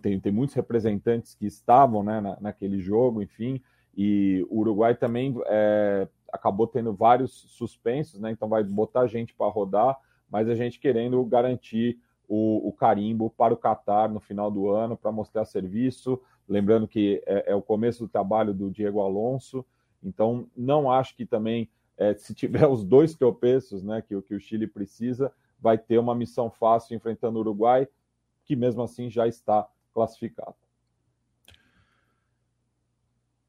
tem, 0.00 0.18
tem 0.18 0.32
muitos 0.32 0.54
representantes 0.54 1.34
que 1.34 1.46
estavam 1.46 2.02
né, 2.02 2.20
na, 2.20 2.38
naquele 2.40 2.80
jogo, 2.80 3.22
enfim, 3.22 3.60
e 3.96 4.46
o 4.48 4.60
Uruguai 4.60 4.94
também 4.94 5.34
é, 5.46 6.08
acabou 6.32 6.66
tendo 6.66 6.92
vários 6.92 7.32
suspensos, 7.32 8.20
né, 8.20 8.30
então 8.30 8.48
vai 8.48 8.62
botar 8.62 9.06
gente 9.06 9.34
para 9.34 9.50
rodar, 9.50 9.98
mas 10.30 10.48
a 10.48 10.54
gente 10.54 10.78
querendo 10.78 11.22
garantir 11.24 11.98
o, 12.30 12.68
o 12.68 12.72
carimbo 12.72 13.28
para 13.28 13.52
o 13.52 13.56
Qatar 13.56 14.08
no 14.08 14.20
final 14.20 14.52
do 14.52 14.70
ano 14.70 14.96
para 14.96 15.10
mostrar 15.10 15.44
serviço. 15.44 16.20
Lembrando 16.48 16.86
que 16.86 17.20
é, 17.26 17.50
é, 17.50 17.54
o 17.56 17.60
começo 17.60 18.04
do 18.04 18.08
trabalho 18.08 18.54
do 18.54 18.70
Diego 18.70 19.00
Alonso, 19.00 19.66
então 20.02 20.46
não 20.56 20.90
acho 20.90 21.16
que 21.16 21.26
também, 21.26 21.68
é, 21.98 22.14
se 22.14 22.32
tiver 22.32 22.66
os 22.68 22.84
dois 22.84 23.14
tropeços 23.14 23.82
né, 23.82 24.00
que, 24.00 24.20
que 24.22 24.34
o 24.34 24.40
Chile 24.40 24.68
precisa, 24.68 25.32
vai 25.60 25.76
ter 25.78 25.98
uma 25.98 26.14
missão 26.14 26.50
fácil 26.50 26.96
enfrentando 26.96 27.38
o 27.38 27.40
Uruguai, 27.40 27.86
que 28.44 28.56
mesmo 28.56 28.82
assim 28.82 29.10
já 29.10 29.26
está 29.26 29.68
classificado. 29.92 30.54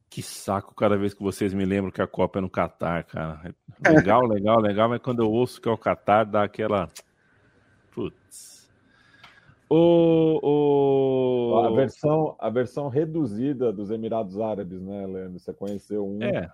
Que 0.10 0.22
saco 0.22 0.76
cada 0.76 0.98
vez 0.98 1.14
que 1.14 1.24
vocês 1.24 1.54
me 1.54 1.64
lembram 1.64 1.92
que 1.92 2.02
a 2.02 2.08
Copa 2.08 2.40
é 2.40 2.42
no 2.42 2.50
Catar, 2.50 3.06
cara. 3.06 3.56
Legal, 3.88 4.22
legal, 4.28 4.60
legal, 4.60 4.90
mas 4.90 5.02
quando 5.02 5.24
eu 5.24 5.32
ouço 5.32 5.62
que 5.62 5.70
é 5.70 5.72
o 5.72 5.78
Catar, 5.78 6.26
dá 6.26 6.44
aquela. 6.44 6.90
Putz. 7.92 8.70
O, 9.70 10.40
o... 10.44 11.60
A, 11.66 11.72
versão, 11.72 12.36
a 12.38 12.50
versão 12.50 12.90
reduzida 12.90 13.72
dos 13.72 13.90
Emirados 13.90 14.38
Árabes, 14.38 14.82
né, 14.82 15.08
Leandro? 15.08 15.40
Você 15.40 15.54
conheceu 15.54 16.06
um. 16.06 16.22
É. 16.22 16.52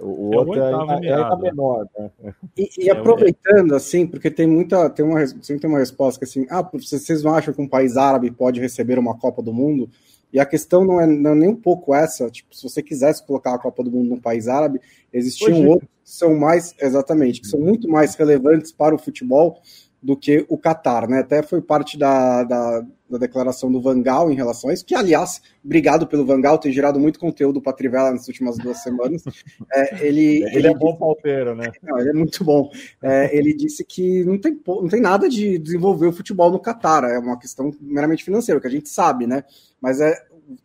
O, 0.00 0.32
é 0.32 0.36
outro 0.36 0.60
é, 0.60 0.74
ainda, 0.74 1.06
é 1.06 1.36
menor, 1.36 1.88
né? 1.98 2.10
E, 2.56 2.84
e 2.84 2.90
aproveitando, 2.90 3.74
assim, 3.74 4.06
porque 4.06 4.30
tem 4.30 4.46
muita. 4.46 4.88
Tem 4.90 5.04
uma, 5.04 5.26
sempre 5.26 5.60
tem 5.60 5.70
uma 5.70 5.78
resposta 5.78 6.18
que 6.18 6.24
assim, 6.24 6.46
ah, 6.50 6.62
vocês 6.62 7.22
não 7.22 7.34
acham 7.34 7.54
que 7.54 7.60
um 7.60 7.68
país 7.68 7.96
árabe 7.96 8.30
pode 8.30 8.60
receber 8.60 8.98
uma 8.98 9.18
Copa 9.18 9.42
do 9.42 9.52
Mundo? 9.52 9.88
E 10.32 10.38
a 10.38 10.44
questão 10.44 10.84
não 10.84 11.00
é, 11.00 11.06
não 11.06 11.30
é 11.30 11.34
nem 11.34 11.48
um 11.48 11.56
pouco 11.56 11.94
essa. 11.94 12.30
Tipo, 12.30 12.54
se 12.54 12.62
você 12.62 12.82
quisesse 12.82 13.26
colocar 13.26 13.54
a 13.54 13.58
Copa 13.58 13.82
do 13.82 13.90
Mundo 13.90 14.10
num 14.10 14.20
país 14.20 14.46
árabe, 14.46 14.80
existiam 15.12 15.52
Hoje... 15.52 15.66
outros 15.66 15.90
que 16.04 16.10
são 16.10 16.36
mais, 16.36 16.74
exatamente, 16.80 17.40
que 17.40 17.46
são 17.46 17.60
muito 17.60 17.88
mais 17.88 18.14
relevantes 18.14 18.70
para 18.70 18.94
o 18.94 18.98
futebol 18.98 19.60
do 20.02 20.16
que 20.16 20.46
o 20.48 20.56
Qatar, 20.56 21.08
né? 21.08 21.20
Até 21.20 21.42
foi 21.42 21.60
parte 21.60 21.98
da, 21.98 22.44
da, 22.44 22.86
da, 23.10 23.18
declaração 23.18 23.70
do 23.70 23.80
Vangal 23.80 24.30
em 24.30 24.34
relação 24.34 24.70
a 24.70 24.72
isso, 24.72 24.84
que, 24.84 24.94
aliás, 24.94 25.42
obrigado 25.64 26.06
pelo 26.06 26.24
Vangal 26.24 26.56
ter 26.56 26.70
gerado 26.70 27.00
muito 27.00 27.18
conteúdo 27.18 27.60
para 27.60 27.72
Trivela 27.72 28.12
nas 28.12 28.28
últimas 28.28 28.56
duas 28.58 28.82
semanas. 28.82 29.22
É, 29.72 30.06
ele, 30.06 30.42
ele, 30.44 30.56
ele, 30.56 30.66
é 30.68 30.74
bom 30.74 30.96
palteiro, 30.96 31.54
né? 31.54 31.70
Não, 31.82 31.98
ele 31.98 32.10
é 32.10 32.12
muito 32.12 32.42
bom. 32.44 32.70
É, 33.02 33.36
ele 33.36 33.52
disse 33.52 33.84
que 33.84 34.24
não 34.24 34.38
tem, 34.38 34.58
não 34.66 34.88
tem 34.88 35.00
nada 35.00 35.28
de 35.28 35.58
desenvolver 35.58 36.06
o 36.06 36.12
futebol 36.12 36.50
no 36.50 36.60
Qatar, 36.60 37.04
é 37.04 37.18
uma 37.18 37.38
questão 37.38 37.74
meramente 37.80 38.24
financeira, 38.24 38.60
que 38.60 38.66
a 38.66 38.70
gente 38.70 38.88
sabe, 38.88 39.26
né? 39.26 39.44
Mas 39.80 40.00
é, 40.00 40.14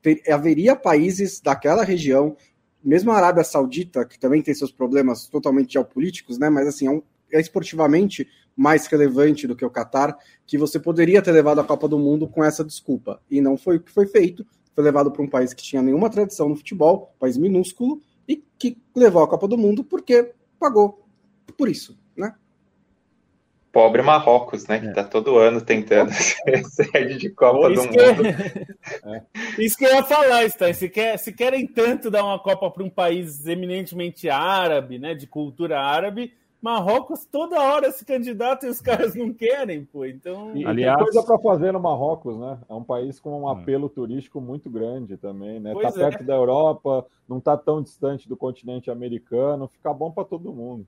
ter, 0.01 0.21
haveria 0.31 0.75
países 0.75 1.41
daquela 1.41 1.83
região, 1.83 2.35
mesmo 2.83 3.11
a 3.11 3.17
Arábia 3.17 3.43
Saudita, 3.43 4.05
que 4.05 4.19
também 4.19 4.41
tem 4.41 4.53
seus 4.53 4.71
problemas 4.71 5.27
totalmente 5.27 5.73
geopolíticos, 5.73 6.37
né? 6.37 6.49
Mas 6.49 6.67
assim, 6.67 6.87
é, 6.87 6.91
um, 6.91 7.01
é 7.31 7.39
esportivamente 7.39 8.27
mais 8.55 8.87
relevante 8.87 9.47
do 9.47 9.55
que 9.55 9.65
o 9.65 9.69
Qatar, 9.69 10.17
que 10.45 10.57
você 10.57 10.79
poderia 10.79 11.21
ter 11.21 11.31
levado 11.31 11.59
a 11.59 11.63
Copa 11.63 11.87
do 11.87 11.97
Mundo 11.97 12.27
com 12.27 12.43
essa 12.43 12.63
desculpa. 12.63 13.21
E 13.29 13.41
não 13.41 13.57
foi 13.57 13.77
o 13.77 13.79
que 13.79 13.91
foi 13.91 14.07
feito. 14.07 14.45
Foi 14.75 14.83
levado 14.83 15.11
para 15.11 15.21
um 15.21 15.29
país 15.29 15.53
que 15.53 15.63
tinha 15.63 15.81
nenhuma 15.81 16.09
tradição 16.09 16.49
no 16.49 16.55
futebol, 16.55 17.13
um 17.15 17.19
país 17.19 17.37
minúsculo, 17.37 18.01
e 18.27 18.43
que 18.57 18.77
levou 18.95 19.23
a 19.23 19.27
Copa 19.27 19.47
do 19.47 19.57
Mundo 19.57 19.83
porque 19.83 20.31
pagou 20.59 21.05
por 21.57 21.69
isso, 21.69 21.97
né? 22.15 22.33
Pobre 23.71 24.03
Marrocos, 24.03 24.67
né? 24.67 24.79
Que 24.79 24.87
está 24.87 25.01
é. 25.01 25.05
todo 25.05 25.37
ano 25.37 25.59
tentando 25.59 26.11
ser 26.13 26.63
sede 26.65 27.17
de 27.17 27.29
Copa 27.29 27.69
do 27.69 27.81
Mundo. 27.83 27.93
É... 29.05 29.21
Isso 29.57 29.77
que 29.77 29.85
eu 29.85 29.93
ia 29.93 30.03
falar, 30.03 30.45
Stan. 30.45 30.71
Se, 30.73 30.87
quer, 30.87 31.17
se 31.17 31.33
querem 31.33 31.65
tanto 31.65 32.11
dar 32.11 32.23
uma 32.23 32.39
Copa 32.39 32.69
para 32.69 32.83
um 32.83 32.89
país 32.89 33.45
eminentemente 33.45 34.29
árabe, 34.29 34.99
né? 34.99 35.15
De 35.15 35.25
cultura 35.25 35.79
árabe, 35.79 36.33
Marrocos 36.63 37.25
toda 37.25 37.61
hora 37.61 37.91
se 37.91 38.05
candidata 38.05 38.65
e 38.65 38.69
os 38.69 38.79
caras 38.79 39.13
não 39.13 39.33
querem, 39.33 39.83
pô. 39.83 40.05
Então, 40.05 40.55
e, 40.55 40.65
aliás, 40.65 40.95
tem 40.95 41.03
coisa 41.03 41.21
para 41.21 41.37
fazer 41.39 41.73
no 41.73 41.79
Marrocos, 41.81 42.39
né? 42.39 42.57
É 42.69 42.73
um 42.73 42.85
país 42.85 43.19
com 43.19 43.31
um 43.37 43.43
hum. 43.43 43.49
apelo 43.49 43.89
turístico 43.89 44.39
muito 44.39 44.69
grande 44.69 45.17
também, 45.17 45.59
né? 45.59 45.73
Pois 45.73 45.93
tá 45.93 45.99
é. 45.99 46.09
perto 46.09 46.23
da 46.23 46.33
Europa, 46.33 47.05
não 47.27 47.41
tá 47.41 47.57
tão 47.57 47.81
distante 47.81 48.29
do 48.29 48.37
continente 48.37 48.89
americano, 48.89 49.67
fica 49.67 49.93
bom 49.93 50.09
para 50.09 50.23
todo 50.23 50.53
mundo. 50.53 50.87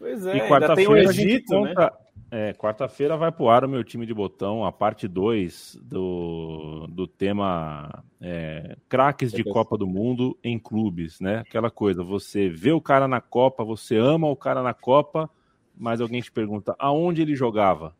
Pois 0.00 0.26
é, 0.26 0.36
e 0.36 0.48
quarta-feira 0.48 1.08
a 1.08 1.12
gente 1.12 1.44
conta, 1.44 1.80
né? 1.80 1.90
É, 2.36 2.52
quarta-feira 2.52 3.16
vai 3.16 3.30
pro 3.30 3.48
ar 3.48 3.64
o 3.64 3.68
meu 3.68 3.84
time 3.84 4.04
de 4.04 4.12
botão, 4.12 4.64
a 4.64 4.72
parte 4.72 5.06
2 5.06 5.78
do, 5.80 6.84
do 6.88 7.06
tema 7.06 8.02
é, 8.20 8.76
craques 8.88 9.30
de 9.30 9.44
Copa 9.44 9.78
do 9.78 9.86
Mundo 9.86 10.36
em 10.42 10.58
clubes, 10.58 11.20
né? 11.20 11.38
Aquela 11.38 11.70
coisa, 11.70 12.02
você 12.02 12.48
vê 12.48 12.72
o 12.72 12.80
cara 12.80 13.06
na 13.06 13.20
Copa, 13.20 13.62
você 13.62 13.96
ama 13.96 14.26
o 14.26 14.34
cara 14.34 14.64
na 14.64 14.74
Copa, 14.74 15.30
mas 15.76 16.00
alguém 16.00 16.20
te 16.20 16.32
pergunta 16.32 16.74
aonde 16.76 17.22
ele 17.22 17.36
jogava? 17.36 17.94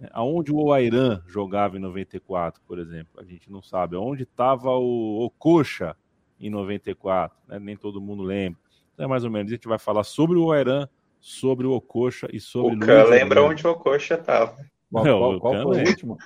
É, 0.00 0.08
aonde 0.12 0.52
o 0.52 0.58
Oairan 0.58 1.20
jogava 1.26 1.76
em 1.76 1.80
94, 1.80 2.62
por 2.64 2.78
exemplo? 2.78 3.20
A 3.20 3.24
gente 3.24 3.50
não 3.50 3.60
sabe. 3.60 3.96
Aonde 3.96 4.22
estava 4.22 4.70
o, 4.70 5.24
o 5.24 5.28
Coxa 5.28 5.96
em 6.38 6.50
94? 6.50 7.36
Né? 7.48 7.58
Nem 7.58 7.76
todo 7.76 8.00
mundo 8.00 8.22
lembra. 8.22 8.60
Então 8.94 9.06
é 9.06 9.08
mais 9.08 9.24
ou 9.24 9.30
menos. 9.30 9.50
A 9.50 9.56
gente 9.56 9.66
vai 9.66 9.80
falar 9.80 10.04
sobre 10.04 10.38
o 10.38 10.44
Oairan 10.44 10.88
sobre 11.22 11.68
o 11.68 11.72
Ococha 11.72 12.28
e 12.32 12.40
sobre 12.40 12.74
o 12.74 12.78
Luiz 12.78 13.08
lembra 13.08 13.44
onde 13.44 13.64
o 13.64 13.70
Ococha 13.70 14.14
estava. 14.14 14.56
Qual, 14.90 15.04
qual, 15.04 15.40
qual 15.40 15.62
foi 15.62 15.84
o 15.84 15.88
último? 15.88 16.18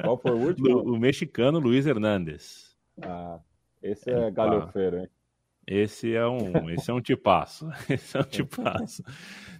Qual 0.00 0.18
foi 0.18 0.30
o 0.30 0.36
último? 0.36 0.68
O, 0.86 0.92
o 0.92 0.98
mexicano 0.98 1.58
Luiz 1.58 1.86
Hernandes. 1.86 2.76
Ah, 3.02 3.38
esse 3.82 4.10
é 4.10 4.30
galhofeiro, 4.30 4.98
hein? 4.98 5.08
Esse 5.66 6.14
é 6.14 6.26
um, 6.26 6.70
esse 6.70 6.90
é 6.90 6.94
um 6.94 7.00
tipaço. 7.00 7.68
Esse 7.90 8.16
é 8.16 8.20
um 8.20 8.24
tipaço. 8.24 9.02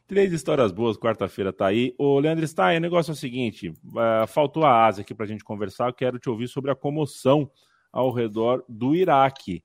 Três 0.07 0.33
histórias 0.33 0.71
boas, 0.71 0.97
quarta-feira 0.97 1.53
tá 1.53 1.67
aí. 1.67 1.93
Ô, 1.99 2.21
Leandro 2.21 2.47
Stein, 2.47 2.77
o 2.77 2.81
negócio 2.81 3.11
é 3.11 3.15
o 3.15 3.17
seguinte: 3.17 3.71
uh, 3.71 4.27
faltou 4.29 4.65
a 4.65 4.87
Ásia 4.87 5.03
aqui 5.03 5.13
pra 5.13 5.27
gente 5.27 5.43
conversar. 5.43 5.89
Eu 5.89 5.95
quero 5.95 6.19
te 6.19 6.31
ouvir 6.31 6.47
sobre 6.47 6.71
a 6.71 6.77
comoção 6.77 7.51
ao 7.93 8.13
redor 8.13 8.65
do 8.69 8.95
Iraque 8.95 9.65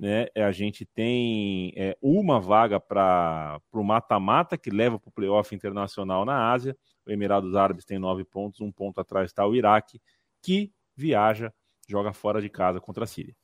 né, 0.00 0.28
é, 0.34 0.42
a 0.42 0.50
gente 0.50 0.86
tem 0.86 1.74
é, 1.76 1.94
uma 2.00 2.40
vaga 2.40 2.80
para 2.80 3.60
o 3.70 3.84
mata-mata 3.84 4.56
que 4.56 4.70
leva 4.70 4.98
para 4.98 5.10
o 5.10 5.12
playoff 5.12 5.54
internacional 5.54 6.24
na 6.24 6.50
Ásia. 6.50 6.74
O 7.06 7.12
Emirados 7.12 7.54
Árabes 7.54 7.84
tem 7.84 7.98
nove 7.98 8.24
pontos, 8.24 8.62
um 8.62 8.72
ponto 8.72 8.98
atrás 8.98 9.26
está 9.26 9.46
o 9.46 9.54
Iraque, 9.54 10.00
que 10.42 10.72
viaja, 10.96 11.52
joga 11.86 12.14
fora 12.14 12.40
de 12.40 12.48
casa 12.48 12.80
contra 12.80 13.04
a 13.04 13.06
Síria. 13.06 13.36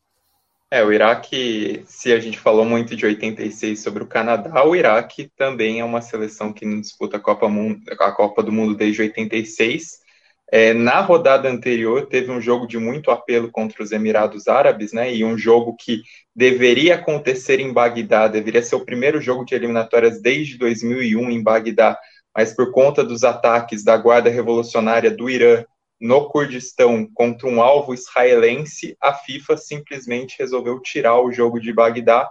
É, 0.70 0.82
o 0.82 0.90
Iraque, 0.90 1.84
se 1.86 2.10
a 2.10 2.18
gente 2.18 2.38
falou 2.38 2.64
muito 2.64 2.96
de 2.96 3.04
86 3.04 3.78
sobre 3.78 4.02
o 4.02 4.06
Canadá, 4.06 4.64
o 4.64 4.74
Iraque 4.74 5.30
também 5.36 5.80
é 5.80 5.84
uma 5.84 6.00
seleção 6.00 6.54
que 6.54 6.64
não 6.64 6.80
disputa 6.80 7.18
a 7.18 7.20
Copa, 7.20 7.50
Mundo, 7.50 7.82
a 8.00 8.12
Copa 8.12 8.42
do 8.42 8.50
Mundo 8.50 8.74
desde 8.74 9.02
86 9.02 10.05
é, 10.50 10.72
na 10.72 11.00
rodada 11.00 11.48
anterior, 11.48 12.06
teve 12.06 12.30
um 12.30 12.40
jogo 12.40 12.66
de 12.66 12.78
muito 12.78 13.10
apelo 13.10 13.50
contra 13.50 13.82
os 13.82 13.90
Emirados 13.90 14.46
Árabes, 14.46 14.92
né? 14.92 15.12
E 15.12 15.24
um 15.24 15.36
jogo 15.36 15.74
que 15.76 16.02
deveria 16.34 16.94
acontecer 16.94 17.58
em 17.58 17.72
Bagdá, 17.72 18.28
deveria 18.28 18.62
ser 18.62 18.76
o 18.76 18.84
primeiro 18.84 19.20
jogo 19.20 19.44
de 19.44 19.54
eliminatórias 19.54 20.20
desde 20.20 20.56
2001 20.56 21.30
em 21.30 21.42
Bagdá, 21.42 21.98
mas 22.36 22.54
por 22.54 22.70
conta 22.70 23.02
dos 23.02 23.24
ataques 23.24 23.82
da 23.82 23.96
Guarda 23.96 24.30
Revolucionária 24.30 25.10
do 25.10 25.28
Irã 25.28 25.64
no 26.00 26.28
Kurdistão 26.28 27.08
contra 27.12 27.48
um 27.48 27.60
alvo 27.60 27.94
israelense, 27.94 28.96
a 29.00 29.14
FIFA 29.14 29.56
simplesmente 29.56 30.36
resolveu 30.38 30.78
tirar 30.80 31.18
o 31.20 31.32
jogo 31.32 31.58
de 31.58 31.72
Bagdá. 31.72 32.30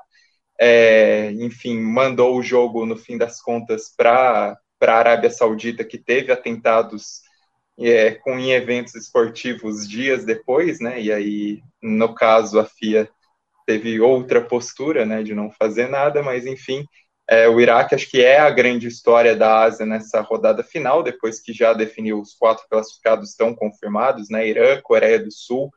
É, 0.60 1.32
enfim, 1.34 1.80
mandou 1.82 2.38
o 2.38 2.44
jogo, 2.44 2.86
no 2.86 2.96
fim 2.96 3.18
das 3.18 3.42
contas, 3.42 3.94
para 3.98 4.58
a 4.82 4.94
Arábia 4.94 5.30
Saudita, 5.30 5.84
que 5.84 5.98
teve 5.98 6.32
atentados 6.32 7.25
é, 7.80 8.12
com 8.12 8.38
em 8.40 8.52
eventos 8.52 8.96
esportivos 8.96 9.88
dias 9.88 10.26
depois, 10.26 10.80
né? 10.80 11.02
E 11.02 11.12
aí, 11.12 11.62
no 11.82 12.14
caso, 12.14 12.60
a 12.60 12.66
FIA 12.66 13.10
teve 13.66 14.00
outra 14.00 14.42
postura, 14.42 15.06
né, 15.06 15.24
de 15.24 15.34
não 15.34 15.52
fazer 15.52 15.90
nada, 15.90 16.22
mas 16.22 16.46
enfim, 16.46 16.86
é, 17.28 17.50
o 17.50 17.60
Iraque 17.60 17.96
acho 17.96 18.10
que 18.10 18.22
é 18.22 18.40
a 18.40 18.52
grande 18.52 18.88
história 18.88 19.36
da 19.36 19.64
Ásia 19.64 19.86
nessa 19.86 20.22
rodada 20.22 20.64
final, 20.64 21.02
depois 21.02 21.42
que 21.42 21.52
já 21.52 21.74
definiu 21.74 22.20
os 22.20 22.36
quatro 22.36 22.66
classificados 22.70 23.32
estão 23.32 23.56
confirmados, 23.56 24.30
né? 24.30 24.48
Irã, 24.48 24.80
Coreia 24.82 25.20
do 25.20 25.32
Sul, 25.32 25.72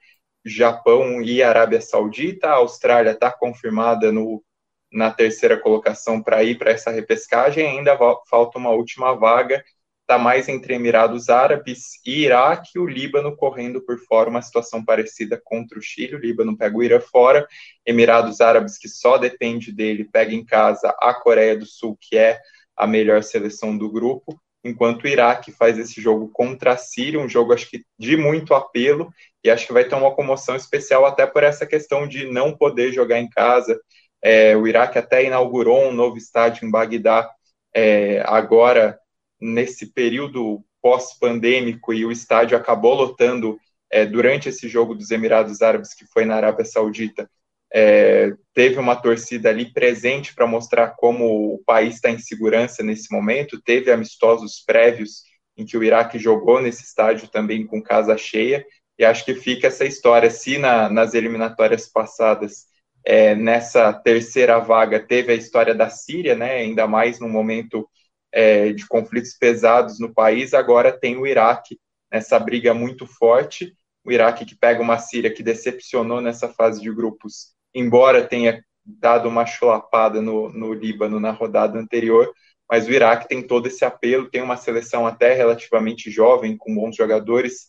Japão 0.44 1.22
e 1.22 1.42
Arábia 1.42 1.80
Saudita. 1.80 2.48
A 2.48 2.54
Austrália 2.54 3.12
está 3.12 3.30
confirmada 3.30 4.12
no, 4.12 4.44
na 4.92 5.10
terceira 5.10 5.58
colocação 5.58 6.22
para 6.22 6.42
ir 6.44 6.58
para 6.58 6.70
essa 6.72 6.90
repescagem. 6.90 7.66
Ainda 7.66 7.98
falta 8.28 8.58
uma 8.58 8.70
última 8.70 9.14
vaga 9.14 9.64
está 10.08 10.16
mais 10.16 10.48
entre 10.48 10.72
Emirados 10.72 11.28
Árabes 11.28 12.00
e 12.02 12.22
Iraque, 12.24 12.78
o 12.78 12.86
Líbano 12.86 13.36
correndo 13.36 13.82
por 13.82 13.98
fora, 13.98 14.30
uma 14.30 14.40
situação 14.40 14.82
parecida 14.82 15.38
contra 15.44 15.78
o 15.78 15.82
Chile, 15.82 16.16
o 16.16 16.18
Líbano 16.18 16.56
pega 16.56 16.78
o 16.78 16.82
Irã 16.82 16.98
fora, 16.98 17.46
Emirados 17.84 18.40
Árabes, 18.40 18.78
que 18.78 18.88
só 18.88 19.18
depende 19.18 19.70
dele, 19.70 20.08
pega 20.10 20.34
em 20.34 20.42
casa 20.42 20.96
a 20.98 21.12
Coreia 21.12 21.54
do 21.54 21.66
Sul, 21.66 21.98
que 22.00 22.16
é 22.16 22.40
a 22.74 22.86
melhor 22.86 23.22
seleção 23.22 23.76
do 23.76 23.90
grupo, 23.92 24.40
enquanto 24.64 25.02
o 25.02 25.08
Iraque 25.08 25.52
faz 25.52 25.78
esse 25.78 26.00
jogo 26.00 26.30
contra 26.32 26.72
a 26.72 26.78
Síria, 26.78 27.20
um 27.20 27.28
jogo 27.28 27.52
acho 27.52 27.68
que 27.68 27.84
de 27.98 28.16
muito 28.16 28.54
apelo, 28.54 29.12
e 29.44 29.50
acho 29.50 29.66
que 29.66 29.74
vai 29.74 29.84
ter 29.84 29.94
uma 29.94 30.14
comoção 30.14 30.56
especial 30.56 31.04
até 31.04 31.26
por 31.26 31.42
essa 31.42 31.66
questão 31.66 32.08
de 32.08 32.32
não 32.32 32.56
poder 32.56 32.92
jogar 32.92 33.18
em 33.20 33.28
casa, 33.28 33.78
é, 34.22 34.56
o 34.56 34.66
Iraque 34.66 34.96
até 34.96 35.22
inaugurou 35.22 35.86
um 35.86 35.92
novo 35.92 36.16
estádio 36.16 36.66
em 36.66 36.70
Bagdá, 36.70 37.30
é, 37.74 38.22
agora 38.24 38.98
nesse 39.40 39.92
período 39.92 40.64
pós-pandêmico 40.80 41.92
e 41.92 42.04
o 42.04 42.12
estádio 42.12 42.56
acabou 42.56 42.94
lotando 42.94 43.58
é, 43.90 44.04
durante 44.04 44.48
esse 44.48 44.68
jogo 44.68 44.94
dos 44.94 45.10
Emirados 45.10 45.62
Árabes, 45.62 45.94
que 45.94 46.06
foi 46.06 46.24
na 46.24 46.36
Arábia 46.36 46.64
Saudita, 46.64 47.28
é, 47.72 48.32
teve 48.54 48.78
uma 48.78 48.96
torcida 48.96 49.50
ali 49.50 49.72
presente 49.72 50.34
para 50.34 50.46
mostrar 50.46 50.90
como 50.96 51.54
o 51.54 51.62
país 51.64 51.96
está 51.96 52.10
em 52.10 52.18
segurança 52.18 52.82
nesse 52.82 53.12
momento. 53.12 53.60
Teve 53.60 53.90
amistosos 53.90 54.62
prévios 54.64 55.22
em 55.56 55.66
que 55.66 55.76
o 55.76 55.84
Iraque 55.84 56.18
jogou 56.18 56.62
nesse 56.62 56.84
estádio 56.84 57.28
também 57.28 57.66
com 57.66 57.82
casa 57.82 58.16
cheia. 58.16 58.64
E 58.98 59.04
acho 59.04 59.24
que 59.24 59.34
fica 59.34 59.66
essa 59.66 59.84
história. 59.84 60.30
Se 60.30 60.58
na, 60.58 60.88
nas 60.88 61.14
eliminatórias 61.14 61.86
passadas, 61.86 62.66
é, 63.04 63.34
nessa 63.34 63.92
terceira 63.92 64.58
vaga, 64.58 64.98
teve 64.98 65.32
a 65.32 65.36
história 65.36 65.74
da 65.74 65.88
Síria, 65.88 66.34
né, 66.34 66.56
ainda 66.56 66.86
mais 66.86 67.20
no 67.20 67.28
momento 67.28 67.88
é, 68.32 68.72
de 68.72 68.86
conflitos 68.86 69.34
pesados 69.34 69.98
no 69.98 70.12
país, 70.12 70.54
agora 70.54 70.92
tem 70.92 71.16
o 71.16 71.26
Iraque 71.26 71.78
nessa 72.10 72.38
briga 72.38 72.74
muito 72.74 73.06
forte. 73.06 73.74
O 74.04 74.12
Iraque 74.12 74.44
que 74.44 74.56
pega 74.56 74.82
uma 74.82 74.98
Síria 74.98 75.32
que 75.32 75.42
decepcionou 75.42 76.20
nessa 76.20 76.48
fase 76.48 76.80
de 76.80 76.92
grupos, 76.92 77.52
embora 77.74 78.26
tenha 78.26 78.62
dado 78.84 79.28
uma 79.28 79.44
chulapada 79.44 80.22
no, 80.22 80.48
no 80.50 80.72
Líbano 80.72 81.20
na 81.20 81.30
rodada 81.30 81.78
anterior, 81.78 82.32
mas 82.70 82.86
o 82.86 82.92
Iraque 82.92 83.28
tem 83.28 83.42
todo 83.42 83.66
esse 83.66 83.84
apelo, 83.84 84.30
tem 84.30 84.42
uma 84.42 84.56
seleção 84.56 85.06
até 85.06 85.34
relativamente 85.34 86.10
jovem, 86.10 86.56
com 86.56 86.74
bons 86.74 86.96
jogadores, 86.96 87.68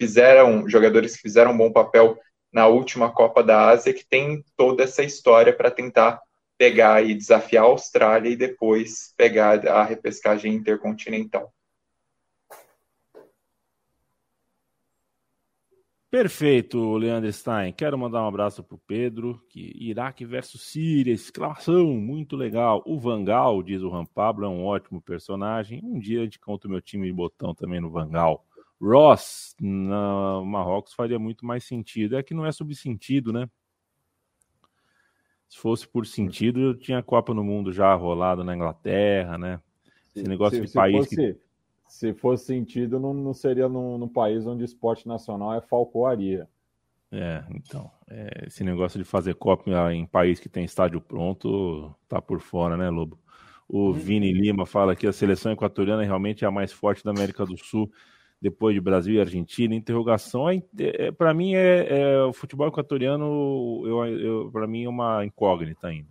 fizeram 0.00 0.68
jogadores 0.68 1.16
que 1.16 1.22
fizeram 1.22 1.52
um 1.52 1.56
bom 1.56 1.72
papel 1.72 2.18
na 2.52 2.66
última 2.66 3.12
Copa 3.12 3.42
da 3.42 3.68
Ásia, 3.68 3.92
que 3.92 4.06
tem 4.08 4.44
toda 4.56 4.84
essa 4.84 5.02
história 5.02 5.52
para 5.52 5.70
tentar 5.70 6.20
pegar 6.58 7.02
e 7.02 7.14
desafiar 7.14 7.64
a 7.64 7.68
Austrália 7.68 8.30
e 8.30 8.36
depois 8.36 9.12
pegar 9.16 9.66
a 9.66 9.84
repescagem 9.84 10.54
intercontinental. 10.54 11.52
Perfeito, 16.08 16.96
Leandro 16.96 17.30
Stein. 17.30 17.72
Quero 17.72 17.98
mandar 17.98 18.22
um 18.22 18.28
abraço 18.28 18.62
para 18.62 18.76
o 18.76 18.80
Pedro, 18.86 19.38
que 19.50 19.72
Iraque 19.76 20.24
versus 20.24 20.62
Síria, 20.62 21.12
exclamação, 21.12 21.88
muito 21.88 22.36
legal. 22.36 22.82
O 22.86 22.98
Vangal, 22.98 23.62
diz 23.62 23.82
o 23.82 23.90
Ram 23.90 24.06
Pablo, 24.06 24.46
é 24.46 24.48
um 24.48 24.64
ótimo 24.64 25.02
personagem. 25.02 25.80
Um 25.84 25.98
dia 25.98 26.20
a 26.20 26.24
gente 26.24 26.38
conta 26.38 26.68
o 26.68 26.70
meu 26.70 26.80
time 26.80 27.06
de 27.06 27.12
botão 27.12 27.54
também 27.54 27.80
no 27.80 27.90
Vangal. 27.90 28.46
Ross, 28.80 29.54
no 29.60 30.44
Marrocos, 30.44 30.94
faria 30.94 31.18
muito 31.18 31.44
mais 31.44 31.64
sentido. 31.64 32.16
É 32.16 32.22
que 32.22 32.32
não 32.32 32.46
é 32.46 32.52
subsentido, 32.52 33.32
né? 33.32 33.46
Se 35.48 35.58
fosse 35.58 35.86
por 35.86 36.06
sentido, 36.06 36.60
eu 36.60 36.74
tinha 36.74 37.02
Copa 37.02 37.32
no 37.32 37.44
Mundo 37.44 37.72
já 37.72 37.94
rolado 37.94 38.42
na 38.42 38.54
Inglaterra, 38.54 39.38
né? 39.38 39.60
Esse 40.14 40.28
negócio 40.28 40.56
se, 40.56 40.62
de 40.62 40.68
se 40.68 40.74
país. 40.74 40.96
Fosse, 40.96 41.16
que... 41.16 41.36
Se 41.86 42.14
fosse 42.14 42.46
sentido, 42.46 42.98
não, 42.98 43.14
não 43.14 43.32
seria 43.32 43.68
num, 43.68 43.96
num 43.96 44.08
país 44.08 44.46
onde 44.46 44.64
esporte 44.64 45.06
nacional 45.06 45.54
é 45.54 45.60
falcoaria. 45.60 46.48
É, 47.12 47.44
então. 47.50 47.90
É, 48.08 48.46
esse 48.46 48.64
negócio 48.64 48.98
de 48.98 49.04
fazer 49.04 49.34
Copa 49.34 49.92
em 49.92 50.04
país 50.06 50.40
que 50.40 50.48
tem 50.48 50.64
estádio 50.64 51.00
pronto 51.00 51.94
tá 52.08 52.20
por 52.20 52.40
fora, 52.40 52.76
né, 52.76 52.90
Lobo? 52.90 53.18
O 53.68 53.88
uhum. 53.88 53.92
Vini 53.92 54.32
Lima 54.32 54.64
fala 54.66 54.94
que 54.94 55.06
a 55.06 55.12
seleção 55.12 55.52
equatoriana 55.52 56.04
realmente 56.04 56.44
é 56.44 56.48
a 56.48 56.52
mais 56.52 56.72
forte 56.72 57.04
da 57.04 57.10
América 57.10 57.44
do 57.44 57.56
Sul 57.56 57.90
depois 58.40 58.74
de 58.74 58.80
Brasil 58.80 59.14
e 59.14 59.20
Argentina. 59.20 59.74
Interrogação, 59.74 60.48
é, 60.48 60.62
é 60.78 61.10
para 61.10 61.32
mim, 61.32 61.54
é, 61.54 61.86
é, 61.88 62.22
o 62.22 62.32
futebol 62.32 62.68
equatoriano, 62.68 63.82
eu, 63.84 64.04
eu 64.06 64.50
para 64.52 64.66
mim, 64.66 64.84
é 64.84 64.88
uma 64.88 65.24
incógnita 65.24 65.88
ainda. 65.88 66.08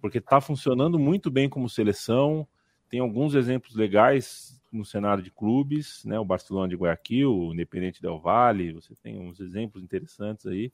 Porque 0.00 0.18
está 0.18 0.40
funcionando 0.40 0.98
muito 0.98 1.30
bem 1.30 1.48
como 1.48 1.68
seleção, 1.68 2.46
tem 2.88 3.00
alguns 3.00 3.34
exemplos 3.34 3.74
legais 3.74 4.60
no 4.72 4.84
cenário 4.84 5.22
de 5.22 5.30
clubes, 5.30 6.04
né? 6.04 6.18
O 6.18 6.24
Barcelona 6.24 6.68
de 6.68 6.76
Guayaquil, 6.76 7.32
o 7.32 7.54
Independente 7.54 8.02
Del 8.02 8.18
Valle, 8.18 8.72
você 8.72 8.94
tem 8.96 9.18
uns 9.18 9.40
exemplos 9.40 9.82
interessantes 9.82 10.46
aí. 10.46 10.72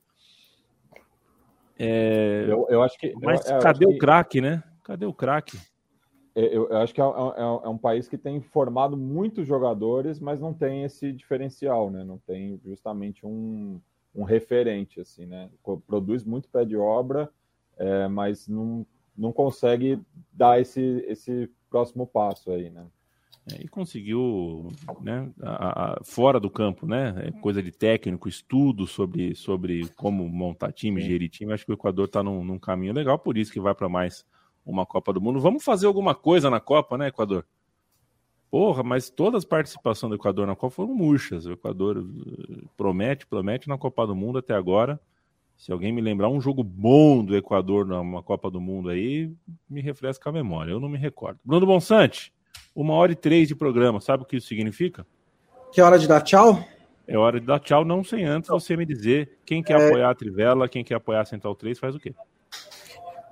É... 1.78 2.46
Eu, 2.48 2.66
eu 2.68 2.82
acho 2.82 2.98
que. 2.98 3.12
Mas 3.22 3.46
eu, 3.46 3.56
eu 3.56 3.62
cadê 3.62 3.86
o 3.86 3.90
que... 3.90 3.98
craque, 3.98 4.40
né? 4.40 4.62
Cadê 4.82 5.06
o 5.06 5.14
craque? 5.14 5.58
É, 6.34 6.44
eu, 6.44 6.68
eu, 6.68 6.76
acho 6.78 6.92
que 6.92 7.00
é, 7.00 7.04
é, 7.04 7.08
é, 7.08 7.68
um 7.68 7.78
país 7.78 8.08
que 8.08 8.18
tem 8.18 8.40
formado 8.40 8.96
muitos 8.96 9.46
jogadores, 9.46 10.18
mas 10.18 10.40
não 10.40 10.52
tem 10.52 10.82
esse 10.82 11.12
diferencial, 11.12 11.90
né? 11.90 12.02
Não 12.02 12.18
tem 12.18 12.60
justamente 12.64 13.24
um, 13.24 13.80
um 14.14 14.24
referente, 14.24 15.00
assim, 15.00 15.26
né? 15.26 15.48
Produz 15.86 16.24
muito 16.24 16.48
pé 16.48 16.64
de 16.64 16.76
obra, 16.76 17.30
é, 17.76 18.08
mas 18.08 18.48
não, 18.48 18.84
não 19.16 19.32
consegue 19.32 20.00
dar 20.32 20.60
esse, 20.60 21.04
esse 21.06 21.48
próximo 21.70 22.06
passo 22.06 22.50
aí, 22.50 22.68
né? 22.68 22.84
É, 23.52 23.62
e 23.62 23.68
conseguiu, 23.68 24.72
né, 25.02 25.30
a, 25.42 25.98
a, 25.98 26.04
fora 26.04 26.40
do 26.40 26.48
campo, 26.48 26.86
né, 26.86 27.14
é 27.26 27.30
coisa 27.42 27.62
de 27.62 27.70
técnico, 27.70 28.26
estudo 28.26 28.86
sobre, 28.86 29.34
sobre 29.34 29.86
como 29.96 30.26
montar 30.26 30.72
time, 30.72 31.02
gerir 31.02 31.28
time. 31.28 31.52
Acho 31.52 31.66
que 31.66 31.72
o 31.72 31.74
Equador 31.74 32.06
está 32.06 32.22
num, 32.22 32.42
num 32.42 32.58
caminho 32.58 32.94
legal, 32.94 33.18
por 33.18 33.36
isso 33.36 33.52
que 33.52 33.60
vai 33.60 33.74
para 33.74 33.88
mais 33.88 34.24
uma 34.64 34.86
Copa 34.86 35.12
do 35.12 35.20
Mundo. 35.20 35.40
Vamos 35.40 35.64
fazer 35.64 35.86
alguma 35.86 36.14
coisa 36.14 36.48
na 36.48 36.60
Copa, 36.60 36.96
né, 36.96 37.08
Equador? 37.08 37.44
Porra, 38.50 38.82
mas 38.82 39.10
todas 39.10 39.38
as 39.38 39.44
participações 39.44 40.10
do 40.10 40.16
Equador 40.16 40.46
na 40.46 40.54
Copa 40.54 40.76
foram 40.76 40.94
murchas. 40.94 41.44
O 41.44 41.52
Equador 41.52 41.98
eh, 41.98 42.64
promete, 42.76 43.26
promete 43.26 43.68
na 43.68 43.76
Copa 43.76 44.06
do 44.06 44.14
Mundo 44.14 44.38
até 44.38 44.54
agora. 44.54 45.00
Se 45.56 45.72
alguém 45.72 45.92
me 45.92 46.00
lembrar 46.00 46.28
um 46.28 46.40
jogo 46.40 46.62
bom 46.62 47.24
do 47.24 47.36
Equador 47.36 47.84
numa 47.84 48.22
Copa 48.22 48.50
do 48.50 48.60
Mundo 48.60 48.90
aí, 48.90 49.32
me 49.68 49.80
refresca 49.80 50.30
a 50.30 50.32
memória. 50.32 50.70
Eu 50.70 50.80
não 50.80 50.88
me 50.88 50.98
recordo. 50.98 51.38
Bruno 51.44 51.66
Bonsante, 51.66 52.32
uma 52.74 52.94
hora 52.94 53.12
e 53.12 53.16
três 53.16 53.48
de 53.48 53.54
programa. 53.54 54.00
Sabe 54.00 54.22
o 54.22 54.26
que 54.26 54.36
isso 54.36 54.46
significa? 54.46 55.06
Que 55.72 55.80
é 55.80 55.84
hora 55.84 55.98
de 55.98 56.06
dar 56.06 56.20
tchau? 56.20 56.64
É 57.06 57.18
hora 57.18 57.38
de 57.38 57.46
dar 57.46 57.58
tchau, 57.58 57.84
não 57.84 58.02
sem 58.02 58.24
antes 58.24 58.48
você 58.48 58.76
me 58.76 58.86
dizer 58.86 59.38
quem 59.44 59.62
quer 59.62 59.80
é... 59.80 59.88
apoiar 59.88 60.10
a 60.10 60.14
Trivela, 60.14 60.68
quem 60.68 60.82
quer 60.82 60.94
apoiar 60.94 61.20
a 61.20 61.24
Central 61.24 61.54
3, 61.54 61.78
faz 61.78 61.94
o 61.94 61.98
quê? 61.98 62.14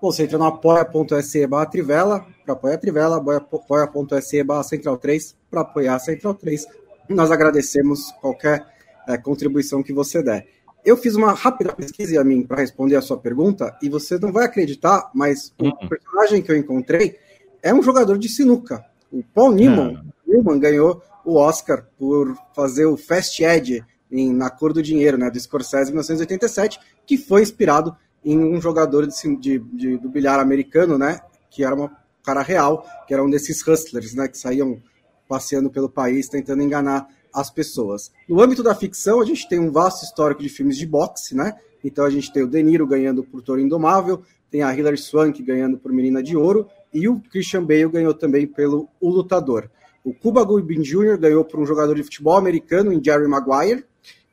Bom, 0.02 0.10
você 0.10 0.24
entra 0.24 0.36
no 0.36 0.46
apoia.se 0.46 1.46
barra 1.46 1.66
Trivela 1.66 2.26
para 2.44 2.54
apoiar 2.54 2.74
a 2.74 2.78
Trivela, 2.78 3.16
apoia.se 3.18 4.42
barra 4.42 4.64
Central 4.64 4.98
3 4.98 5.36
para 5.48 5.60
apoiar 5.60 5.94
a 5.94 5.98
Central 6.00 6.34
3. 6.34 6.66
Nós 7.08 7.30
agradecemos 7.30 8.10
qualquer 8.20 8.66
é, 9.06 9.16
contribuição 9.16 9.80
que 9.80 9.92
você 9.92 10.20
der. 10.20 10.48
Eu 10.84 10.96
fiz 10.96 11.14
uma 11.14 11.32
rápida 11.32 11.72
pesquisa, 11.72 12.20
a 12.20 12.24
mim, 12.24 12.42
para 12.42 12.56
responder 12.62 12.96
a 12.96 13.00
sua 13.00 13.16
pergunta, 13.16 13.78
e 13.80 13.88
você 13.88 14.18
não 14.18 14.32
vai 14.32 14.44
acreditar, 14.46 15.08
mas 15.14 15.54
uhum. 15.56 15.68
o 15.68 15.88
personagem 15.88 16.42
que 16.42 16.50
eu 16.50 16.56
encontrei 16.56 17.16
é 17.62 17.72
um 17.72 17.80
jogador 17.80 18.18
de 18.18 18.28
sinuca. 18.28 18.84
O 19.12 19.22
Paul 19.22 19.52
Newman, 19.52 19.94
uhum. 19.94 20.02
Newman 20.26 20.58
ganhou 20.58 21.00
o 21.24 21.36
Oscar 21.36 21.86
por 21.96 22.36
fazer 22.56 22.86
o 22.86 22.96
Fast 22.96 23.40
Ed 23.44 23.84
em, 24.10 24.34
na 24.34 24.50
Cor 24.50 24.72
do 24.72 24.82
Dinheiro, 24.82 25.16
né, 25.16 25.30
do 25.30 25.38
Scorsese, 25.38 25.90
em 25.90 25.92
1987, 25.92 26.80
que 27.06 27.16
foi 27.16 27.42
inspirado 27.42 27.96
em 28.24 28.38
um 28.38 28.60
jogador 28.60 29.06
de, 29.06 29.36
de, 29.36 29.58
de, 29.58 29.98
do 29.98 30.08
bilhar 30.08 30.38
americano, 30.38 30.96
né? 30.96 31.20
Que 31.50 31.64
era 31.64 31.74
um 31.74 31.88
cara 32.22 32.42
real, 32.42 32.86
que 33.06 33.14
era 33.14 33.22
um 33.22 33.30
desses 33.30 33.66
hustlers, 33.66 34.14
né? 34.14 34.28
Que 34.28 34.38
saíam 34.38 34.80
passeando 35.28 35.70
pelo 35.70 35.88
país 35.88 36.28
tentando 36.28 36.62
enganar 36.62 37.08
as 37.32 37.50
pessoas. 37.50 38.12
No 38.28 38.40
âmbito 38.40 38.62
da 38.62 38.74
ficção, 38.74 39.20
a 39.20 39.24
gente 39.24 39.48
tem 39.48 39.58
um 39.58 39.70
vasto 39.70 40.04
histórico 40.04 40.42
de 40.42 40.48
filmes 40.48 40.76
de 40.76 40.86
boxe, 40.86 41.34
né? 41.34 41.54
Então 41.82 42.04
a 42.04 42.10
gente 42.10 42.32
tem 42.32 42.42
o 42.42 42.46
De 42.46 42.62
Niro 42.62 42.86
ganhando 42.86 43.24
por 43.24 43.42
Toro 43.42 43.60
Indomável, 43.60 44.22
tem 44.50 44.62
a 44.62 44.74
Hilary 44.74 44.98
Swank 44.98 45.42
ganhando 45.42 45.78
por 45.78 45.92
Menina 45.92 46.22
de 46.22 46.36
Ouro, 46.36 46.68
e 46.92 47.08
o 47.08 47.20
Christian 47.20 47.64
Bale 47.64 47.88
ganhou 47.88 48.12
também 48.12 48.46
pelo 48.46 48.88
O 49.00 49.08
Lutador. 49.08 49.70
O 50.04 50.12
Cuba 50.12 50.44
Gooding 50.44 50.82
Jr. 50.82 51.16
ganhou 51.16 51.44
por 51.44 51.58
um 51.58 51.64
jogador 51.64 51.94
de 51.94 52.02
futebol 52.02 52.36
americano 52.36 52.92
em 52.92 53.02
Jerry 53.02 53.26
Maguire. 53.26 53.84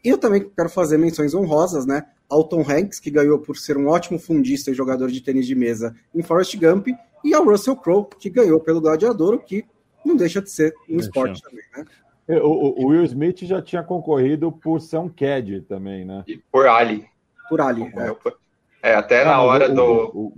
E 0.03 0.09
eu 0.09 0.17
também 0.17 0.49
quero 0.55 0.69
fazer 0.69 0.97
menções 0.97 1.33
honrosas, 1.33 1.85
né? 1.85 2.05
Ao 2.29 2.43
Tom 2.43 2.61
Hanks, 2.61 2.99
que 2.99 3.09
ganhou 3.09 3.39
por 3.39 3.57
ser 3.57 3.77
um 3.77 3.87
ótimo 3.87 4.19
fundista 4.19 4.69
e 4.69 4.73
jogador 4.73 5.09
de 5.09 5.21
tênis 5.21 5.47
de 5.47 5.55
mesa 5.55 5.95
em 6.13 6.21
Forrest 6.21 6.55
Gump, 6.55 6.87
e 7.23 7.33
ao 7.33 7.43
Russell 7.43 7.75
Crowe, 7.75 8.07
que 8.19 8.29
ganhou 8.29 8.59
pelo 8.59 8.79
Gladiador, 8.79 9.39
que 9.39 9.65
não 10.05 10.15
deixa 10.15 10.41
de 10.41 10.49
ser 10.49 10.73
um 10.89 10.97
esporte 10.97 11.41
também, 11.41 11.65
né? 11.75 11.85
O, 12.41 12.83
o, 12.83 12.87
Will 12.89 13.03
Smith 13.05 13.39
já 13.43 13.59
tinha 13.59 13.81
concorrido 13.81 14.51
por 14.51 14.79
ser 14.79 14.97
um 14.97 15.09
CAD 15.09 15.61
também, 15.61 16.05
né? 16.05 16.23
E 16.27 16.37
por 16.37 16.67
Ali. 16.67 17.07
Por 17.49 17.59
Ali. 17.59 17.91
É, 18.83 18.91
é 18.91 18.95
até 18.95 19.25
na 19.25 19.41
hora 19.41 19.71
o, 19.71 19.73
do. 19.73 20.33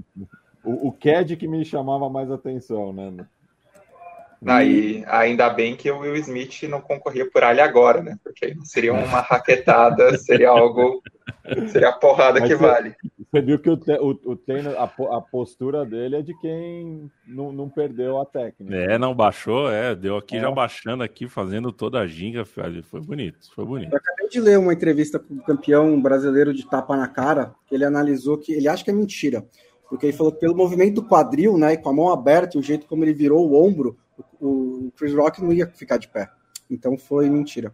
O, 0.63 0.87
o, 0.87 0.91
CAD 0.93 1.35
que 1.35 1.49
me 1.49 1.65
chamava 1.65 2.09
mais 2.09 2.31
atenção, 2.31 2.93
né? 2.93 3.25
Aí, 4.47 5.03
ainda 5.05 5.49
bem 5.49 5.75
que 5.75 5.91
o 5.91 5.99
Will 5.99 6.15
Smith 6.15 6.63
não 6.63 6.79
concorria 6.79 7.29
por 7.29 7.43
Ali 7.43 7.59
agora, 7.59 8.01
né? 8.01 8.17
Porque 8.23 8.45
aí 8.45 8.55
seria 8.63 8.93
uma 8.93 9.19
raquetada, 9.21 10.17
seria 10.17 10.49
algo. 10.49 11.03
Seria 11.71 11.89
a 11.89 11.93
porrada 11.93 12.39
Mas 12.39 12.49
que 12.49 12.55
você, 12.55 12.67
vale. 12.67 12.95
Você 13.31 13.41
viu 13.41 13.59
que 13.59 13.69
o, 13.69 13.73
o, 13.73 14.31
o 14.31 14.35
treino, 14.35 14.71
a, 14.71 14.83
a, 14.83 15.21
postura 15.21 15.85
dele 15.85 16.17
é 16.17 16.21
de 16.21 16.37
quem 16.39 17.09
não, 17.27 17.51
não 17.51 17.69
perdeu 17.69 18.19
a 18.19 18.25
técnica. 18.25 18.75
É, 18.75 18.97
não 18.97 19.15
baixou, 19.15 19.71
é, 19.71 19.95
deu 19.95 20.17
aqui 20.17 20.37
é. 20.37 20.41
já 20.41 20.51
baixando 20.51 21.03
aqui, 21.03 21.27
fazendo 21.27 21.71
toda 21.71 21.99
a 21.99 22.07
ginga, 22.07 22.43
foi 22.45 23.01
bonito, 23.01 23.37
foi 23.53 23.65
bonito. 23.65 23.91
Eu 23.91 23.97
acabei 23.97 24.29
de 24.29 24.39
ler 24.39 24.59
uma 24.59 24.73
entrevista 24.73 25.19
com 25.19 25.35
o 25.35 25.43
campeão 25.43 26.01
brasileiro 26.01 26.53
de 26.53 26.67
tapa 26.67 26.95
na 26.97 27.07
cara, 27.07 27.53
que 27.67 27.75
ele 27.75 27.85
analisou 27.85 28.37
que 28.37 28.53
ele 28.53 28.67
acha 28.67 28.83
que 28.83 28.89
é 28.89 28.93
mentira, 28.93 29.45
porque 29.89 30.07
ele 30.07 30.13
falou 30.13 30.31
que 30.31 30.39
pelo 30.39 30.55
movimento 30.55 30.95
do 30.95 31.07
quadril, 31.07 31.57
né, 31.57 31.73
e 31.73 31.77
com 31.77 31.89
a 31.89 31.93
mão 31.93 32.09
aberta, 32.09 32.57
o 32.57 32.63
jeito 32.63 32.87
como 32.87 33.03
ele 33.03 33.13
virou 33.13 33.49
o 33.49 33.65
ombro, 33.65 33.97
o, 34.39 34.87
o 34.87 34.91
Chris 34.97 35.13
Rock 35.13 35.41
não 35.41 35.53
ia 35.53 35.67
ficar 35.67 35.97
de 35.97 36.07
pé. 36.07 36.29
Então 36.69 36.97
foi 36.97 37.29
mentira. 37.29 37.73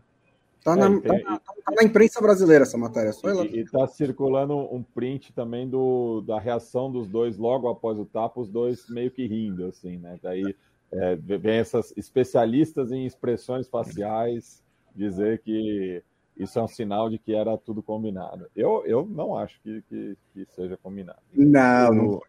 Tá, 0.67 0.75
na, 0.75 0.97
é, 0.97 0.99
tem, 0.99 1.23
tá, 1.23 1.39
tá, 1.39 1.73
na, 1.77 1.83
imprensa 1.83 2.19
brasileira 2.19 2.63
essa 2.63 2.77
matéria. 2.77 3.13
Só 3.13 3.29
e, 3.45 3.61
está 3.61 3.87
circulando 3.87 4.57
um 4.57 4.83
print 4.83 5.31
também 5.31 5.65
do, 5.65 6.19
da 6.27 6.37
reação 6.37 6.91
dos 6.91 7.07
dois 7.07 7.37
logo 7.37 7.69
após 7.69 7.97
o 7.97 8.03
tapa, 8.03 8.41
os 8.41 8.49
dois 8.49 8.89
meio 8.89 9.09
que 9.09 9.25
rindo, 9.25 9.65
assim, 9.67 9.95
né? 9.95 10.19
Daí 10.21 10.53
é, 10.91 11.15
vem 11.15 11.59
essas 11.59 11.93
especialistas 11.95 12.91
em 12.91 13.05
expressões 13.05 13.69
faciais 13.69 14.61
dizer 14.93 15.39
que 15.39 16.03
isso 16.35 16.59
é 16.59 16.63
um 16.63 16.67
sinal 16.67 17.09
de 17.09 17.17
que 17.17 17.33
era 17.33 17.57
tudo 17.57 17.81
combinado. 17.81 18.47
Eu, 18.53 18.83
eu 18.85 19.05
não 19.09 19.37
acho 19.37 19.61
que, 19.61 19.81
que, 19.87 20.17
que 20.33 20.45
seja 20.53 20.75
combinado. 20.75 21.19
Não, 21.33 21.93
não. 21.93 22.21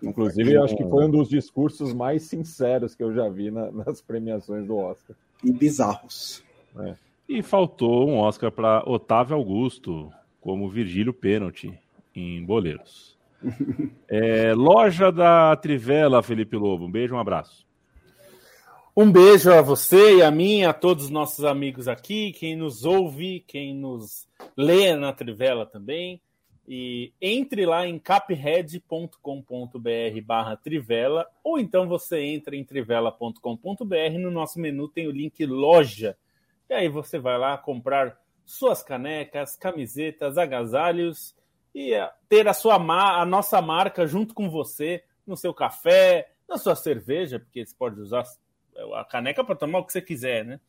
Inclusive, 0.00 0.52
eu 0.52 0.62
acho 0.62 0.76
que 0.76 0.88
foi 0.88 1.06
um 1.06 1.10
dos 1.10 1.28
discursos 1.28 1.92
mais 1.92 2.22
sinceros 2.22 2.94
que 2.94 3.02
eu 3.02 3.12
já 3.12 3.28
vi 3.28 3.50
na, 3.50 3.72
nas 3.72 4.00
premiações 4.00 4.68
do 4.68 4.76
Oscar. 4.76 5.16
E 5.42 5.50
bizarros. 5.50 6.44
É. 6.78 6.94
E 7.32 7.40
faltou 7.40 8.10
um 8.10 8.18
Oscar 8.18 8.52
para 8.52 8.82
Otávio 8.86 9.34
Augusto, 9.34 10.12
como 10.38 10.68
Virgílio 10.68 11.14
Pênalti, 11.14 11.72
em 12.14 12.44
Boleiros. 12.44 13.16
é, 14.06 14.52
loja 14.52 15.10
da 15.10 15.56
Trivela, 15.56 16.22
Felipe 16.22 16.58
Lobo. 16.58 16.84
Um 16.84 16.90
beijo, 16.90 17.14
um 17.14 17.18
abraço. 17.18 17.66
Um 18.94 19.10
beijo 19.10 19.50
a 19.50 19.62
você 19.62 20.18
e 20.18 20.22
a 20.22 20.30
mim, 20.30 20.64
a 20.64 20.74
todos 20.74 21.04
os 21.04 21.10
nossos 21.10 21.42
amigos 21.42 21.88
aqui, 21.88 22.32
quem 22.32 22.54
nos 22.54 22.84
ouve, 22.84 23.42
quem 23.46 23.74
nos 23.74 24.28
lê 24.54 24.94
na 24.94 25.10
Trivela 25.10 25.64
também. 25.64 26.20
E 26.68 27.14
entre 27.18 27.64
lá 27.64 27.88
em 27.88 27.98
caphead.com.br 27.98 29.16
barra 30.22 30.54
Trivela, 30.54 31.26
ou 31.42 31.58
então 31.58 31.88
você 31.88 32.20
entra 32.20 32.54
em 32.54 32.62
trivela.com.br, 32.62 34.18
no 34.20 34.30
nosso 34.30 34.60
menu 34.60 34.86
tem 34.86 35.08
o 35.08 35.10
link 35.10 35.46
loja 35.46 36.14
e 36.72 36.74
aí 36.74 36.88
você 36.88 37.18
vai 37.18 37.36
lá 37.36 37.58
comprar 37.58 38.18
suas 38.46 38.82
canecas, 38.82 39.56
camisetas, 39.56 40.38
agasalhos 40.38 41.36
e 41.74 41.92
eh, 41.92 42.10
ter 42.30 42.48
a 42.48 42.54
sua 42.54 42.76
a 42.76 43.26
nossa 43.26 43.60
marca 43.60 44.06
junto 44.06 44.32
com 44.32 44.48
você 44.48 45.04
no 45.26 45.36
seu 45.36 45.52
café, 45.52 46.32
na 46.48 46.56
sua 46.56 46.74
cerveja, 46.74 47.38
porque 47.38 47.64
você 47.64 47.74
pode 47.76 48.00
usar 48.00 48.24
a 48.94 49.04
caneca 49.04 49.44
para 49.44 49.54
tomar 49.54 49.80
o 49.80 49.84
que 49.84 49.92
você 49.92 50.00
quiser, 50.00 50.46
né? 50.46 50.60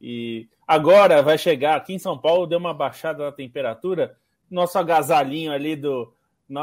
E 0.00 0.48
agora 0.64 1.24
vai 1.24 1.36
chegar 1.36 1.76
aqui 1.76 1.92
em 1.92 1.98
São 1.98 2.16
Paulo, 2.16 2.46
deu 2.46 2.60
uma 2.60 2.72
baixada 2.72 3.24
na 3.24 3.32
temperatura, 3.32 4.16
nosso 4.48 4.78
agasalhinho 4.78 5.50
ali 5.50 5.74
do 5.74 6.14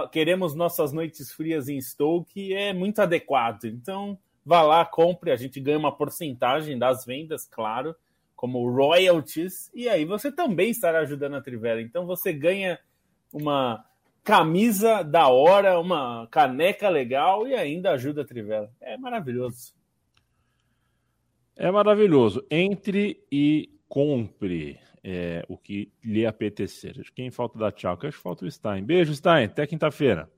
queremos 0.10 0.56
nossas 0.56 0.94
noites 0.94 1.34
frias 1.34 1.68
em 1.68 1.80
Stoke 1.82 2.54
é 2.54 2.72
muito 2.72 3.00
adequado. 3.02 3.66
Então, 3.66 4.18
vá 4.44 4.62
lá, 4.62 4.86
compre, 4.86 5.32
a 5.32 5.36
gente 5.36 5.60
ganha 5.60 5.78
uma 5.78 5.96
porcentagem 5.96 6.80
das 6.80 7.06
vendas, 7.06 7.46
claro 7.46 7.94
como 8.36 8.70
royalties, 8.70 9.72
e 9.74 9.88
aí 9.88 10.06
você 10.06 10.32
também 10.32 10.70
estará 10.70 11.00
ajudando 11.00 11.36
a 11.36 11.42
Trivela. 11.42 11.82
Então 11.82 12.06
você 12.06 12.34
ganha 12.34 12.78
uma 13.32 13.84
camisa 14.24 15.04
da 15.04 15.28
hora, 15.28 15.80
uma 15.80 16.28
caneca 16.32 16.90
legal 16.90 17.48
e 17.48 17.54
ainda 17.54 17.92
ajuda 17.92 18.24
a 18.24 18.26
Trivela. 18.26 18.72
É 18.82 18.98
maravilhoso. 18.98 19.74
É 21.56 21.72
maravilhoso. 21.72 22.46
Entre 22.50 23.24
e 23.32 23.70
compre 23.88 24.80
é, 25.04 25.46
o 25.48 25.58
que 25.58 25.92
lhe 26.04 26.26
apetecer. 26.26 27.00
Quem 27.14 27.30
falta 27.30 27.58
da 27.58 27.72
tchau, 27.72 27.98
que 27.98 28.08
acho 28.08 28.18
que 28.18 28.24
falta 28.24 28.46
o 28.46 28.52
Stein. 28.52 28.84
Beijo, 28.84 29.14
Stein. 29.14 29.46
Até 29.46 29.66
quinta-feira. 29.68 30.30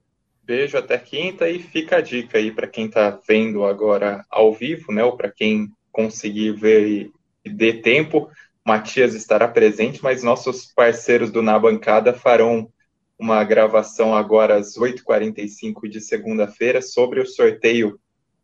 Beijo 0.43 0.77
até 0.77 0.97
quinta 0.97 1.49
e 1.49 1.59
fica 1.59 1.97
a 1.97 2.01
dica 2.01 2.37
aí 2.37 2.51
para 2.51 2.67
quem 2.67 2.85
está 2.85 3.09
vendo 3.27 3.65
agora 3.65 4.25
ao 4.29 4.53
vivo, 4.53 4.93
né? 4.93 5.03
Ou 5.03 5.17
para 5.17 5.31
quem 5.31 5.69
conseguir 5.91 6.51
ver 6.51 7.11
dê 7.47 7.73
tempo, 7.73 8.29
Matias 8.65 9.13
estará 9.13 9.47
presente, 9.47 10.03
mas 10.03 10.23
nossos 10.23 10.65
parceiros 10.65 11.31
do 11.31 11.41
Na 11.41 11.57
Bancada 11.57 12.13
farão 12.13 12.69
uma 13.17 13.43
gravação 13.43 14.15
agora 14.15 14.55
às 14.55 14.77
8h45 14.77 15.87
de 15.89 16.01
segunda-feira 16.01 16.81
sobre 16.81 17.19
o 17.19 17.25
sorteio 17.25 17.99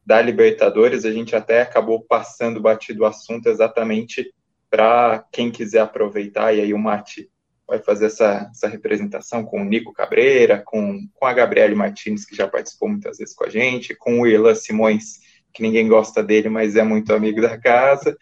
da 0.06 0.22
Libertadores. 0.22 1.06
A 1.06 1.12
gente 1.12 1.36
até 1.36 1.62
acabou 1.62 2.01
passando 2.01 2.62
batido 2.62 3.04
o 3.04 3.06
assunto 3.06 3.47
exatamente 3.47 4.34
para 4.70 5.24
quem 5.32 5.51
quiser 5.51 5.82
aproveitar, 5.82 6.54
e 6.54 6.62
aí 6.62 6.74
o 6.74 6.80
Mati 6.80 7.30
vai 7.68 7.80
fazer 7.80 8.08
essa, 8.08 8.49
essa 8.51 8.68
representação 8.68 9.43
com 9.43 9.62
o 9.62 9.66
Nico 9.66 9.93
Cabreira, 9.93 10.62
com, 10.66 11.08
com 11.14 11.26
a 11.26 11.34
Gabriele 11.34 11.76
Martins, 11.76 12.26
que 12.26 12.36
já 12.36 12.47
participou 12.47 12.89
muitas 12.89 13.18
vezes 13.18 13.36
com 13.36 13.45
a 13.45 13.49
gente, 13.49 13.95
com 13.95 14.22
o 14.22 14.28
Elan 14.28 14.56
Simões, 14.56 15.20
que 15.54 15.62
ninguém 15.62 15.88
gosta 15.88 16.24
dele, 16.24 16.49
mas 16.49 16.76
é 16.76 16.84
muito 16.84 17.14
amigo 17.14 17.41
da 17.41 17.58
casa. 17.58 18.18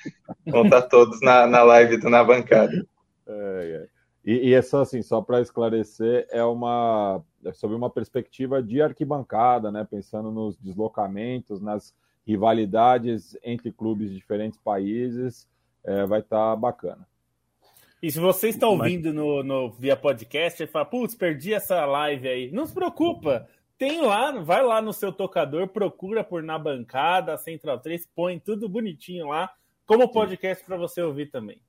Vão 0.46 0.66
estar 0.66 0.82
todos 0.84 1.22
na, 1.22 1.48
na 1.48 1.64
live 1.64 1.98
do 1.98 2.10
Na 2.10 2.24
Bancada. 2.24 2.86
É, 3.26 3.88
é. 3.88 4.02
E, 4.24 4.50
e, 4.50 4.54
é 4.54 4.62
só 4.62 4.82
assim, 4.82 5.02
só 5.02 5.22
para 5.22 5.42
esclarecer, 5.42 6.28
é 6.30 6.44
uma 6.44 7.24
é 7.44 7.52
sob 7.54 7.74
uma 7.74 7.90
perspectiva 7.90 8.62
de 8.62 8.80
arquibancada, 8.80 9.72
né? 9.72 9.88
Pensando 9.90 10.30
nos 10.30 10.58
deslocamentos, 10.58 11.60
nas 11.60 11.96
rivalidades 12.28 13.36
entre 13.44 13.72
clubes 13.72 14.10
de 14.12 14.18
diferentes 14.18 14.60
países, 14.60 15.48
é, 15.84 16.06
vai 16.06 16.20
estar 16.20 16.52
tá 16.52 16.56
bacana. 16.56 17.08
E 18.02 18.12
se 18.12 18.20
você 18.20 18.50
está 18.50 18.68
ouvindo 18.68 19.14
no, 19.14 19.44
no 19.44 19.72
via 19.72 19.96
podcast 19.96 20.62
e 20.62 20.68
fala, 20.68 20.86
putz, 20.86 21.16
perdi 21.16 21.54
essa 21.54 21.86
live 21.86 22.28
aí, 22.28 22.52
não 22.52 22.66
se 22.66 22.74
preocupa 22.74 23.48
tem 23.82 24.00
lá, 24.00 24.32
vai 24.44 24.64
lá 24.64 24.80
no 24.80 24.94
seu 24.94 25.12
tocador, 25.12 25.68
procura 25.68 26.24
por 26.24 26.44
na 26.44 26.60
bancada, 26.60 27.36
Central 27.36 27.80
3, 27.80 28.08
põe 28.14 28.38
tudo 28.38 28.70
bonitinho 28.70 29.30
lá, 29.30 29.52
como 29.88 30.12
podcast 30.12 30.64
para 30.64 30.78
você 30.78 31.02
ouvir 31.02 31.32
também. 31.32 31.60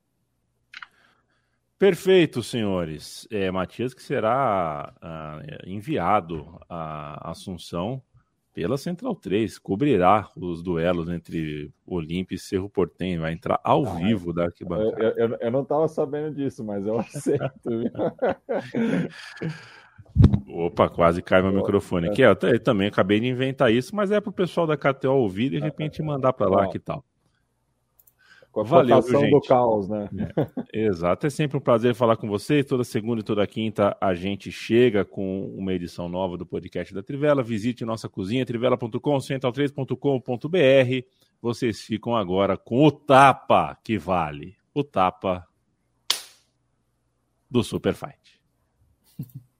Perfeito, 1.79 2.43
senhores. 2.43 3.27
É, 3.31 3.49
Matias 3.49 3.95
que 3.95 4.03
será 4.03 4.93
uh, 5.01 5.67
enviado 5.67 6.61
à 6.69 7.31
Assunção 7.31 7.99
pela 8.53 8.77
Central 8.77 9.15
3, 9.15 9.57
cobrirá 9.57 10.29
os 10.37 10.61
duelos 10.61 11.09
entre 11.09 11.73
Olímpia 11.83 12.35
e 12.35 12.39
Cerro 12.39 12.69
Portenho, 12.69 13.21
vai 13.21 13.33
entrar 13.33 13.59
ao 13.63 13.87
ah, 13.87 13.95
vivo 13.95 14.31
da 14.31 14.43
arquibancada. 14.43 15.15
Eu, 15.17 15.29
eu, 15.29 15.37
eu 15.41 15.51
não 15.51 15.63
estava 15.63 15.87
sabendo 15.87 16.35
disso, 16.35 16.63
mas 16.63 16.85
eu 16.85 16.99
aceito. 17.01 17.71
Opa, 20.55 20.87
quase 20.87 21.19
cai 21.23 21.41
meu 21.41 21.51
microfone 21.51 22.09
aqui. 22.09 22.21
Eu 22.21 22.35
também 22.59 22.87
acabei 22.87 23.19
de 23.19 23.27
inventar 23.27 23.73
isso, 23.73 23.95
mas 23.95 24.11
é 24.11 24.21
para 24.21 24.29
o 24.29 24.33
pessoal 24.33 24.67
da 24.67 24.77
KTO 24.77 25.13
ouvir 25.13 25.47
e 25.47 25.49
de 25.49 25.59
repente 25.59 26.01
mandar 26.03 26.31
para 26.33 26.47
lá 26.47 26.67
que 26.69 26.77
tal. 26.77 27.03
Com 28.51 28.59
a 28.61 28.63
Valeu, 28.63 29.01
gente? 29.01 29.31
do 29.31 29.41
caos, 29.41 29.89
né? 29.89 30.07
É, 30.71 30.85
exato, 30.85 31.25
é 31.25 31.29
sempre 31.31 31.57
um 31.57 31.59
prazer 31.59 31.95
falar 31.95 32.17
com 32.17 32.27
vocês. 32.27 32.63
Toda 32.67 32.83
segunda 32.83 33.21
e 33.21 33.23
toda 33.23 33.47
quinta 33.47 33.97
a 33.99 34.13
gente 34.13 34.51
chega 34.51 35.03
com 35.03 35.47
uma 35.57 35.73
edição 35.73 36.07
nova 36.07 36.37
do 36.37 36.45
podcast 36.45 36.93
da 36.93 37.01
Trivela. 37.01 37.41
Visite 37.41 37.83
nossa 37.83 38.07
cozinha, 38.07 38.45
trivela.com, 38.45 39.17
central3.com.br. 39.17 41.07
Vocês 41.41 41.81
ficam 41.81 42.15
agora 42.15 42.55
com 42.55 42.85
o 42.85 42.91
tapa 42.91 43.75
que 43.83 43.97
vale. 43.97 44.55
o 44.71 44.83
tapa 44.83 45.47
do 47.49 47.63
Super 47.63 47.95
Fight. 47.95 48.39